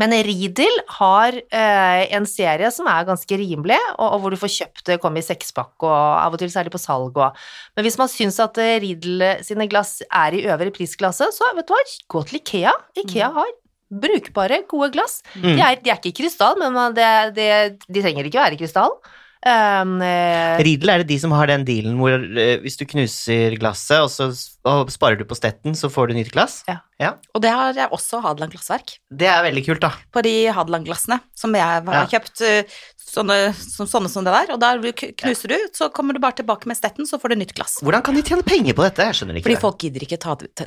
men 0.00 0.12
Ridel 0.26 0.80
har 0.98 1.36
eh, 1.38 2.00
en 2.16 2.26
serie 2.28 2.70
som 2.74 2.88
er 2.90 3.06
ganske 3.08 3.38
rimelig, 3.38 3.78
og, 3.96 4.08
og 4.16 4.22
hvor 4.22 4.34
du 4.34 4.38
får 4.40 4.52
kjøpt 4.56 4.82
det, 4.90 4.96
kommer 5.02 5.22
i 5.22 5.26
sekspakk, 5.26 5.76
og 5.86 5.94
av 5.94 6.34
og 6.34 6.42
til 6.42 6.50
så 6.50 6.60
er 6.60 6.68
de 6.68 6.74
på 6.74 6.82
salg 6.82 7.16
og 7.16 7.38
Men 7.78 7.86
hvis 7.86 7.98
man 8.00 8.10
syns 8.10 8.40
at 8.42 8.58
Ridel 8.58 9.22
sine 9.46 9.68
glass 9.70 10.00
er 10.10 10.34
i 10.34 10.42
øvre 10.50 10.74
prisklasse, 10.74 11.30
så 11.32 11.52
vet 11.54 11.68
du 11.70 11.76
hva, 11.76 11.84
gå 12.16 12.24
til 12.26 12.40
Ikea. 12.42 12.74
Ikea 13.04 13.30
har 13.38 13.54
brukbare, 13.86 14.64
gode 14.68 14.90
glass. 14.96 15.20
Mm. 15.36 15.52
De, 15.52 15.60
er, 15.60 15.78
de 15.82 15.92
er 15.92 16.00
ikke 16.00 16.10
i 16.10 16.18
krystall, 16.22 16.58
men 16.58 16.74
man- 16.74 16.96
det, 16.96 17.06
det, 17.36 17.48
de 17.86 18.02
trenger 18.02 18.26
ikke 18.26 18.42
være 18.42 18.58
i 18.58 18.60
krystall. 18.60 18.98
Um, 19.46 20.00
eh, 20.02 20.58
Riedel 20.64 20.90
er 20.90 21.02
det 21.04 21.10
de 21.12 21.20
som 21.22 21.30
har 21.36 21.46
den 21.46 21.62
dealen 21.68 22.00
hvor 22.00 22.16
eh, 22.18 22.56
hvis 22.64 22.78
du 22.80 22.86
knuser 22.88 23.54
glasset, 23.60 24.00
og 24.02 24.10
så 24.10 24.32
og 24.66 24.90
sparer 24.90 25.18
du 25.20 25.24
på 25.28 25.36
stetten, 25.38 25.76
så 25.78 25.88
får 25.92 26.10
du 26.10 26.14
nytt 26.18 26.32
glass? 26.34 26.60
Ja. 26.68 27.12
Og 27.36 27.42
det 27.44 27.50
har 27.52 27.74
jeg 27.76 27.90
også 27.92 28.22
Hadeland 28.24 28.54
glassverk. 28.54 28.94
Det 29.12 29.28
er 29.28 29.42
veldig 29.44 29.62
kult, 29.66 29.80
da. 29.84 29.90
På 30.16 30.22
de 30.24 30.46
Hadeland-glassene 30.56 31.18
som 31.36 31.52
jeg 31.54 31.62
har 31.62 31.82
Ja. 31.84 32.06
kjøpt, 32.08 32.40
eh, 32.40 32.62
sånne, 33.06 33.36
som, 33.54 33.86
sånne 33.86 34.08
som 34.10 34.24
det 34.24 34.32
der. 34.32 34.52
Og 34.54 34.58
der 34.60 34.80
knuser 34.80 35.12
knuser 35.20 35.48
du, 35.52 35.58
så 35.76 35.90
kommer 35.92 36.14
du 36.16 36.20
bare 36.24 36.32
tilbake 36.40 36.66
med 36.66 36.76
stetten, 36.78 37.04
så 37.06 37.20
får 37.20 37.34
du 37.34 37.36
nytt 37.36 37.52
glass. 37.54 37.76
Hvordan 37.84 38.02
kan 38.02 38.14
de 38.16 38.22
tjene 38.22 38.42
penger 38.42 38.72
på 38.74 38.82
dette? 38.86 39.04
Jeg 39.04 39.14
skjønner 39.20 39.36
ikke 39.38 39.44
Fordi 39.46 39.58
det. 39.58 39.60
folk 39.66 39.78
gidder 39.84 40.06
ikke 40.08 40.18
ta, 40.24 40.34
ta, 40.56 40.64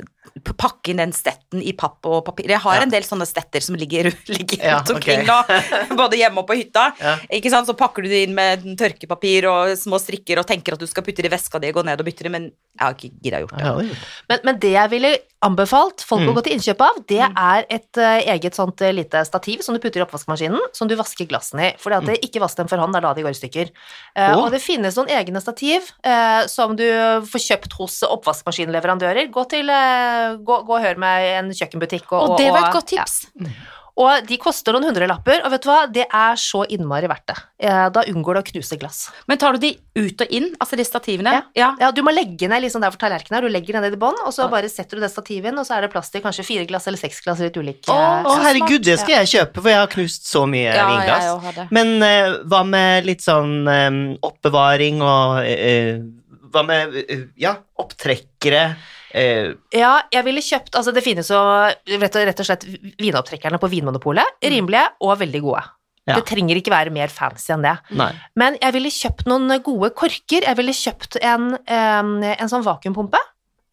pakke 0.56 0.90
inn 0.94 1.02
den 1.02 1.12
stetten 1.12 1.60
i 1.66 1.72
papp 1.72 2.06
og 2.06 2.24
papir. 2.24 2.46
Jeg 2.48 2.60
har 2.62 2.76
Ja. 2.76 2.82
en 2.86 2.90
del 2.94 3.02
sånne 3.02 3.26
stetter 3.26 3.60
som 3.60 3.74
ligger, 3.74 4.04
ligger 4.30 4.62
Ja, 4.62 4.78
rundt 4.78 4.90
omkring 4.94 5.26
nå, 5.26 5.38
både 5.98 6.16
hjemme 6.22 6.38
og 6.38 6.46
på 6.46 6.56
hytta. 6.62 6.94
Ja. 7.02 7.16
Ikke 7.28 7.50
sant? 7.50 7.66
Så 7.66 7.74
pakker 7.76 8.02
du 8.02 8.08
det 8.08 8.28
inn 8.28 8.34
med 8.38 8.62
tørkepapir 8.78 9.50
og 9.50 9.74
små 9.76 9.98
strikker 10.00 10.38
og 10.38 10.46
tenker 10.46 10.74
at 10.74 10.78
du 10.78 10.86
skal 10.86 11.02
putte 11.02 11.22
det 11.26 11.32
i 11.32 11.36
veska 11.36 11.58
di 11.60 11.68
og 11.74 11.82
gå 11.82 11.84
ned 11.90 11.98
og 12.00 12.06
bytte 12.06 12.22
det, 12.22 12.30
men 12.30 12.42
jeg 12.78 12.80
har 12.86 12.94
ikke 12.94 13.12
gidda 13.20 13.42
gjort 13.44 13.58
det. 13.58 13.89
Men, 14.30 14.38
men 14.44 14.58
det 14.62 14.72
jeg 14.76 14.90
ville 14.92 15.10
anbefalt 15.40 16.02
folk 16.04 16.20
å 16.20 16.30
Mm. 16.30 16.34
gå 16.36 16.42
til 16.44 16.52
innkjøp 16.52 16.82
av, 16.84 16.98
det 17.08 17.20
er 17.24 17.64
et 17.72 17.96
uh, 17.96 18.18
eget 18.34 18.54
sånt 18.58 18.82
uh, 18.84 18.90
lite 18.92 19.22
stativ 19.24 19.62
som 19.64 19.72
du 19.72 19.80
putter 19.80 20.02
i 20.02 20.04
oppvaskmaskinen, 20.04 20.60
som 20.76 20.88
du 20.90 20.92
vasker 21.00 21.24
glassene 21.30 21.70
i. 21.70 21.70
For 21.80 21.96
at 21.96 22.04
det 22.04 22.18
ikke 22.26 22.42
vask 22.44 22.60
dem 22.60 22.68
for 22.68 22.76
hånd, 22.76 22.92
det 22.92 23.00
er 23.00 23.06
da 23.08 23.14
de 23.16 23.24
går 23.24 23.32
i 23.32 23.40
stykker. 23.40 23.72
Uh, 24.12 24.36
Å. 24.36 24.42
Og 24.44 24.50
det 24.52 24.60
finnes 24.60 24.98
noen 25.00 25.08
egne 25.16 25.40
stativ 25.40 25.88
eh, 26.04 26.44
som 26.52 26.76
du 26.76 26.84
får 27.30 27.44
kjøpt 27.46 27.72
hos 27.80 28.02
oppvaskmaskinleverandører. 28.04 29.30
Gå, 29.32 29.44
til, 29.48 29.72
gå, 30.44 30.60
gå 30.68 30.76
og 30.76 30.84
hør 30.84 31.00
med 31.00 31.28
en 31.38 31.52
kjøkkenbutikk. 31.56 32.12
Og, 32.12 32.34
Og 32.34 32.40
det 32.42 32.50
var 32.52 32.68
et 32.68 32.76
godt 32.76 32.92
tips. 32.92 33.22
Ja. 33.40 33.48
Og 33.98 34.26
de 34.28 34.36
koster 34.40 34.72
noen 34.76 34.86
hundrelapper, 34.90 35.42
og 35.44 35.50
vet 35.54 35.64
du 35.64 35.68
hva, 35.70 35.80
det 35.90 36.06
er 36.06 36.38
så 36.40 36.62
innmari 36.70 37.08
verdt 37.10 37.26
det. 37.32 37.36
Eh, 37.66 37.88
Da 37.90 38.04
unngår 38.08 38.38
du 38.38 38.40
å 38.40 38.46
knuse 38.52 38.78
glass. 38.80 39.00
Men 39.28 39.40
tar 39.40 39.56
du 39.56 39.64
de 39.66 39.72
ut 39.98 40.22
og 40.22 40.30
inn, 40.32 40.50
altså 40.60 40.78
de 40.78 40.86
stativene? 40.86 41.32
Ja. 41.34 41.42
ja. 41.58 41.70
Ja, 41.80 41.90
du 41.92 42.02
må 42.06 42.14
legge 42.14 42.48
ned 42.48 42.62
liksom 42.64 42.84
der 42.84 42.94
for 42.94 43.00
tallerkenen 43.02 43.38
er, 43.38 43.48
du 43.48 43.52
legger 43.52 43.76
den 43.76 43.86
ned 43.88 43.96
i 43.96 44.00
bånn, 44.00 44.16
og 44.24 44.32
så 44.36 44.46
bare 44.52 44.70
setter 44.72 44.96
du 45.00 45.04
det 45.04 45.10
stativet 45.12 45.50
inn, 45.50 45.58
og 45.60 45.66
så 45.66 45.76
er 45.76 45.86
det 45.86 45.92
plass 45.92 46.12
til 46.12 46.22
kanskje 46.24 46.46
fire 46.46 46.68
glass 46.70 46.86
eller 46.88 47.00
seks 47.00 47.20
glass 47.24 47.42
litt 47.42 47.58
ulike 47.58 47.90
Å, 47.90 47.98
å, 48.30 48.36
herregud, 48.44 48.84
det 48.86 48.96
skal 49.02 49.20
jeg 49.20 49.32
kjøpe, 49.34 49.60
for 49.60 49.72
jeg 49.72 49.82
har 49.82 49.92
knust 49.92 50.30
så 50.30 50.46
mye 50.50 50.70
Ja, 50.70 50.86
vinglass. 50.88 51.60
Men 51.74 51.96
uh, 52.00 52.40
hva 52.50 52.62
med 52.68 53.08
litt 53.08 53.24
sånn 53.24 53.66
um, 53.68 54.00
oppbevaring 54.26 55.02
og 55.04 55.42
eh, 55.44 56.00
Hva 56.50 56.62
med 56.66 56.96
eh, 57.04 57.26
ja, 57.38 57.56
opptrekkere? 57.78 58.62
eh, 59.14 59.52
Ja, 59.76 59.92
jeg 60.12 60.24
ville 60.26 60.42
kjøpt 60.42 60.74
Altså, 60.78 60.92
det 60.94 61.02
finnes 61.06 61.30
jo 61.30 61.38
rett 61.40 62.16
og, 62.16 62.24
rett 62.28 62.40
og 62.42 62.48
slett 62.48 62.64
vinopptrekkerne 63.00 63.60
på 63.62 63.70
Vinmonopolet. 63.72 64.36
Rimelige 64.42 64.86
og 65.02 65.18
veldig 65.20 65.42
gode. 65.44 65.62
Ja. 66.08 66.16
Det 66.16 66.24
trenger 66.30 66.56
ikke 66.58 66.72
være 66.72 66.90
mer 66.90 67.10
fancy 67.12 67.52
enn 67.54 67.62
det. 67.62 67.76
nei. 67.94 68.10
Men 68.40 68.56
jeg 68.62 68.72
ville 68.74 68.90
kjøpt 68.90 69.28
noen 69.30 69.52
gode 69.62 69.90
korker. 69.94 70.46
Jeg 70.48 70.56
ville 70.58 70.72
kjøpt 70.74 71.18
en, 71.22 71.52
en, 71.70 72.14
en 72.24 72.50
sånn 72.50 72.64
vakuumpumpe. 72.66 73.20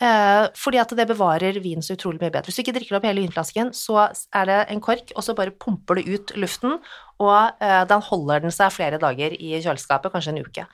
eh, 0.03 0.43
fordi 0.53 0.77
at 0.77 0.91
det 0.99 1.07
bevarer 1.09 1.57
vin 1.63 1.81
så 1.81 1.95
utrolig 1.97 2.19
mye 2.21 2.29
bedre. 2.29 2.45
Hvis 2.51 2.59
du 2.59 2.61
ikke 2.65 2.75
drikker 2.75 2.99
opp 2.99 3.07
hele 3.09 3.23
vinflasken, 3.23 3.71
så 3.73 4.09
er 4.35 4.45
det 4.51 4.57
en 4.75 4.81
kork, 4.83 5.15
og 5.15 5.23
så 5.25 5.33
bare 5.39 5.55
pumper 5.57 5.97
du 5.97 6.11
ut 6.13 6.35
luften, 6.37 6.75
og 7.17 7.63
eh, 7.63 7.81
da 7.89 7.97
holder 8.11 8.43
den 8.45 8.53
seg 8.53 8.69
flere 8.75 8.99
dager 9.01 9.33
i 9.33 9.55
kjøleskapet, 9.63 10.13
kanskje 10.13 10.35
en 10.35 10.43
uke. 10.45 10.67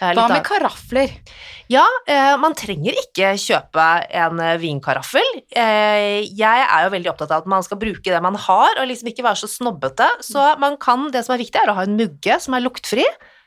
Hva 0.00 0.26
med 0.28 0.42
karafler? 0.46 1.12
ja, 1.70 1.84
eh, 2.06 2.34
man 2.38 2.54
trenger 2.58 2.94
ikke 3.00 3.32
kjøpe 3.40 3.86
en 4.20 4.40
eh, 4.42 4.58
vinkaraffel. 4.62 5.26
Eh, 5.50 6.26
jeg 6.38 6.66
er 6.66 6.84
jo 6.84 6.92
veldig 6.94 7.10
opptatt 7.10 7.32
av 7.34 7.42
at 7.42 7.50
man 7.50 7.64
skal 7.66 7.80
bruke 7.80 8.06
det 8.06 8.20
man 8.22 8.38
har, 8.46 8.78
og 8.78 8.86
liksom 8.90 9.10
ikke 9.10 9.26
være 9.26 9.42
så 9.42 9.50
snobbete. 9.50 10.08
Så 10.26 10.44
man 10.62 10.78
kan, 10.82 11.08
det 11.14 11.24
som 11.26 11.34
er 11.34 11.42
viktig, 11.42 11.58
er 11.62 11.72
å 11.72 11.78
ha 11.78 11.86
en 11.86 11.98
mugge 11.98 12.38
som 12.42 12.56
er 12.56 12.64
luktfri. 12.66 13.06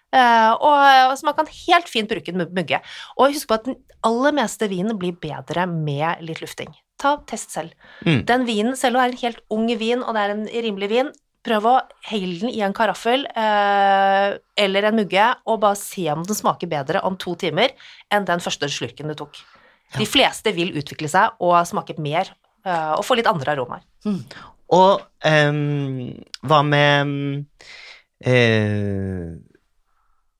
og 0.09 1.11
så 1.15 1.25
man 1.27 1.35
kan 1.37 1.49
helt 1.53 1.87
fint 1.87 2.09
bruke 2.09 2.33
en 2.33 2.43
mugge. 2.43 2.81
Og 3.17 3.35
husk 3.35 3.47
på 3.47 3.59
at 3.59 3.69
den 3.69 3.79
aller 4.03 4.35
meste 4.35 4.67
vinen 4.71 4.97
blir 4.99 5.15
bedre 5.21 5.67
med 5.69 6.23
litt 6.25 6.41
lufting. 6.43 6.73
Ta 6.99 7.15
test 7.29 7.53
selv. 7.55 7.71
Mm. 8.03 8.25
Den 8.27 8.45
vinen, 8.47 8.75
selv 8.75 8.97
om 8.97 9.03
det 9.03 9.07
er 9.07 9.13
en 9.13 9.23
helt 9.23 9.43
ung 9.53 9.67
vin, 9.79 10.03
og 10.03 10.15
det 10.15 10.23
er 10.23 10.35
en 10.35 10.47
rimelig 10.49 10.89
vin, 10.91 11.11
prøv 11.45 11.67
å 11.69 11.75
heile 12.09 12.35
den 12.41 12.51
i 12.51 12.63
en 12.65 12.75
karaffel 12.75 13.25
eh, 13.29 14.35
eller 14.59 14.89
en 14.89 14.97
mugge, 14.99 15.27
og 15.47 15.61
bare 15.63 15.79
se 15.79 16.05
om 16.11 16.25
den 16.27 16.37
smaker 16.37 16.69
bedre 16.71 17.03
om 17.07 17.17
to 17.19 17.35
timer 17.39 17.73
enn 18.11 18.27
den 18.27 18.43
første 18.43 18.69
slurken 18.71 19.11
du 19.11 19.17
tok. 19.19 19.39
De 19.95 20.05
fleste 20.05 20.53
vil 20.53 20.75
utvikle 20.77 21.09
seg 21.09 21.39
og 21.41 21.55
smake 21.67 21.97
mer, 22.01 22.29
eh, 22.65 22.93
og 22.95 23.05
få 23.07 23.17
litt 23.17 23.29
andre 23.31 23.55
aromaer. 23.55 23.85
Og 24.75 25.01
ehm, 25.25 26.11
hva 26.45 26.59
med 26.61 27.09
mm, 27.09 27.45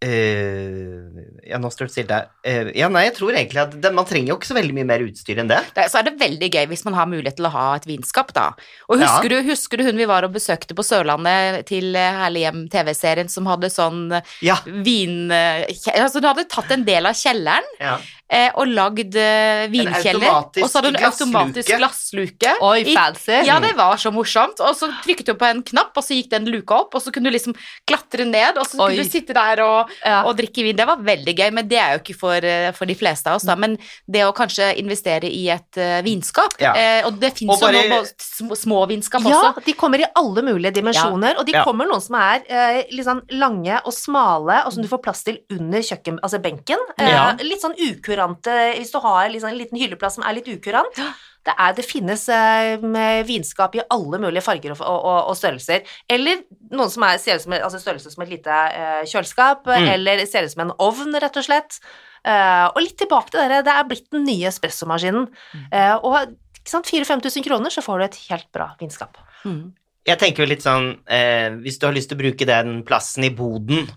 eh, 0.05 1.23
Ja, 1.49 1.57
nå 1.61 1.69
står 1.73 1.87
det 1.89 1.93
stille. 1.95 2.17
Uh, 2.45 2.69
ja, 2.77 2.87
nei, 2.93 3.05
jeg 3.07 3.15
tror 3.17 3.33
egentlig 3.33 3.61
at 3.63 3.71
det, 3.81 3.89
man 3.95 4.05
trenger 4.07 4.33
jo 4.33 4.37
ikke 4.37 4.49
så 4.51 4.57
veldig 4.57 4.75
mye 4.77 4.87
mer 4.91 5.03
utstyr 5.05 5.39
enn 5.41 5.49
det. 5.49 5.57
Det, 5.75 5.87
så 5.89 5.99
er 6.01 6.07
det 6.09 6.13
veldig 6.21 6.49
gøy 6.53 6.67
hvis 6.69 6.85
man 6.85 6.97
har 6.99 7.09
mulighet 7.09 7.39
til 7.39 7.47
å 7.49 7.53
ha 7.55 7.65
et 7.79 7.87
vinskap, 7.89 8.29
da. 8.37 8.51
Og 8.87 9.01
husker, 9.01 9.33
du, 9.33 9.39
husker 9.49 9.81
du 9.81 9.87
hun 9.87 9.97
vi 9.99 10.07
var 10.09 10.27
og 10.27 10.35
besøkte 10.35 10.77
på 10.77 10.85
Sørlandet 10.85 11.65
til 11.71 11.97
eh, 11.97 12.19
Herlig 12.21 12.45
hjem 12.45 12.61
TV-serien 12.71 13.31
som 13.33 13.49
hadde 13.49 13.71
sånn 13.73 14.03
Ja. 14.45 14.59
vin... 14.85 15.31
eh, 15.33 15.65
Altså 15.99 16.21
hun 16.21 16.29
hadde 16.29 16.47
tatt 16.51 16.69
en 16.75 16.85
del 16.87 17.09
av 17.09 17.17
kjelleren 17.17 17.65
ja. 17.81 17.97
Eh, 18.29 18.49
og 18.55 18.67
lagd 18.67 19.15
eh, 19.17 19.67
vinkjeller, 19.73 20.29
og 20.61 20.69
så 20.69 20.79
hadde 20.79 20.91
hun 20.93 21.05
automatisk 21.09 21.71
glassluke. 21.79 22.53
Oi, 22.61 22.81
I- 22.85 22.95
fancy! 22.95 23.39
Ja, 23.47 23.59
det 23.63 23.73
var 23.77 23.97
så 24.01 24.11
morsomt. 24.13 24.59
Og 24.61 24.75
så 24.77 24.89
trykket 25.03 25.25
du 25.25 25.33
på 25.39 25.47
en 25.49 25.63
knapp, 25.63 25.91
og 25.97 26.03
så 26.05 26.13
gikk 26.17 26.29
den 26.35 26.45
luka 26.51 26.77
opp, 26.83 26.95
og 26.95 27.01
så 27.01 27.11
kunne 27.15 27.29
du 27.31 27.35
liksom 27.37 27.55
klatre 27.89 28.25
ned, 28.29 28.57
og 28.61 28.67
så 28.69 28.79
Oi. 28.79 28.91
kunne 28.95 29.03
du 29.05 29.09
sitte 29.09 29.33
der 29.33 29.61
og, 29.65 29.89
Ja. 30.05 30.23
og 30.25 30.37
drikke 30.37 30.63
vin. 30.63 30.75
Det 30.75 30.85
var 30.87 30.97
veldig 30.97 31.35
gøy, 31.35 31.51
men 31.53 31.67
det 31.67 31.77
er 31.79 31.97
jo 31.97 31.99
ikke 32.03 32.17
for, 32.19 32.35
eh, 32.45 32.71
for 32.71 32.85
de 32.85 32.95
fleste 32.95 33.27
av 33.27 33.35
oss, 33.39 33.43
da. 33.49 33.55
Men 33.55 33.77
det 34.07 34.23
å 34.27 34.33
kanskje 34.35 34.77
investere 34.79 35.25
i 35.29 35.49
et 35.49 35.77
uh, 35.77 36.01
vinskap, 36.05 36.53
Ja. 36.59 36.73
eh, 36.75 37.05
og 37.05 37.19
det 37.19 37.33
fins 37.37 37.49
jo 37.59 37.65
bare- 37.67 37.87
nå 37.89 38.03
små, 38.17 38.55
små 38.55 38.87
vinskap 38.87 39.21
Ja, 39.25 39.53
også. 39.53 39.65
de 39.65 39.73
kommer 39.73 39.99
i 39.99 40.05
alle 40.15 40.41
mulige 40.41 40.73
dimensjoner, 40.73 41.37
og 41.39 41.45
de 41.45 41.53
Ja. 41.53 41.63
kommer 41.63 41.85
noen 41.87 42.01
som 42.01 42.15
er 42.15 42.41
eh, 42.49 42.83
litt 42.91 43.05
sånn 43.05 43.21
lange 43.31 43.81
og 43.85 43.93
smale, 43.93 44.65
og 44.65 44.73
som 44.73 44.81
du 44.83 44.87
får 44.87 45.01
plass 45.01 45.23
til 45.23 45.39
under 45.51 45.79
kjøkken, 45.79 46.19
altså 46.21 46.39
benken. 46.41 46.77
Eh, 46.97 47.07
Ja. 47.09 47.33
Litt 47.39 47.61
sånn 47.61 47.75
ukurante, 48.19 48.55
hvis 48.77 48.91
du 48.91 48.99
har 48.99 49.31
sånn, 49.39 49.53
en 49.53 49.59
liten 49.59 49.79
hylleplass 49.79 50.17
som 50.19 50.25
er 50.27 50.35
litt 50.37 50.49
ukurant. 50.51 50.99
Det, 51.47 51.53
er, 51.55 51.71
det 51.77 51.85
finnes 51.87 52.25
eh, 52.29 53.23
vinskap 53.25 53.75
i 53.79 53.81
alle 53.95 54.19
mulige 54.19 54.43
farger 54.43 54.73
og, 54.75 54.81
og, 54.83 55.29
og 55.31 55.37
størrelser. 55.39 55.87
Eller 56.11 56.41
noen 56.75 56.91
som 56.91 57.05
er, 57.07 57.17
ser 57.17 57.39
ut 57.39 57.45
som 57.45 57.55
altså 57.55 57.79
størrelse 57.79 58.11
som 58.11 58.25
et 58.25 58.33
lite 58.35 58.51
eh, 58.75 59.01
kjøleskap, 59.07 59.63
Mm. 59.69 59.87
eller 59.95 60.25
ser 60.27 60.43
ut 60.43 60.51
som 60.51 60.65
en 60.65 60.75
ovn, 60.83 61.15
rett 61.23 61.39
og 61.39 61.45
slett. 61.47 61.79
Eh, 62.27 62.65
og 62.73 62.81
litt 62.83 62.97
tilbake 62.99 63.31
til 63.31 63.39
dere, 63.39 63.63
det 63.63 63.71
er 63.71 63.87
blitt 63.87 64.09
den 64.11 64.25
nye 64.27 64.49
espressomaskinen. 64.51 65.29
Eh, 65.71 65.95
og 66.03 66.35
ikke 66.59 66.73
sant, 66.73 66.91
4000-5000 66.91 67.47
kroner, 67.47 67.71
så 67.71 67.81
får 67.85 67.97
du 68.03 68.05
et 68.09 68.19
helt 68.27 68.49
bra 68.55 68.73
vinskap. 68.81 69.15
Mm. 69.47 69.69
Jeg 70.09 70.19
tenker 70.19 70.43
jo 70.43 70.49
litt 70.49 70.63
sånn 70.63 70.89
eh, 71.11 71.51
Hvis 71.63 71.77
du 71.79 71.85
har 71.85 71.93
lyst 71.95 72.09
til 72.11 72.17
å 72.17 72.21
bruke 72.23 72.45
den 72.47 72.81
plassen 72.87 73.23
i 73.27 73.31
boden, 73.35 73.87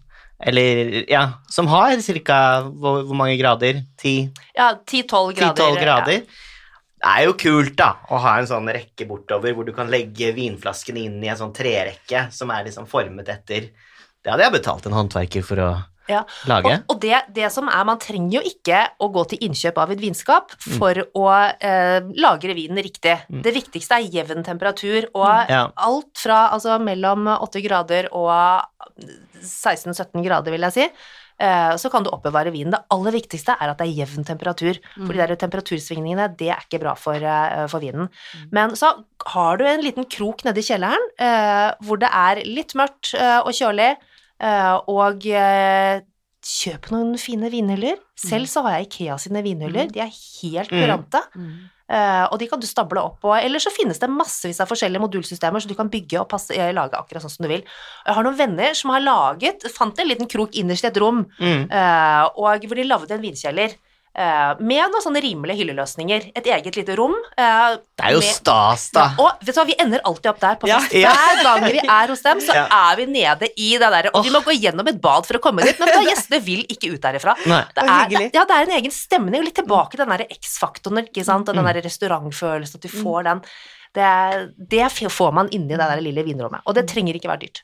eller 0.43 1.05
ja, 1.11 1.25
som 1.51 1.69
har 1.71 1.95
ca. 2.25 2.39
Hvor, 2.69 3.03
hvor 3.09 3.19
mange 3.19 3.37
grader? 3.41 3.83
Ti? 4.01 4.15
Ja, 4.57 4.73
10-12 4.87 5.37
grader. 5.39 5.63
10-12 5.63 5.81
grader. 5.83 6.25
Det 7.03 7.11
er 7.11 7.25
jo 7.27 7.33
kult, 7.35 7.73
da, 7.79 7.89
å 8.15 8.19
ha 8.23 8.37
en 8.39 8.47
sånn 8.47 8.69
rekke 8.71 9.07
bortover 9.11 9.55
hvor 9.57 9.67
du 9.67 9.73
kan 9.75 9.89
legge 9.91 10.29
vinflaskene 10.37 11.01
inn 11.09 11.17
i 11.25 11.31
en 11.33 11.39
sånn 11.41 11.55
trerekke 11.57 12.29
som 12.35 12.53
er 12.55 12.69
liksom 12.69 12.87
formet 12.87 13.27
etter 13.33 13.73
Det 14.23 14.31
hadde 14.31 14.45
jeg 14.47 14.55
betalt 14.55 14.87
en 14.87 14.95
håndverker 14.95 15.43
for 15.43 15.59
å 15.65 15.71
Ja. 16.11 16.21
lage. 16.47 16.67
Og, 16.87 16.95
og 16.95 17.01
det, 17.03 17.19
det 17.35 17.49
som 17.55 17.67
er, 17.71 17.83
man 17.87 17.99
trenger 17.99 18.37
jo 18.39 18.43
ikke 18.47 18.85
å 19.03 19.09
gå 19.15 19.23
til 19.33 19.43
innkjøp 19.49 19.77
av 19.83 19.91
et 19.95 20.01
vinskap 20.03 20.55
for 20.79 20.99
å 21.19 21.27
eh, 21.59 22.01
lagre 22.23 22.55
vinen 22.59 22.79
riktig. 22.83 23.17
Det 23.31 23.55
viktigste 23.55 23.99
er 23.99 24.07
jevn 24.21 24.43
temperatur, 24.47 25.07
og 25.15 25.51
Ja. 25.51 25.65
alt 25.77 26.19
fra 26.23 26.49
altså 26.55 26.79
mellom 26.83 27.27
8 27.35 27.63
grader 27.67 28.11
og 28.15 28.63
16-17 29.43 30.23
grader, 30.25 30.55
vil 30.55 30.65
jeg 30.69 30.75
si, 30.77 30.87
eh, 31.43 31.73
så 31.77 31.91
kan 31.93 32.05
du 32.05 32.11
oppbevare 32.13 32.53
vinen. 32.55 32.73
Det 32.75 32.83
aller 32.95 33.17
viktigste 33.19 33.57
er 33.59 33.73
at 33.73 33.81
det 33.81 33.89
er 33.89 33.99
jevn 34.03 34.27
temperatur, 34.29 34.81
for 34.95 35.13
de 35.13 35.21
der 35.23 35.41
temperatursvingningene, 35.41 36.31
det 36.39 36.53
er 36.55 36.63
ikke 36.65 36.83
bra 36.85 36.95
for, 36.99 37.17
eh, 37.17 37.67
for 37.73 37.85
vinen. 37.85 38.09
Men 38.51 38.77
så 38.79 38.95
har 39.35 39.59
du 39.59 39.67
en 39.67 39.85
liten 39.85 40.09
krok 40.09 40.45
nede 40.45 40.63
i 40.63 40.67
kjelleren 40.67 41.05
eh, 41.19 41.75
hvor 41.85 42.01
det 42.03 42.11
er 42.11 42.43
litt 42.47 42.75
mørkt 42.79 43.15
og 43.15 43.53
kjølig, 43.55 43.97
og 44.91 45.23
kjøp 46.43 46.91
noen 46.91 47.15
fine 47.19 47.49
vinhyller. 47.53 48.01
Selv 48.19 48.47
så 48.51 48.63
har 48.67 48.79
jeg 48.79 48.89
Ikea 48.89 49.19
sine 49.23 49.43
vinhyller, 49.45 49.91
de 49.93 50.01
er 50.03 50.11
helt 50.11 50.71
Mm. 50.71 50.81
kurante. 50.83 51.21
Uh, 51.93 52.25
og 52.33 52.39
de 52.41 52.47
kan 52.49 52.59
du 52.61 52.65
stable 52.67 53.01
opp 53.03 53.19
på. 53.21 53.35
Eller 53.37 53.61
så 53.61 53.69
finnes 53.71 53.99
det 54.01 54.09
massevis 54.09 54.61
av 54.61 54.69
forskjellige 54.71 55.03
modulsystemer, 55.03 55.61
så 55.61 55.69
du 55.69 55.75
kan 55.77 55.91
bygge 55.93 56.21
og 56.23 56.29
passe, 56.31 56.51
eh, 56.57 56.73
lage 56.73 56.97
akkurat 56.97 57.21
sånn 57.23 57.31
som 57.37 57.43
du 57.45 57.49
vil. 57.53 57.63
Jeg 58.07 58.15
har 58.15 58.25
noen 58.25 58.37
venner 58.39 58.73
som 58.75 58.91
har 58.91 59.01
laget 59.01 59.63
Fant 59.75 59.99
en 59.99 60.09
liten 60.09 60.27
krok 60.27 60.53
innerst 60.53 60.85
i 60.85 60.89
et 60.89 60.97
rom, 60.97 61.27
Mm. 61.39 61.69
uh, 61.71 62.31
og 62.37 62.63
hvor 62.65 62.77
de 62.77 62.85
lagde 62.85 63.11
en 63.13 63.21
vinkjeller. 63.21 63.75
Eh, 64.15 64.55
med 64.61 64.91
noen 64.93 65.03
sånne 65.05 65.23
rimelige 65.25 65.59
hylleløsninger. 65.63 66.31
Et 66.37 66.47
eget 66.47 66.77
lite 66.77 66.97
rom. 66.99 67.15
eh, 67.37 67.77
Det 67.97 68.05
er 68.05 68.13
jo 68.13 68.21
med- 68.21 68.35
stas, 68.35 68.91
da. 68.93 69.07
og 69.19 69.39
vet 69.41 69.55
du 69.55 69.61
hva, 69.61 69.67
vi 69.67 69.77
ender 69.79 70.01
alltid 70.05 70.31
opp 70.33 70.41
der 70.41 70.57
på 70.57 70.69
fest. 70.69 70.93
Ja. 70.93 71.13
Hver 71.13 71.43
gang 71.43 71.65
vi 71.73 71.79
er 71.87 72.09
hos 72.09 72.23
dem, 72.23 72.39
så 72.41 72.55
Ja. 72.55 72.67
er 72.71 72.97
vi 72.97 73.07
nede 73.07 73.49
i 73.57 73.71
det 73.79 73.91
der, 73.97 74.11
og 74.15 74.25
vi 74.25 74.31
må 74.31 74.43
gå 74.45 74.53
gjennom 74.61 74.89
et 74.89 75.01
bad 75.01 75.27
for 75.27 75.35
å 75.39 75.41
komme 75.41 75.63
dit, 75.65 75.79
men 75.81 75.89
gjestene 76.07 76.43
vil 76.45 76.65
ikke 76.69 76.93
ut 76.95 77.01
derifra. 77.01 77.35
Nei. 77.47 77.65
Det 77.75 77.85
er 77.89 78.09
det, 78.09 78.35
ja, 78.35 78.45
det 78.45 78.51
er 78.57 78.63
en 78.71 78.77
egen 78.81 78.91
stemning, 78.91 79.41
og 79.41 79.45
litt 79.45 79.55
tilbake 79.57 79.91
til 79.97 80.05
den 80.07 80.17
der 80.19 80.27
X-faktoren, 80.31 81.07
ikke 81.09 81.25
sant, 81.25 81.49
og 81.49 81.55
den 81.55 81.65
der 81.65 81.81
restaurantfølelsen, 81.83 82.75
at 82.77 82.81
du 82.83 82.89
får 82.89 83.25
den. 83.25 83.43
Det, 83.95 84.69
det 84.71 84.87
får 85.13 85.33
man 85.35 85.49
inni 85.53 85.69
det 85.77 85.79
der 85.79 86.01
lille 86.01 86.25
vinrommet, 86.25 86.61
og 86.67 86.75
det 86.75 86.87
trenger 86.89 87.15
ikke 87.15 87.29
være 87.29 87.41
dyrt. 87.45 87.63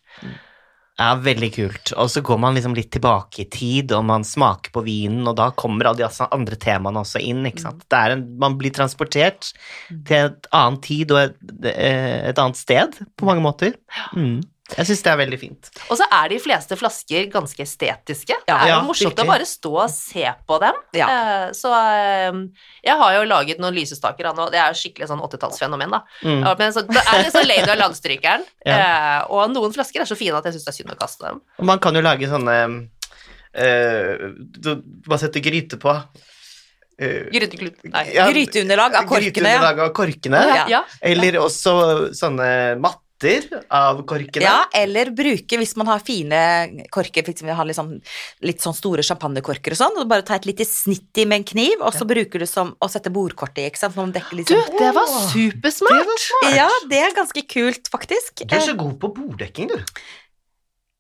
Ja, 0.99 1.13
veldig 1.23 1.49
kult. 1.55 1.93
Og 1.95 2.09
så 2.11 2.21
går 2.27 2.41
man 2.43 2.57
liksom 2.59 2.75
litt 2.75 2.91
tilbake 2.91 3.45
i 3.45 3.49
tid, 3.55 3.93
og 3.95 4.03
man 4.09 4.25
smaker 4.27 4.73
på 4.75 4.83
vinen, 4.83 5.23
og 5.31 5.37
da 5.39 5.53
kommer 5.55 5.87
alle 5.87 6.01
de 6.01 6.07
altså 6.09 6.27
andre 6.35 6.59
temaene 6.59 7.05
også 7.05 7.23
inn, 7.23 7.45
ikke 7.47 7.69
sant. 7.69 7.85
Det 7.87 8.01
er 8.01 8.17
en, 8.17 8.25
man 8.43 8.57
blir 8.59 8.75
transportert 8.75 9.53
til 9.89 10.17
et 10.19 10.49
annet 10.59 10.83
tid 10.89 11.15
og 11.15 11.21
et, 11.23 11.39
et 11.71 12.43
annet 12.43 12.59
sted, 12.59 12.99
på 13.15 13.29
mange 13.31 13.45
måter. 13.47 13.79
Mm. 14.19 14.41
Jeg 14.77 14.85
syns 14.85 15.01
det 15.03 15.11
er 15.11 15.17
veldig 15.17 15.39
fint. 15.41 15.69
Og 15.89 15.97
så 15.97 16.05
er 16.13 16.29
de 16.29 16.39
fleste 16.45 16.77
flasker 16.77 17.31
ganske 17.33 17.63
estetiske. 17.65 18.37
Det 18.45 18.53
er 18.53 18.67
Ja, 18.69 18.75
jo 18.83 18.89
morsomt 18.91 19.15
virkelig. 19.15 19.25
å 19.25 19.31
bare 19.31 19.47
stå 19.49 19.71
og 19.81 19.91
se 19.95 20.27
på 20.47 20.59
dem. 20.61 20.77
Ja. 20.93 21.07
Eh, 21.09 21.53
Så 21.57 21.71
eh, 21.73 22.37
jeg 22.85 22.97
har 23.01 23.15
jo 23.17 23.23
laget 23.31 23.59
noen 23.65 23.75
lysestaker 23.79 24.29
av 24.29 24.37
nå, 24.37 24.51
det 24.53 24.61
er 24.61 24.69
jo 24.75 24.81
skikkelig 24.83 25.09
sånn 25.09 25.23
80-tallsfenomen, 25.25 25.91
da. 25.97 26.03
Mm. 26.23 26.45
Men 26.61 26.73
så, 26.77 26.83
det 26.85 27.01
er 27.01 27.23
litt 27.25 27.33
sånn 27.33 27.49
Lady 27.49 27.71
og 27.73 27.81
Landstrykeren, 27.81 28.45
Ja. 28.69 28.77
eh, 28.77 29.21
og 29.33 29.51
noen 29.57 29.73
flasker 29.73 30.05
er 30.05 30.11
så 30.11 30.19
fine 30.21 30.37
at 30.37 30.45
jeg 30.45 30.59
syns 30.59 30.69
det 30.69 30.75
er 30.75 30.79
synd 30.83 30.93
å 30.93 31.01
kaste 31.01 31.25
dem. 31.25 31.41
Og 31.59 31.65
man 31.73 31.79
kan 31.81 31.97
jo 31.97 32.05
lage 32.05 32.29
sånne 32.29 32.59
eh, 33.55 34.29
Du 34.37 34.75
bare 35.09 35.19
setter 35.25 35.41
gryte 35.41 35.81
på. 35.81 35.97
Uh. 36.99 37.31
Gryteunderlag 37.33 38.95
av 38.99 39.05
korkene. 39.07 39.31
Gryteunderlag 39.31 39.81
av 39.85 39.93
korkene. 39.95 40.41
Ja. 40.51 40.65
Ja. 40.69 40.81
Eller 41.01 41.39
også 41.41 42.11
sånne 42.19 42.49
matter 43.19 43.63
av 43.69 44.03
korkene. 44.07 44.45
Ja, 44.45 44.69
eller 44.73 45.11
bruke, 45.11 45.59
hvis 45.59 45.77
man 45.77 45.87
har 45.87 46.01
fine 46.01 46.85
korker, 46.91 47.23
f.eks. 47.23 47.43
Liksom, 47.43 47.67
litt 47.67 47.77
sånn, 47.77 47.93
litt 48.43 48.61
sånn 48.63 48.75
store 48.75 49.03
champagnekorker 49.03 49.73
og 49.73 49.79
sånn, 49.79 49.99
og 49.99 50.09
bare 50.09 50.23
ta 50.23 50.37
et 50.37 50.47
lite 50.47 50.65
snitt 50.65 51.17
i 51.19 51.27
med 51.27 51.43
en 51.43 51.49
kniv, 51.49 51.81
og 51.81 51.95
så 51.95 52.07
bruker 52.09 52.39
du 52.39 52.47
som 52.47 52.75
å 52.81 52.89
sette 52.89 53.11
bordkortet 53.11 53.65
i, 53.65 53.67
ikke 53.71 53.83
sant, 53.83 53.97
man 53.97 54.13
dekker 54.15 54.37
Du, 54.37 54.43
liksom 54.43 54.79
det 54.79 54.93
var 54.95 55.11
supersmart! 55.33 56.31
Ja, 56.55 56.71
det 56.91 57.03
er 57.03 57.17
ganske 57.17 57.43
kult, 57.49 57.91
faktisk. 57.91 58.45
Du 58.45 58.55
er 58.55 58.65
så 58.65 58.77
god 58.79 58.99
på 59.03 59.13
borddekking, 59.17 59.73
du. 59.73 60.01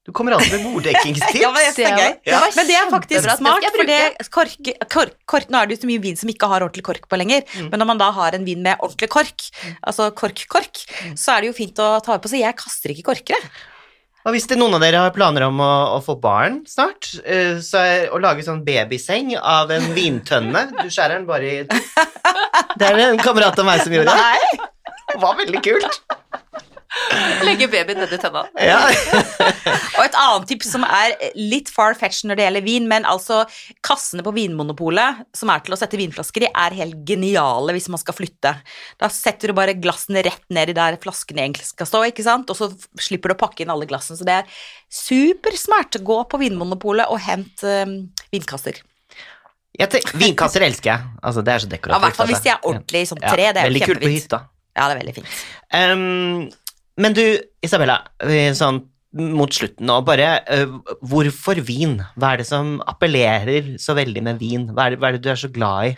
Du 0.08 0.12
kommer 0.16 0.32
alltid 0.32 0.54
med 0.56 0.62
borddekkingstips. 0.72 1.36
Ja, 1.44 1.50
men 1.52 1.66
det 1.76 1.84
er 1.84 1.98
gøy. 2.00 2.12
det 2.24 2.32
var 2.40 2.54
Men 2.56 2.66
det 2.70 2.76
er 2.78 2.86
faktisk 2.94 3.12
kjempebra. 3.18 3.36
smart, 3.36 3.66
for 3.74 3.90
det 3.90 4.28
kork, 4.32 4.70
kork, 4.94 5.16
kork, 5.28 5.48
Nå 5.52 5.58
er 5.60 5.68
det 5.68 5.76
jo 5.76 5.82
så 5.82 5.90
mye 5.90 6.00
vin 6.06 6.16
som 6.16 6.30
ikke 6.32 6.48
har 6.48 6.64
ordentlig 6.64 6.84
kork 6.88 7.04
på 7.12 7.18
lenger, 7.20 7.44
Mm. 7.52 7.66
men 7.70 7.82
når 7.82 7.86
man 7.90 7.98
da 8.00 8.08
har 8.16 8.32
en 8.38 8.46
vin 8.46 8.62
med 8.64 8.80
ordentlig 8.80 9.08
kork, 9.12 9.44
altså 9.84 10.08
kork-kork, 10.16 10.80
Mm. 11.04 11.12
så 11.20 11.34
er 11.36 11.40
det 11.44 11.50
jo 11.50 11.58
fint 11.60 11.76
å 11.84 11.90
ta 12.00 12.16
på, 12.16 12.24
så 12.32 12.40
jeg 12.40 12.56
kaster 12.56 12.94
ikke 12.94 13.04
korker. 13.12 13.50
Og 14.24 14.32
hvis 14.34 14.48
det 14.48 14.56
er 14.56 14.60
noen 14.62 14.74
av 14.74 14.80
dere 14.82 14.96
har 15.04 15.12
planer 15.14 15.44
om 15.46 15.60
å, 15.60 15.68
å 15.96 16.00
få 16.04 16.16
barn 16.20 16.62
snart, 16.68 17.12
uh, 17.28 17.60
så 17.64 17.78
er 17.84 18.08
å 18.12 18.18
lage 18.20 18.42
sånn 18.48 18.64
babyseng 18.64 19.36
av 19.38 19.70
en 19.76 19.92
vintønne 19.94 20.64
Du 20.82 20.88
skjærer 20.88 21.20
den 21.20 21.28
bare 21.28 21.52
i 21.52 21.62
Det 22.80 22.88
er 22.88 22.96
det 22.96 23.06
en 23.12 23.20
kamerat 23.22 23.58
av 23.60 23.64
meg 23.68 23.84
som 23.84 23.92
gjorde. 23.92 24.16
Nei. 24.16 24.58
Det 25.12 25.20
var 25.22 25.36
veldig 25.38 25.62
kult. 25.64 26.00
Legge 27.46 27.68
babyen 27.70 28.00
nedi 28.02 28.18
tønna. 28.20 28.44
Ja. 28.60 28.78
Og 29.98 30.02
et 30.04 30.16
annet 30.18 30.46
tips 30.50 30.72
som 30.74 30.84
er 30.86 31.14
litt 31.38 31.70
far-fetched 31.72 32.28
når 32.28 32.38
det 32.38 32.46
gjelder 32.46 32.66
vin, 32.66 32.88
men 32.90 33.06
altså 33.08 33.42
kassene 33.84 34.24
på 34.26 34.34
Vinmonopolet, 34.36 35.22
som 35.36 35.52
er 35.52 35.62
til 35.64 35.76
å 35.76 35.80
sette 35.80 36.00
vinflasker 36.00 36.46
i, 36.46 36.50
er 36.52 36.76
helt 36.78 37.00
geniale 37.08 37.74
hvis 37.76 37.88
man 37.92 38.02
skal 38.02 38.16
flytte. 38.18 38.54
Da 39.00 39.10
setter 39.12 39.52
du 39.52 39.58
bare 39.58 39.76
glassene 39.78 40.24
rett 40.26 40.44
ned 40.54 40.72
i 40.72 40.76
der 40.76 40.98
flaskene 41.02 41.46
egentlig 41.46 41.68
skal 41.70 41.88
stå, 41.90 42.04
ikke 42.10 42.26
sant, 42.26 42.50
og 42.52 42.58
så 42.58 42.70
slipper 43.00 43.32
du 43.32 43.38
å 43.38 43.40
pakke 43.46 43.64
inn 43.64 43.72
alle 43.74 43.88
glassene. 43.88 44.18
Så 44.20 44.28
det 44.28 44.40
er 44.42 44.60
supersmart. 44.92 46.00
Gå 46.08 46.20
på 46.30 46.40
Vinmonopolet 46.40 47.10
og 47.10 47.20
hent 47.24 47.64
um, 47.66 47.98
vinkasser. 48.34 48.82
Vinkasser 50.18 50.64
elsker 50.66 50.90
jeg. 50.90 51.10
Altså, 51.22 51.42
det 51.44 51.54
er 51.54 51.62
så 51.62 51.68
Ja, 51.68 51.74
dekorativt. 51.76 51.98
Ja, 51.98 52.06
hvert 52.06 52.18
fall 52.18 52.30
hvis 52.32 52.44
de 52.44 52.50
er 52.50 52.64
ordentlig 52.66 53.02
sånn 53.10 53.20
Ja, 53.22 53.34
tre. 53.34 53.50
Det 53.52 53.60
er 53.60 53.68
Veldig 53.68 53.84
kult 53.86 54.02
på 54.02 54.14
hytta. 54.14 54.40
Ja, 54.78 54.86
det 54.86 54.94
er 54.94 55.00
veldig 55.00 55.14
fint. 55.16 55.38
Ehm, 55.74 56.48
men 56.98 57.14
du, 57.16 57.24
Isabella, 57.64 58.00
eh, 58.24 58.52
sånn 58.58 58.82
mot 59.18 59.52
slutten 59.54 59.88
nå, 59.88 60.02
bare 60.04 60.26
eh, 60.52 60.68
hvorfor 61.08 61.62
vin? 61.64 61.96
Hva 62.18 62.34
er 62.34 62.42
det 62.42 62.48
som 62.50 62.76
appellerer 62.86 63.74
så 63.80 63.96
veldig 63.96 64.22
med 64.26 64.42
vin? 64.42 64.68
Hva 64.74 64.86
er 64.88 64.94
det, 64.94 65.00
hva 65.00 65.08
er 65.10 65.16
det 65.16 65.24
du 65.24 65.30
er 65.32 65.40
så 65.40 65.50
glad 65.52 65.92
i? 65.92 65.96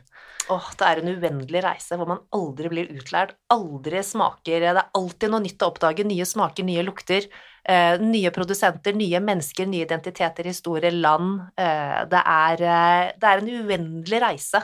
Åh, 0.51 0.71
det 0.79 0.87
er 0.87 1.01
en 1.01 1.11
uendelig 1.13 1.61
reise 1.63 1.95
hvor 1.99 2.09
man 2.11 2.23
aldri 2.35 2.71
blir 2.73 2.89
utlært, 2.97 3.37
aldri 3.55 4.01
smaker 4.03 4.65
Det 4.65 4.71
er 4.73 4.89
alltid 4.99 5.31
noe 5.31 5.45
nytt 5.45 5.63
å 5.63 5.69
oppdage. 5.71 6.07
Nye 6.09 6.27
smaker, 6.27 6.67
nye 6.67 6.83
lukter. 6.87 7.29
eh, 7.69 7.99
nye 8.01 8.31
produsenter, 8.33 8.95
nye 8.97 9.21
mennesker, 9.21 9.67
nye 9.69 9.85
identiteter, 9.85 10.47
historier, 10.49 10.95
land. 10.97 11.41
Eh, 11.61 12.01
det, 12.11 12.23
er, 12.25 12.63
eh, 12.65 13.13
det 13.21 13.29
er 13.29 13.43
en 13.43 13.51
uendelig 13.61 14.21
reise. 14.25 14.63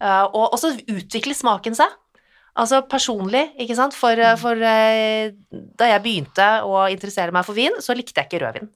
Eh, 0.00 0.24
og 0.24 0.48
og 0.54 0.58
så 0.58 0.72
utvikler 0.74 1.36
smaken 1.38 1.76
seg. 1.78 1.92
Altså 2.60 2.82
personlig, 2.84 3.46
ikke 3.64 3.76
sant. 3.78 3.96
For, 3.96 4.18
eh, 4.18 4.36
for 4.40 4.60
eh, 4.68 5.32
da 5.50 5.88
jeg 5.88 6.04
begynte 6.04 6.48
å 6.68 6.84
interessere 6.92 7.32
meg 7.32 7.46
for 7.48 7.56
vin, 7.56 7.78
så 7.80 7.96
likte 7.96 8.20
jeg 8.20 8.28
ikke 8.28 8.42
rødvin. 8.44 8.68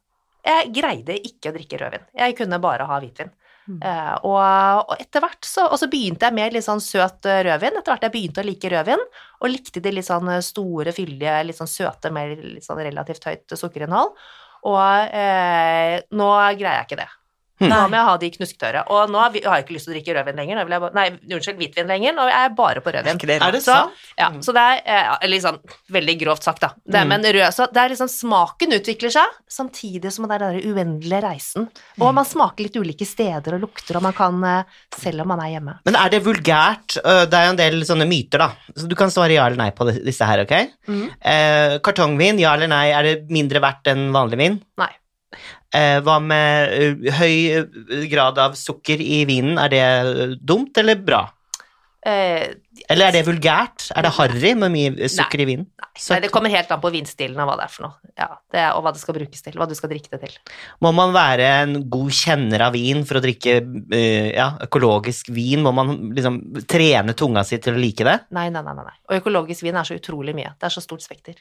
Jeg 0.47 0.71
greide 0.73 1.17
ikke 1.27 1.51
å 1.51 1.57
drikke 1.57 1.81
rødvin. 1.83 2.07
Jeg 2.17 2.37
kunne 2.39 2.63
bare 2.63 2.87
ha 2.89 3.01
hvitvin. 3.03 3.33
Mm. 3.67 3.81
Eh, 3.83 4.15
og, 4.23 4.93
og 4.93 5.01
etter 5.03 5.19
hvert 5.25 5.43
så 5.43 5.65
Og 5.75 5.81
så 5.81 5.89
begynte 5.91 6.29
jeg 6.29 6.37
med 6.37 6.55
litt 6.55 6.63
sånn 6.63 6.81
søt 6.81 7.27
rødvin. 7.27 7.81
Etter 7.81 7.93
hvert 7.93 8.07
jeg 8.07 8.15
begynte 8.15 8.45
å 8.45 8.47
like 8.47 8.71
rødvin, 8.73 9.05
og 9.43 9.53
likte 9.53 9.83
de 9.85 9.93
litt 9.93 10.09
sånn 10.09 10.31
store, 10.47 10.95
fyldige, 10.97 11.37
litt 11.45 11.59
sånn 11.59 11.71
søte 11.71 12.15
med 12.15 12.39
litt 12.57 12.65
sånn 12.65 12.81
relativt 12.87 13.29
høyt 13.29 13.59
sukkerinnhold. 13.59 14.17
Og 14.67 15.15
eh, 15.15 16.01
nå 16.17 16.33
greier 16.57 16.81
jeg 16.81 16.89
ikke 16.89 17.03
det. 17.05 17.11
Hm. 17.59 17.69
Nå 17.73 17.77
må 17.89 17.97
jeg 17.97 18.05
ha 18.05 18.17
de 18.21 18.29
knusktørre. 18.35 18.83
Og 18.93 19.09
nå 19.09 19.19
har 19.19 19.33
jeg 19.33 19.65
ikke 19.65 19.73
lyst 19.77 19.87
til 19.89 19.95
å 19.95 19.97
drikke 19.97 20.15
rødvin 20.19 20.37
lenger. 20.37 20.69
Bare, 20.69 20.91
nei, 20.93 21.07
unnskyld, 21.33 21.57
hvitvin 21.57 21.87
lenger. 21.89 22.13
Nå 22.13 22.27
er 22.29 22.35
jeg 22.35 22.55
bare 22.59 22.83
på 22.85 22.93
rødvin. 22.93 23.17
Er 23.17 23.27
det 23.27 23.43
Er 23.43 23.53
det 23.53 23.63
Så- 23.63 23.73
sant? 23.73 23.93
Ja, 24.19 24.29
så 24.45 24.53
det 24.53 24.63
er 24.63 24.83
ja, 24.87 25.17
Eller 25.23 25.39
sånn 25.41 25.59
veldig 25.91 26.19
grovt 26.21 26.43
sagt, 26.43 26.61
da. 26.61 26.69
Det 26.87 27.01
Mm. 27.01 27.09
men 27.09 27.23
rød, 27.23 27.49
så 27.55 27.67
det 27.73 27.77
er 27.83 27.89
liksom 27.95 28.09
smaken 28.09 28.73
utvikler 28.77 29.11
seg, 29.11 29.29
samtidig 29.49 30.13
som 30.13 30.29
det 30.29 30.41
er 30.43 30.53
den 30.53 30.75
uendelige 30.75 31.23
reisen. 31.23 31.69
Og 32.01 32.13
man 32.15 32.25
smaker 32.25 32.63
litt 32.65 32.77
ulike 32.77 33.07
steder 33.07 33.55
og 33.55 33.61
lukter, 33.63 33.97
og 33.97 34.03
man 34.03 34.13
kan 34.13 34.45
eh, 34.45 34.63
Selv 34.97 35.21
om 35.23 35.29
man 35.29 35.41
er 35.41 35.59
hjemme. 35.59 35.79
Men 35.85 35.95
er 35.97 36.09
det 36.11 36.23
vulgært? 36.25 36.97
Øh, 37.05 37.25
Det 37.27 37.35
er 37.35 37.45
jo 37.47 37.51
en 37.51 37.57
del 37.57 37.81
sånne 37.83 38.07
myter, 38.09 38.39
da. 38.39 38.53
Så 38.77 38.87
du 38.89 38.95
kan 38.95 39.09
svare 39.09 39.33
ja 39.33 39.47
eller 39.47 39.57
nei 39.57 39.71
på 39.71 39.85
disse 40.05 40.25
her, 40.27 40.41
ok? 40.45 40.71
Mm. 40.89 41.11
Eh, 41.23 41.79
kartongvin, 41.79 42.39
ja 42.39 42.55
eller 42.55 42.69
nei? 42.69 42.91
Er 42.91 43.03
det 43.03 43.29
mindre 43.31 43.61
verdt 43.61 43.85
enn 43.87 44.11
vanlig 44.13 44.37
vin? 44.39 44.63
Nei. 44.79 44.91
Eh, 45.75 45.99
hva 46.05 46.19
med 46.23 46.77
øh, 46.77 47.09
høy 47.19 47.37
øh, 47.61 48.05
grad 48.11 48.39
av 48.41 48.57
sukker 48.59 49.03
i 49.03 49.25
vinen? 49.29 49.59
Er 49.61 49.73
det 49.73 50.45
dumt 50.47 50.79
eller 50.79 51.01
bra? 51.03 51.27
Eh, 52.07 52.55
Eller 52.87 53.09
er 53.09 53.17
det 53.17 53.25
vulgært? 53.27 53.89
Er 53.99 54.07
det 54.07 54.13
harry 54.15 54.53
med 54.55 54.71
mye 54.71 55.09
sukker 55.11 55.43
i 55.43 55.47
vinen? 55.49 55.67
nei, 55.97 56.19
det 56.21 56.29
kommer 56.31 56.53
helt 56.53 56.71
an 56.71 56.81
på 56.83 56.91
vinstilen 56.93 57.41
og 57.41 57.49
hva 57.49 57.55
det 57.59 57.65
er 57.65 57.71
for 57.73 57.87
noe. 57.87 58.11
Ja, 58.21 58.27
det 58.53 58.61
er, 58.61 58.75
og 58.77 58.85
hva 58.85 58.93
det 58.95 59.01
skal 59.01 59.17
brukes 59.17 59.43
til. 59.43 59.57
Hva 59.59 59.67
du 59.67 59.73
skal 59.75 59.91
drikke 59.91 60.13
det 60.13 60.21
til. 60.23 60.35
Må 60.85 60.93
man 60.95 61.15
være 61.17 61.47
en 61.65 61.79
god 61.91 62.13
kjenner 62.15 62.67
av 62.69 62.77
vin 62.77 63.01
for 63.09 63.19
å 63.19 63.23
drikke 63.25 63.57
ja, 64.37 64.51
økologisk 64.69 65.33
vin? 65.35 65.65
Må 65.65 65.73
man 65.75 65.97
liksom 66.15 66.37
trene 66.69 67.17
tunga 67.17 67.43
si 67.49 67.59
til 67.65 67.75
å 67.75 67.81
like 67.81 68.07
det? 68.07 68.19
Nei, 68.37 68.51
nei, 68.53 68.61
nei. 68.61 68.77
nei, 68.77 68.87
nei. 68.87 68.95
Og 69.09 69.19
økologisk 69.23 69.65
vin 69.67 69.81
er 69.81 69.89
så 69.89 69.97
utrolig 69.97 70.37
mye. 70.37 70.53
Det 70.61 70.69
er 70.69 70.77
så 70.77 70.85
stort 70.85 71.03
spekter. 71.03 71.41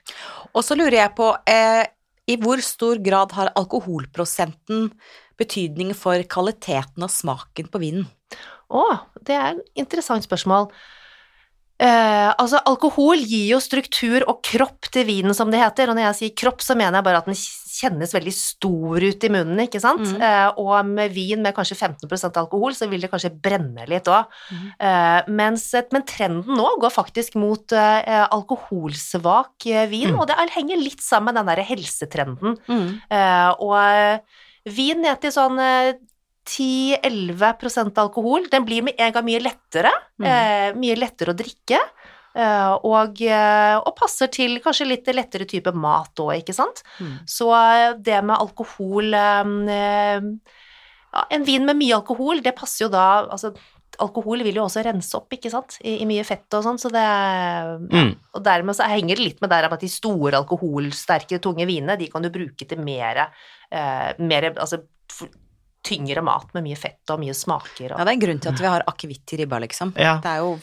Og 0.55 0.63
så 0.65 0.79
lurer 0.79 1.01
jeg 1.03 1.13
på 1.19 1.29
eh, 1.51 1.83
i 2.25 2.37
hvor 2.41 2.61
stor 2.65 2.99
grad 3.05 3.35
har 3.37 3.53
alkoholprosenten 3.59 4.89
betydning 5.39 5.93
for 5.97 6.21
kvaliteten 6.31 7.05
og 7.05 7.13
smaken 7.13 7.69
på 7.71 7.81
vinen? 7.83 8.07
Å, 8.71 8.83
det 9.21 9.35
er 9.37 9.49
et 9.53 9.81
interessant 9.85 10.25
spørsmål. 10.25 10.71
Eh, 11.75 12.29
altså, 12.39 12.61
alkohol 12.69 13.19
gir 13.27 13.49
jo 13.51 13.57
struktur 13.59 14.23
og 14.31 14.39
kropp 14.47 14.87
til 14.95 15.03
vinen, 15.09 15.33
som 15.35 15.49
det 15.51 15.59
heter. 15.59 15.89
Og 15.91 15.97
når 15.97 16.05
jeg 16.07 16.17
sier 16.21 16.35
kropp, 16.39 16.63
så 16.63 16.75
mener 16.77 17.01
jeg 17.01 17.07
bare 17.07 17.19
at 17.19 17.27
den 17.27 17.35
kjennes 17.75 18.13
veldig 18.15 18.31
stor 18.31 19.03
ut 19.03 19.25
i 19.27 19.31
munnen, 19.33 19.59
ikke 19.65 19.81
sant? 19.83 20.05
Mm. 20.07 20.21
Uh, 20.23 20.49
og 20.63 20.87
med 20.87 21.11
vin 21.11 21.43
med 21.43 21.51
kanskje 21.57 21.75
15% 21.75 22.39
alkohol, 22.39 22.71
så 22.77 22.87
vil 22.87 23.03
det 23.03 23.11
kanskje 23.11 23.33
brenne 23.35 23.83
litt 23.91 24.07
òg. 24.07 24.31
Mm. 24.47 24.69
Uh, 24.79 25.19
men 25.35 25.59
trenden 26.07 26.55
nå 26.55 26.69
går 26.79 26.93
faktisk 26.95 27.35
mot 27.35 27.75
alkoholsvak 27.75 29.67
vin, 29.91 30.13
Mm. 30.13 30.19
og 30.19 30.27
det 30.27 30.35
er- 30.39 30.55
henger 30.55 30.77
litt 30.79 31.01
sammen 31.01 31.33
med 31.33 31.35
den 31.35 31.45
derre 31.51 31.65
helsetrenden. 31.67 32.57
Mm. 32.69 33.01
Og 33.59 34.21
vin 34.65 35.01
ned 35.01 35.19
til 35.21 35.31
sånn 35.31 35.57
10-11% 36.45 37.97
alkohol. 37.97 38.45
Den 38.51 38.65
blir 38.67 38.85
med 38.85 38.99
en 39.01 39.13
gang 39.15 39.25
mye 39.25 39.41
lettere. 39.41 39.91
Mm. 40.21 40.27
Eh, 40.29 40.67
mye 40.79 40.99
lettere 40.99 41.33
å 41.33 41.37
drikke. 41.37 41.79
eh, 42.35 42.73
og, 42.83 43.21
eh, 43.21 43.77
og 43.79 43.93
passer 43.95 44.27
til 44.27 44.59
kanskje 44.63 44.89
litt 44.89 45.07
lettere 45.07 45.47
type 45.47 45.71
mat 45.71 46.19
òg, 46.19 46.33
ikke 46.41 46.53
sant. 46.53 46.83
Mm. 46.99 47.13
Så 47.25 47.47
eh, 47.55 47.93
det 47.97 48.19
med 48.23 48.35
alkohol 48.35 49.13
eh, 49.13 50.25
ja, 51.15 51.23
En 51.31 51.45
vin 51.47 51.63
med 51.65 51.79
mye 51.79 51.95
alkohol, 51.95 52.43
det 52.43 52.57
passer 52.57 52.85
jo 52.85 52.91
da 52.91 53.25
altså, 53.31 53.53
Alkohol 54.03 54.41
vil 54.43 54.57
jo 54.59 54.65
også 54.65 54.81
rense 54.83 55.15
opp, 55.15 55.31
ikke 55.31 55.47
sant, 55.47 55.77
i, 55.79 55.93
i 56.03 56.07
mye 56.09 56.25
fett 56.27 56.51
og 56.57 56.65
sånn, 56.65 56.79
så 56.81 56.89
det 56.91 57.05
Mm. 57.95 58.11
Og 58.35 58.43
dermed 58.43 58.75
så 58.75 58.89
henger 58.91 59.15
det 59.15 59.23
litt 59.23 59.39
med 59.39 59.49
der 59.53 59.69
at 59.69 59.79
de 59.79 59.87
store 59.87 60.35
alkoholsterke, 60.41 61.39
tunge 61.39 61.63
vinene, 61.69 61.95
de 61.95 62.09
kan 62.11 62.21
du 62.21 62.27
bruke 62.33 62.67
til 62.67 62.81
mer, 62.83 63.29
eh, 63.71 64.11
mer 64.19 64.49
altså 64.51 64.81
tyngre 65.85 66.21
mat 66.25 66.49
med 66.57 66.65
mye 66.65 66.77
fett 66.79 67.13
og 67.13 67.21
mye 67.21 67.35
smaker 67.37 67.91
og 67.93 67.99
Ja, 67.99 68.03
det 68.07 68.11
er 68.11 68.17
en 68.17 68.23
grunn 68.23 68.39
til 68.41 68.51
at 68.53 68.63
vi 68.63 68.71
har 68.71 68.85
akevitt 68.89 69.33
i 69.35 69.39
ribba, 69.43 69.59
liksom. 69.63 69.93
Ja. 70.01 70.17
Det 70.23 70.31
er 70.31 70.41
jo 70.43 70.55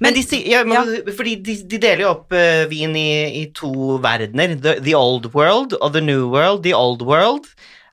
Men, 0.00 0.14
de, 0.16 0.22
sier- 0.24 0.46
ja, 0.48 0.62
men, 0.64 0.88
fordi 1.16 1.34
de, 1.44 1.54
de 1.68 1.78
deler 1.82 2.06
jo 2.06 2.10
opp 2.14 2.32
uh, 2.32 2.64
vin 2.70 2.94
i, 2.96 3.08
i 3.42 3.44
to 3.54 3.98
verdener. 4.00 4.54
The, 4.56 4.78
the 4.80 4.94
old 4.96 5.28
world 5.34 5.76
og 5.80 5.92
the 5.92 6.00
new 6.00 6.30
world. 6.32 6.62
The 6.64 6.72
old 6.74 7.02
world 7.04 7.44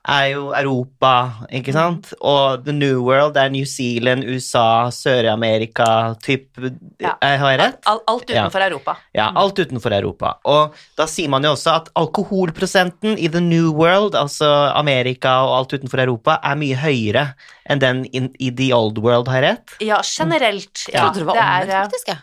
er 0.08 0.24
jo 0.34 0.50
Europa, 0.52 1.10
ikke 1.52 1.72
sant? 1.72 2.10
Og 2.20 2.64
the 2.66 2.72
new 2.76 3.00
world 3.06 3.36
er 3.40 3.48
New 3.48 3.64
Zealand, 3.64 4.24
USA, 4.28 4.90
Sør-Amerika 4.92 6.14
typ 6.22 6.58
Ja. 7.00 7.14
eh, 7.22 7.38
Har 7.40 7.50
jeg 7.54 7.60
rett? 7.60 7.78
Alt, 7.86 8.02
alt 8.06 8.28
utenfor 8.30 8.60
Europa. 8.66 8.96
Ja, 9.14 9.30
alt 9.34 9.58
utenfor 9.58 9.92
Europa. 9.96 10.34
Og 10.44 10.74
da 10.96 11.06
sier 11.06 11.28
man 11.32 11.42
jo 11.44 11.52
også 11.56 11.74
at 11.76 11.88
alkoholprosenten 11.96 13.16
i 13.18 13.28
the 13.28 13.40
new 13.40 13.72
world, 13.72 14.14
altså 14.14 14.50
Amerika 14.76 15.38
og 15.46 15.56
alt 15.58 15.72
utenfor 15.78 16.04
Europa, 16.04 16.38
er 16.44 16.56
mye 16.60 16.76
høyere 16.76 17.26
enn 17.70 17.80
den 17.80 18.04
in, 18.12 18.28
i 18.38 18.50
the 18.50 18.72
old 18.76 18.98
world, 18.98 19.28
har 19.32 19.40
jeg 19.40 19.48
rett? 19.56 19.76
Ja, 19.80 20.02
generelt. 20.04 20.86
Jeg 20.88 20.94
Ja, 20.94 21.08
trodde 21.08 21.18
det 21.24 21.26
var 21.26 21.40
omvendt, 21.40 21.72
faktisk. 21.72 22.08
jeg. 22.08 22.18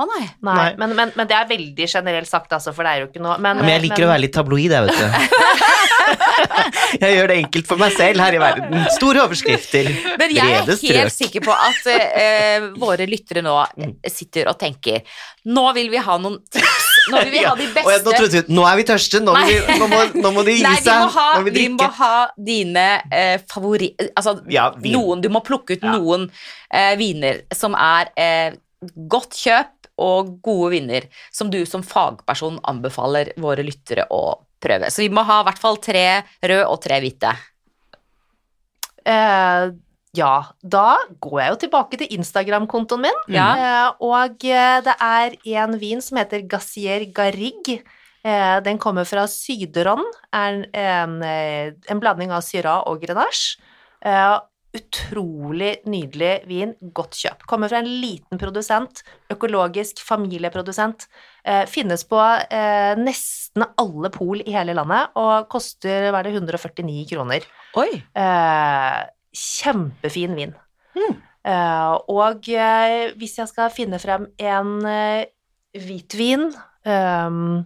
Å 0.00 0.06
nei. 0.08 0.22
Nei, 0.40 0.54
Nei. 0.56 0.68
Men, 0.80 0.94
men, 0.96 1.10
men 1.18 1.28
det 1.28 1.36
er 1.36 1.48
veldig 1.50 1.86
generelt 1.90 2.28
sagt, 2.28 2.52
altså, 2.56 2.72
for 2.72 2.86
det 2.86 2.92
er 2.94 3.02
jo 3.02 3.08
ikke 3.10 3.20
noe 3.20 3.34
Men, 3.44 3.58
Men 3.60 3.74
jeg 3.74 3.82
liker 3.84 4.06
å 4.06 4.08
være 4.08 4.22
litt 4.24 4.32
tabloid, 4.34 4.72
jeg, 4.72 4.86
vet 4.88 4.96
du. 4.96 5.06
jeg 7.02 7.16
gjør 7.16 7.28
det 7.30 7.36
enkelt 7.42 7.68
for 7.68 7.80
meg 7.80 7.92
selv 7.96 8.22
her 8.24 8.36
i 8.36 8.40
verden. 8.40 8.86
Store 8.96 9.22
overskrifter. 9.26 9.90
Men 10.20 10.32
jeg 10.32 10.46
er 10.46 10.64
helt 10.64 10.80
strøk. 10.80 11.12
sikker 11.14 11.44
på 11.44 11.56
at 11.56 11.90
uh, 11.92 12.70
våre 12.80 13.06
lyttere 13.10 13.42
nå 13.44 13.52
eh, 13.62 13.92
sitter 14.10 14.48
og 14.50 14.56
tenker 14.60 15.04
Nå 15.52 15.64
vil 15.76 15.90
vi 15.92 16.00
ha 16.02 16.16
noen 16.22 16.38
tips. 16.52 16.88
Nå 17.12 17.18
vil 17.26 17.32
vi 17.34 17.42
ha 17.44 17.52
de 17.58 17.66
beste 17.74 17.82
og 17.82 17.92
jeg, 17.92 18.02
nå, 18.06 18.12
trodde 18.14 18.42
nå 18.54 18.64
er 18.68 18.76
vi 18.78 18.84
tørste, 18.86 19.20
nå, 19.26 19.32
må, 19.34 19.44
vi, 19.48 19.78
nå, 19.80 19.88
må, 19.90 20.00
nå 20.22 20.30
må 20.36 20.44
de 20.46 20.52
gi 20.54 20.62
Nei, 20.62 20.74
vi 20.78 20.84
seg. 20.86 21.00
må 21.02 21.08
ha, 21.16 21.24
nå 21.34 21.40
må 21.42 21.46
vi 21.48 21.54
vi 21.56 21.68
må 21.74 21.88
ha 21.98 22.12
dine 22.48 22.86
uh, 23.10 23.36
favori... 23.50 23.88
Altså, 24.12 24.36
Ja, 24.52 24.68
noen, 24.86 25.22
du 25.24 25.28
må 25.34 25.42
plukke 25.44 25.76
ut 25.76 25.82
Ja. 25.84 25.96
noen 25.98 26.28
uh, 26.30 26.92
viner 27.00 27.42
som 27.54 27.74
er 27.74 28.12
godt 29.10 29.34
kjøp 29.38 29.81
og 30.02 30.36
gode 30.44 30.72
viner, 30.74 31.06
som 31.34 31.50
du 31.52 31.62
som 31.68 31.84
fagperson 31.86 32.58
anbefaler 32.68 33.32
våre 33.40 33.64
lyttere 33.66 34.08
å 34.10 34.42
prøve. 34.62 34.90
Så 34.90 35.04
vi 35.04 35.12
må 35.12 35.24
ha 35.26 35.40
i 35.42 35.48
hvert 35.48 35.62
fall 35.62 35.80
tre 35.82 36.06
røde 36.42 36.68
og 36.68 36.82
tre 36.82 37.00
hvite. 37.02 37.32
Eh, 39.08 39.72
ja, 40.18 40.34
da 40.60 40.86
går 41.24 41.38
jeg 41.40 41.54
jo 41.54 41.58
tilbake 41.64 41.98
til 42.02 42.14
Instagram-kontoen 42.18 43.06
min. 43.06 43.18
Ja. 43.32 43.48
Eh, 43.56 44.04
og 44.04 44.46
eh, 44.46 44.78
det 44.84 44.94
er 45.02 45.36
en 45.64 45.76
vin 45.80 46.04
som 46.04 46.20
heter 46.20 46.46
Gassier 46.46 47.08
Garrig. 47.14 47.80
Den 48.22 48.78
kommer 48.78 49.02
fra 49.02 49.24
Syderon. 49.26 50.04
er 50.30 50.52
en, 50.52 50.60
en, 50.78 51.14
en 51.90 51.98
blanding 51.98 52.30
av 52.30 52.44
Syrah 52.46 52.84
og 52.86 53.00
Grenache. 53.02 53.56
Utrolig 54.72 55.82
nydelig 55.84 56.30
vin, 56.48 56.70
godt 56.96 57.18
kjøp. 57.20 57.42
Kommer 57.50 57.68
fra 57.68 57.82
en 57.82 57.90
liten 58.00 58.40
produsent, 58.40 59.02
økologisk 59.32 60.00
familieprodusent. 60.06 61.04
Eh, 61.44 61.66
finnes 61.68 62.06
på 62.08 62.20
eh, 62.22 62.94
nesten 62.96 63.66
alle 63.68 64.08
pol 64.14 64.40
i 64.40 64.54
hele 64.54 64.72
landet, 64.78 65.12
og 65.20 65.50
koster, 65.52 66.08
hva 66.08 66.22
er 66.22 66.30
det, 66.30 66.38
149 66.40 67.04
kroner. 67.12 67.44
Oi. 67.76 67.90
Eh, 68.16 69.02
kjempefin 69.36 70.40
vin. 70.40 70.56
Mm. 70.96 71.20
Eh, 71.42 71.92
og 72.16 72.48
eh, 72.48 73.12
hvis 73.18 73.36
jeg 73.42 73.50
skal 73.50 73.72
finne 73.74 74.00
frem 74.00 74.28
en 74.38 74.74
eh, 74.86 75.24
hvitvin 75.72 76.52
ehm, 76.86 77.64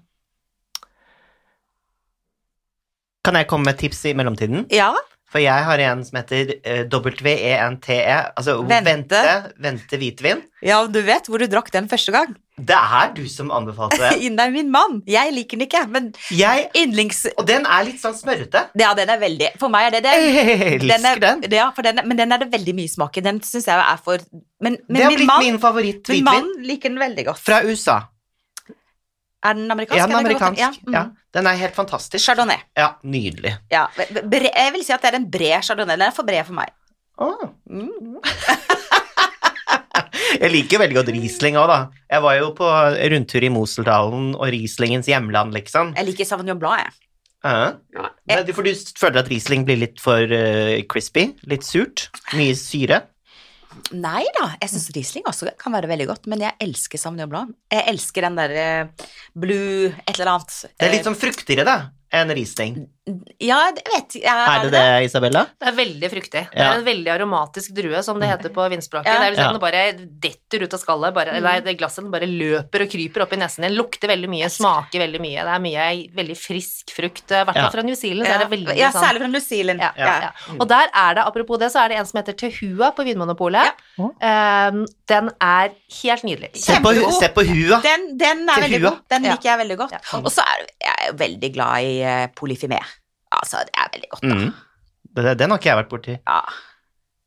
Kan 3.26 3.36
jeg 3.36 3.48
komme 3.50 3.66
med 3.68 3.78
tips 3.78 4.04
i 4.07 4.14
mellomtiden? 4.14 4.68
Ja. 4.70 4.92
For 5.37 5.43
jeg 5.45 5.64
har 5.68 5.80
en 5.84 6.01
som 6.01 6.16
heter 6.16 6.55
eh, 6.64 6.87
WENTE, 6.89 7.97
altså 8.41 8.55
Vente. 8.64 9.18
vente, 9.61 9.99
hvitvin. 10.01 10.41
ja, 10.64 10.78
du 10.89 11.03
vet 11.05 11.28
hvor 11.28 11.43
du 11.43 11.45
drakk 11.53 11.68
den 11.74 11.91
første 11.91 12.14
gang. 12.14 12.32
Det 12.57 12.72
er 12.72 13.11
du 13.12 13.26
som 13.28 13.51
anbefalte 13.53 13.99
det. 14.01 14.14
Det 14.37 14.47
er 14.47 14.55
min 14.55 14.70
mann. 14.72 15.03
Jeg 15.05 15.34
liker 15.37 15.59
den 15.59 15.66
ikke, 15.66 15.82
men 15.93 16.09
Jeg, 16.32 16.70
yndlings... 16.72 17.26
og 17.37 17.45
den 17.51 17.68
er 17.68 17.84
litt 17.84 18.01
sånn 18.01 18.16
smørrete. 18.16 18.64
Ja, 18.80 18.95
den 18.97 19.12
er 19.12 19.20
veldig 19.20 19.51
For 19.61 19.68
meg 19.68 19.91
er 19.91 19.99
det 19.99 20.03
det. 20.09 20.16
Jeg 20.24 20.80
elsker 20.80 21.20
den. 21.20 21.45
er, 21.45 21.57
Ja, 21.59 21.68
den 21.84 22.01
er, 22.01 22.09
men 22.09 22.16
den 22.16 22.32
er 22.32 22.41
det 22.41 22.49
veldig 22.57 22.78
mye 22.80 22.95
smak 22.97 23.20
i. 23.20 23.26
Den 23.28 23.45
syns 23.45 23.68
jeg 23.68 23.76
er 23.76 24.01
for 24.01 24.24
Men, 24.64 24.80
men 24.89 25.03
Det 25.03 25.05
har 25.05 25.16
blitt 25.20 25.39
min 25.45 25.61
favoritt 25.61 26.01
hvitvin. 26.09 26.24
min 26.24 26.32
mann 26.32 26.53
liker 26.64 26.89
den 26.89 27.03
veldig 27.03 27.28
godt. 27.28 27.45
Fra 27.45 27.61
USA. 27.68 28.01
Er 29.45 29.53
den 29.55 29.70
amerikansk? 29.70 29.99
Ja, 30.01 30.07
den 30.07 30.14
er 30.16 30.18
amerikansk. 30.24 30.61
Ja, 30.61 30.70
Ja, 30.93 31.03
mm. 31.05 31.16
Den 31.37 31.47
er 31.47 31.59
helt 31.61 31.74
fantastisk. 31.76 32.24
Chardonnay. 32.24 32.57
Ja, 32.76 32.89
nydelig. 33.05 33.53
Ja, 33.70 33.87
bre, 34.24 34.49
jeg 34.49 34.72
vil 34.72 34.84
si 34.84 34.93
at 34.93 35.03
det 35.05 35.12
er 35.12 35.16
en 35.20 35.30
bred 35.30 35.62
chardonnay. 35.62 35.97
Den 36.01 36.07
er 36.09 36.14
for 36.16 36.24
bred 36.24 36.45
for 36.49 36.57
meg. 36.57 36.72
Åh. 37.20 37.49
Mm. 37.70 38.16
Jeg 40.41 40.51
liker 40.53 40.80
veldig 40.82 40.97
godt 40.99 41.09
Riesling 41.14 41.57
òg, 41.57 41.68
da. 41.70 41.76
Jeg 42.12 42.22
var 42.24 42.34
jo 42.39 42.51
på 42.57 42.66
rundtur 43.12 43.45
i 43.47 43.49
Moseldalen 43.53 44.34
og 44.37 44.47
Rieslingens 44.53 45.09
hjemland, 45.09 45.53
liksom. 45.57 45.95
Jeg 45.97 46.09
liker 46.11 46.28
Sauvignon 46.28 46.59
Blanc, 46.61 46.82
jeg. 46.82 46.93
Ja. 47.47 47.72
Ja. 47.95 48.09
Men 48.26 48.45
du- 48.47 48.53
For 48.57 48.62
du 48.66 48.72
føler 48.99 49.20
at 49.22 49.30
Riesling 49.30 49.64
blir 49.68 49.78
litt 49.80 50.01
for 50.03 50.18
uh, 50.20 50.82
crispy? 50.91 51.28
Litt 51.47 51.64
surt? 51.64 52.09
Mye 52.34 52.55
syre? 52.59 53.03
Nei 53.96 54.24
da, 54.38 54.48
jeg 54.62 54.72
syns 54.72 54.88
Riesling 54.94 55.26
også 55.28 55.50
kan 55.60 55.74
være 55.74 55.90
veldig 55.90 56.08
godt, 56.10 56.28
men 56.30 56.42
jeg 56.42 56.56
elsker 56.64 57.00
Sauvignon 57.00 57.30
Blanc. 57.30 57.52
Jeg 57.72 57.84
elsker 57.92 58.26
den 58.26 58.38
derre 58.38 58.66
blue 59.36 59.92
et 59.92 60.14
eller 60.16 60.32
annet. 60.34 60.56
Det 60.74 60.88
er 60.88 60.94
litt 60.96 61.06
sånn 61.06 61.18
fruktigere, 61.18 61.66
da, 61.66 61.76
enn 62.22 62.32
Riesling. 62.36 62.76
Ja, 63.38 63.60
jeg 63.70 63.84
vet 63.86 64.14
ikke. 64.18 64.32
Er 64.34 64.62
det 64.64 64.70
det, 64.74 64.84
Isabella? 65.06 65.44
Det 65.62 65.68
er 65.70 65.74
veldig 65.76 66.08
fruktig. 66.10 66.40
Det 66.50 66.58
er 66.64 66.72
en 66.80 66.84
veldig 66.86 67.10
aromatisk 67.12 67.70
drue, 67.76 68.00
som 68.02 68.18
det 68.18 68.26
heter 68.32 68.50
på 68.50 68.64
vinspråket. 68.72 69.06
Ja. 69.06 69.20
Det 69.20 69.26
er 69.28 69.34
liksom 69.36 69.46
Ja. 69.46 69.52
den 69.54 69.62
bare 69.62 69.82
detter 70.26 70.64
ut 70.66 70.74
av 70.74 70.80
skallet, 70.82 71.14
bare, 71.14 71.36
eller 71.38 71.60
det 71.62 71.76
glasset 71.78 72.02
den 72.02 72.10
bare 72.10 72.26
løper 72.26 72.82
og 72.82 72.90
kryper 72.90 73.22
opp 73.22 73.32
i 73.32 73.38
nesen 73.38 73.62
din. 73.62 73.76
Lukter 73.78 74.10
veldig 74.10 74.28
mye, 74.32 74.48
smaker 74.50 74.98
veldig 75.04 75.20
mye. 75.22 75.44
Det 75.46 75.54
er 75.54 75.62
mye 75.68 75.86
veldig 76.18 76.36
frisk 76.36 76.90
frukt. 76.96 77.30
I 77.30 77.44
hvert 77.44 77.54
fall 77.54 77.62
Ja. 77.62 77.70
fra 77.70 77.82
New 77.86 77.94
Zealand 77.94 78.26
så 78.26 78.34
er 78.34 78.38
det 78.42 78.50
veldig 78.56 78.76
ja, 78.76 78.90
sånn 78.90 79.04
særlig 79.06 79.22
fra 79.22 79.30
New 79.36 79.40
Zealand. 79.46 79.80
ja, 79.86 79.92
Ja. 79.96 80.20
ja. 80.26 80.30
Og 80.58 80.66
der 80.68 80.88
er 80.92 81.14
det, 81.14 81.22
apropos 81.30 81.58
det, 81.62 81.70
så 81.72 81.84
er 81.84 81.88
det 81.94 81.98
en 82.02 82.06
som 82.10 82.18
heter 82.22 82.32
Tehua 82.34 82.90
på 82.96 83.04
Vinmonopolet. 83.06 83.70
Ja. 84.02 84.68
Um, 84.72 84.82
den 85.06 85.30
er 85.40 85.70
helt 86.02 86.24
nydelig. 86.26 86.50
Se 86.58 86.74
på, 86.82 86.90
se 87.20 87.28
på 87.28 87.46
hua. 87.46 87.80
Den, 87.86 88.16
den 88.18 88.48
er 88.48 88.54
Tehua. 88.54 88.66
veldig 88.66 88.82
god. 88.82 88.98
Den 89.14 89.22
liker 89.30 89.48
jeg 89.52 89.58
veldig 89.62 89.78
godt. 89.78 89.92
Ja. 89.94 90.18
Og 90.18 90.30
så 90.34 90.42
er 90.42 90.66
jeg 90.82 91.10
er 91.10 91.12
veldig 91.14 91.50
glad 91.54 91.86
i 91.86 91.94
uh, 92.02 92.05
polyfimé. 92.38 92.80
Altså, 93.32 93.62
det 93.66 93.74
er 93.76 93.90
veldig 93.94 94.11
godt, 94.14 94.22
da. 94.22 94.34
Mm. 94.34 94.54
Det- 95.16 95.38
Den 95.38 95.50
har 95.50 95.59
ikke 95.59 95.70
jeg 95.72 95.78
vært 95.84 95.92
borti. 95.92 96.16
Ja. 96.26 96.40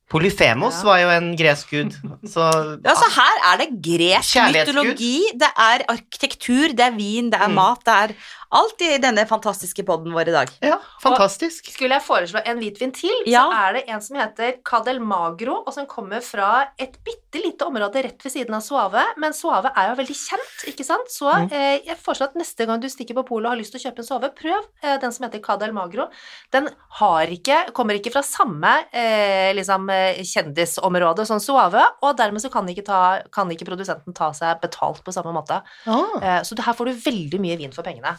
Polyfemos 0.09 0.79
Ja. 0.81 0.85
var 0.87 0.97
jo 1.03 1.09
en 1.13 1.27
gresk 1.37 1.69
gud, 1.69 1.91
så 2.25 2.45
Altså, 2.91 3.05
her 3.13 3.35
er 3.51 3.57
det 3.61 3.67
gresk 3.85 4.39
mytologi, 4.55 5.17
det 5.37 5.49
er 5.55 5.83
arkitektur, 5.93 6.73
det 6.73 6.79
er 6.87 6.95
vin, 6.97 7.29
det 7.29 7.37
er 7.39 7.47
Mm. 7.51 7.53
mat, 7.59 7.83
det 7.85 7.93
er 7.93 8.15
alt 8.51 8.81
i 8.81 8.97
denne 8.97 9.25
fantastiske 9.29 9.83
podden 9.85 10.13
vår 10.15 10.29
i 10.31 10.33
dag. 10.33 10.49
Ja, 10.65 10.79
fantastisk. 11.03 11.67
Skulle 11.71 11.97
jeg 11.99 12.05
foreslå 12.05 12.41
en 12.49 12.57
hvitvin 12.57 12.91
til, 12.95 13.13
Ja. 13.29 13.43
så 13.45 13.53
er 13.69 13.73
det 13.73 13.83
en 13.89 14.01
som 14.01 14.17
heter 14.17 14.55
Cadel 14.65 14.99
Magro, 14.99 15.63
og 15.67 15.73
som 15.73 15.85
kommer 15.85 16.21
fra 16.25 16.67
et 16.79 16.97
bitte 17.05 17.43
lite 17.43 17.61
område 17.67 18.01
rett 18.03 18.23
ved 18.25 18.31
siden 18.33 18.55
av 18.57 18.61
Suave. 18.65 19.03
Men 19.21 19.33
Suave 19.33 19.69
er 19.77 19.89
jo 19.91 19.99
veldig 20.01 20.15
kjent, 20.17 20.65
ikke 20.73 20.83
sant? 20.85 21.07
Så 21.13 21.29
Mm. 21.29 21.51
eh, 21.51 21.79
jeg 21.85 21.97
foreslår 21.97 22.29
at 22.29 22.35
neste 22.35 22.65
gang 22.65 22.79
du 22.81 22.87
stikker 22.89 23.13
på 23.13 23.25
polet 23.27 23.45
og 23.45 23.51
har 23.51 23.57
lyst 23.61 23.71
til 23.71 23.79
å 23.79 23.85
kjøpe 23.91 23.99
en 23.99 24.05
Suave, 24.09 24.29
prøv 24.35 24.63
eh, 24.83 24.97
den 24.97 25.11
som 25.11 25.29
heter 25.29 25.39
Cadel 25.45 25.71
Magro. 25.73 26.09
Den 26.51 26.69
har 26.99 27.27
ikke, 27.27 27.71
kommer 27.73 27.93
ikke 27.99 28.11
fra 28.11 28.23
samme 28.23 28.85
eh, 28.91 29.53
liksom, 29.53 29.87
eh, 29.91 30.23
kjendisområde 30.25 31.25
som 31.27 31.39
Suave, 31.39 31.83
og 32.01 32.17
dermed 32.17 32.41
så 32.41 32.49
kan 32.51 32.65
ikke, 32.67 32.83
ta, 32.85 33.21
kan 33.31 33.47
ikke 33.49 33.65
produsenten 33.69 34.13
ta 34.15 34.31
seg 34.33 34.59
betalt 34.61 35.03
på 35.03 35.13
samme 35.13 35.33
måte. 35.33 35.61
Ah, 35.85 36.05
Eh, 36.19 36.41
så 36.43 36.57
her 36.59 36.73
får 36.73 36.85
du 36.85 36.93
veldig 36.93 37.39
mye 37.39 37.57
vin 37.57 37.71
for 37.71 37.83
pengene. 37.83 38.17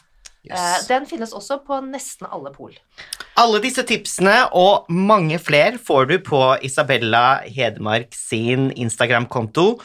Eh, 0.49 0.57
yes. 0.57 0.87
den 0.89 1.05
finnes 1.07 1.33
også 1.37 1.59
på 1.67 1.81
nesten 1.85 2.27
alle 2.31 2.51
pol. 2.55 2.73
Alle 3.41 3.61
disse 3.63 3.83
tipsene 3.87 4.47
og 4.57 4.85
mange 4.89 5.39
flere 5.43 5.79
får 5.81 6.07
du 6.11 6.19
på 6.25 6.41
Isabella 6.67 7.41
Hedmark 7.45 8.15
sin 8.17 8.71
Instagram-konto 8.73 9.81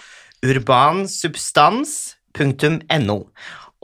urbansubstans.no. 0.45 3.17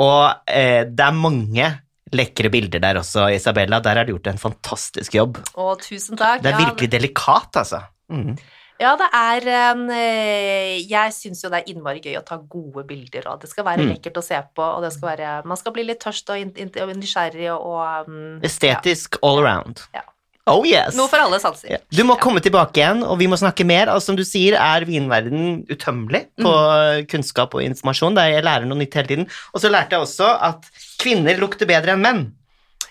Og 0.02 0.34
eh, 0.48 0.84
det 0.88 1.06
er 1.06 1.12
mange 1.18 1.72
lekre 2.12 2.50
bilder 2.52 2.80
der 2.84 2.96
også, 3.00 3.30
Isabella. 3.36 3.80
Der 3.84 3.96
har 4.02 4.06
du 4.08 4.12
gjort 4.16 4.28
en 4.32 4.42
fantastisk 4.42 5.16
jobb. 5.16 5.38
Å, 5.56 5.76
tusen 5.82 6.18
takk. 6.20 6.42
Det 6.44 6.50
er 6.52 6.56
Ja, 6.58 6.62
virkelig 6.66 6.90
delikat, 6.92 7.56
altså. 7.64 7.80
Mm. 8.12 8.36
Ja, 8.82 8.96
det 8.98 9.08
er 9.14 9.46
eh, 9.94 10.80
Jeg 10.90 11.14
syns 11.14 11.44
jo 11.46 11.52
det 11.54 11.62
er 11.62 11.72
innmari 11.74 12.02
gøy 12.02 12.18
å 12.20 12.24
ta 12.26 12.40
gode 12.42 12.84
bilder, 12.90 13.28
og 13.32 13.42
det 13.44 13.50
skal 13.52 13.68
være 13.68 13.86
Mm. 13.86 13.92
lekkert 13.94 14.18
å 14.18 14.24
se 14.26 14.40
på, 14.58 14.62
og 14.66 14.82
det 14.84 14.92
skal 14.96 15.12
være 15.14 15.34
Man 15.46 15.58
skal 15.60 15.74
bli 15.76 15.84
litt 15.86 16.02
tørst 16.02 16.30
og, 16.34 16.58
og 16.82 16.96
nysgjerrig 16.98 17.52
og 17.54 18.08
um, 18.10 18.40
Estetisk 18.44 19.20
all 19.22 19.40
around. 19.44 19.84
Ja. 19.94 20.02
Oh 20.50 20.66
yes! 20.66 20.96
Noe 20.98 21.06
for 21.08 21.22
alle 21.22 21.38
sanser. 21.40 21.70
Ja. 21.76 21.78
Du 21.94 22.02
må 22.04 22.16
komme 22.20 22.42
tilbake 22.42 22.82
igjen, 22.82 23.04
og 23.06 23.20
vi 23.22 23.28
må 23.30 23.38
snakke 23.38 23.62
mer. 23.64 23.92
Altså, 23.94 24.10
som 24.10 24.18
du 24.18 24.24
sier, 24.26 24.58
er 24.58 24.84
vinverden 24.90 25.62
utømmelig 25.70 26.24
på 26.42 26.50
Mm. 26.52 27.06
kunnskap 27.14 27.54
og 27.54 27.62
informasjon. 27.62 28.16
Der 28.18 28.32
jeg 28.34 28.44
lærer 28.44 28.66
noe 28.66 28.80
nytt 28.82 28.98
hele 28.98 29.08
tiden. 29.08 29.28
Og 29.54 29.62
så 29.62 29.70
lærte 29.70 29.94
jeg 29.96 30.02
også 30.02 30.32
at 30.50 30.66
kvinner 31.00 31.38
lukter 31.38 31.70
bedre 31.70 31.94
enn 31.94 32.02
menn. 32.02 32.24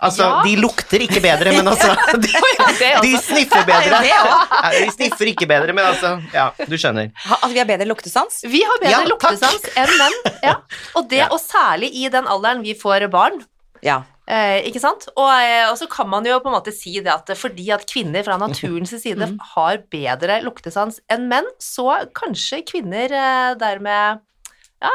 Altså, 0.01 0.23
Ja. 0.25 0.43
de 0.47 0.55
lukter 0.57 1.03
ikke 1.05 1.21
bedre, 1.21 1.53
men 1.53 1.67
altså 1.69 1.91
De, 2.25 2.93
de 3.05 3.11
sniffer 3.21 3.67
bedre. 3.69 3.99
De 4.73 4.87
sniffer 4.95 5.29
ikke 5.35 5.49
bedre, 5.51 5.75
men 5.77 5.85
altså 5.85 6.15
Ja, 6.35 6.51
du 6.67 6.77
skjønner. 6.81 7.11
Altså, 7.29 7.51
vi 7.53 7.59
har 7.61 7.69
bedre 7.69 7.89
luktesans. 7.91 8.41
Vi 8.49 8.63
har 8.65 8.81
bedre 8.81 8.95
Ja, 8.97 9.03
luktesans 9.11 9.67
enn 9.77 9.93
menn. 10.01 10.17
Ja. 10.47 10.55
Og, 10.97 11.05
det, 11.11 11.27
og 11.31 11.39
særlig 11.43 11.93
i 12.01 12.09
den 12.13 12.27
alderen 12.31 12.63
vi 12.65 12.73
får 12.79 13.09
barn. 13.13 13.43
Ja. 13.85 14.03
Eh, 14.31 14.61
ikke 14.71 14.79
sant? 14.81 15.09
Og, 15.19 15.27
eh, 15.43 15.65
og 15.71 15.77
så 15.81 15.89
kan 15.91 16.07
man 16.09 16.25
jo 16.29 16.37
på 16.41 16.49
en 16.49 16.55
måte 16.55 16.73
si 16.73 16.93
det 17.03 17.11
at 17.11 17.33
fordi 17.37 17.65
at 17.75 17.83
kvinner 17.91 18.23
fra 18.25 18.37
naturens 18.39 18.93
side 19.03 19.19
Mm. 19.27 19.39
har 19.57 19.81
bedre 19.91 20.41
luktesans 20.47 21.01
enn 21.11 21.27
menn, 21.29 21.49
så 21.61 21.89
kanskje 22.17 22.63
kvinner 22.69 23.11
eh, 23.11 23.55
dermed 23.61 24.21
ja, 24.81 24.93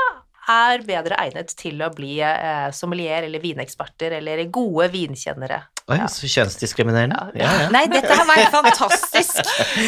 er 0.51 0.83
bedre 0.85 1.17
egnet 1.23 1.53
til 1.57 1.79
å 1.85 1.89
bli 1.95 2.17
eh, 2.23 2.67
sommelier 2.75 3.25
eller 3.27 3.41
vineksperter 3.43 4.17
eller 4.19 4.43
gode 4.53 4.89
vinkjennere. 4.93 5.61
Oi, 5.85 5.99
Ja. 5.99 6.07
så 6.09 6.25
kjønnsdiskriminerende. 6.25 7.19
Ja. 7.37 7.45
Ja, 7.45 7.61
ja. 7.65 7.69
Nei, 7.73 7.83
dette 7.91 8.09
har 8.17 8.25
vært 8.25 8.49
fantastisk. 8.53 9.37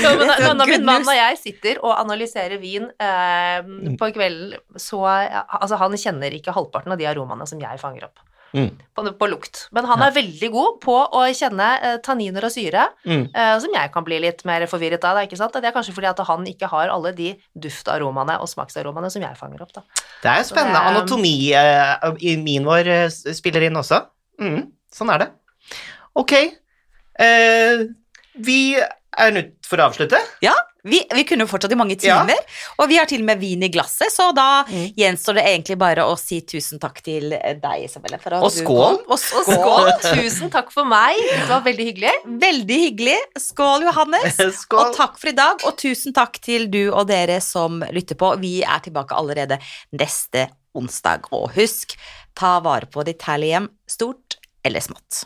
Så, 0.04 0.12
men 0.20 0.58
når 0.60 0.70
min 0.76 0.86
mann 0.86 1.08
og 1.10 1.16
jeg 1.18 1.40
sitter 1.42 1.80
og 1.82 1.96
analyserer 1.98 2.60
vin 2.62 2.86
eh, 3.02 3.96
på 3.98 4.12
kvelden, 4.14 4.58
så 4.78 5.02
Altså, 5.08 5.78
han 5.82 5.98
kjenner 5.98 6.34
ikke 6.38 6.54
halvparten 6.54 6.94
av 6.94 7.00
de 7.02 7.08
aromaene 7.10 7.48
som 7.50 7.60
jeg 7.62 7.80
fanger 7.82 8.06
opp. 8.12 8.22
Mm. 8.56 8.70
På, 8.96 9.04
på 9.20 9.28
lukt. 9.30 9.66
Men 9.76 9.86
han 9.90 10.02
er 10.02 10.14
veldig 10.16 10.50
god 10.54 10.78
på 10.82 10.94
å 11.20 11.24
kjenne 11.36 11.66
eh, 11.84 11.98
tanniner 12.06 12.46
og 12.48 12.52
syre, 12.54 12.86
Mm. 13.06 13.26
eh, 13.36 13.56
som 13.60 13.74
jeg 13.76 13.92
kan 13.94 14.06
bli 14.08 14.20
litt 14.24 14.46
mer 14.48 14.64
forvirret 14.72 15.04
av. 15.04 15.18
Da, 15.20 15.26
ikke 15.28 15.38
sant? 15.38 15.54
Det 15.54 15.66
er 15.68 15.76
kanskje 15.76 15.94
fordi 15.98 16.08
at 16.10 16.22
han 16.30 16.46
ikke 16.48 16.70
har 16.72 16.90
alle 16.94 17.12
de 17.18 17.34
duftaromaene 17.60 18.40
og 18.40 18.48
smaksaromaene 18.48 19.12
som 19.12 19.22
jeg 19.22 19.36
fanger 19.40 19.62
opp. 19.66 19.74
Da. 19.76 19.84
Det 20.24 20.32
er 20.32 20.38
jo 20.42 20.48
spennende. 20.54 20.80
Det- 20.80 20.94
Anatomi 20.96 21.36
eh, 21.54 22.08
i 22.32 22.38
min 22.42 22.64
vår 22.66 22.88
eh, 22.88 23.10
spiller 23.10 23.68
inn 23.68 23.76
også. 23.84 24.00
Mm, 24.40 24.72
sånn 24.96 25.12
er 25.14 25.26
det. 25.26 25.30
Ok. 26.18 26.34
Eh, 27.20 27.84
vi 28.48 28.60
er 28.78 29.32
nødt 29.34 29.66
for 29.68 29.82
å 29.82 29.90
avslutte. 29.90 30.20
Ja, 30.46 30.54
vi, 30.88 31.02
vi 31.14 31.24
kunne 31.28 31.46
jo 31.46 31.50
fortsatt 31.52 31.72
i 31.76 31.78
mange 31.80 31.98
Ja. 32.02 32.22
timer, 32.24 32.40
og 32.80 32.90
vi 32.90 32.98
har 32.98 33.06
til 33.10 33.22
og 33.22 33.28
med 33.30 33.40
vin 33.42 33.64
i 33.64 33.70
glasset, 33.74 34.12
så 34.14 34.30
da 34.36 34.64
Mm. 34.68 34.94
gjenstår 34.98 35.36
det 35.36 35.44
egentlig 35.46 35.78
bare 35.78 36.04
å 36.08 36.18
si 36.20 36.42
tusen 36.42 36.80
takk 36.80 37.02
til 37.04 37.30
deg, 37.30 37.84
Isabelle. 37.86 38.18
For 38.20 38.34
at 38.34 38.44
Og 38.44 38.52
du 38.52 38.62
skål. 38.62 38.98
kom. 38.98 38.98
Og 39.08 39.12
Og 39.12 39.20
skål. 39.20 39.54
skål! 39.54 39.92
Tusen 40.24 40.50
takk 40.54 40.72
for 40.72 40.86
meg. 40.86 41.16
Det 41.18 41.48
var 41.50 41.62
veldig 41.62 41.86
hyggelig. 41.92 42.14
Veldig 42.26 42.80
hyggelig. 42.86 43.18
Skål, 43.38 43.84
Johannes. 43.88 44.36
Skål. 44.64 44.80
Og 44.90 44.96
takk 44.96 45.18
for 45.20 45.30
i 45.30 45.36
dag, 45.38 45.64
og 45.66 45.78
tusen 45.78 46.14
takk 46.14 46.40
til 46.42 46.68
du 46.72 46.92
og 46.92 47.08
dere 47.08 47.40
som 47.42 47.82
lytter 47.92 48.16
på. 48.16 48.34
Vi 48.40 48.64
er 48.64 48.80
tilbake 48.80 49.16
allerede 49.16 49.60
neste 49.94 50.48
onsdag. 50.76 51.28
Og 51.32 51.52
husk, 51.56 51.96
ta 52.36 52.60
vare 52.60 52.86
på 52.86 53.04
ditt 53.08 53.22
herlige 53.28 53.56
hjem, 53.58 53.70
stort 53.88 54.38
eller 54.66 54.80
smått. 54.84 55.26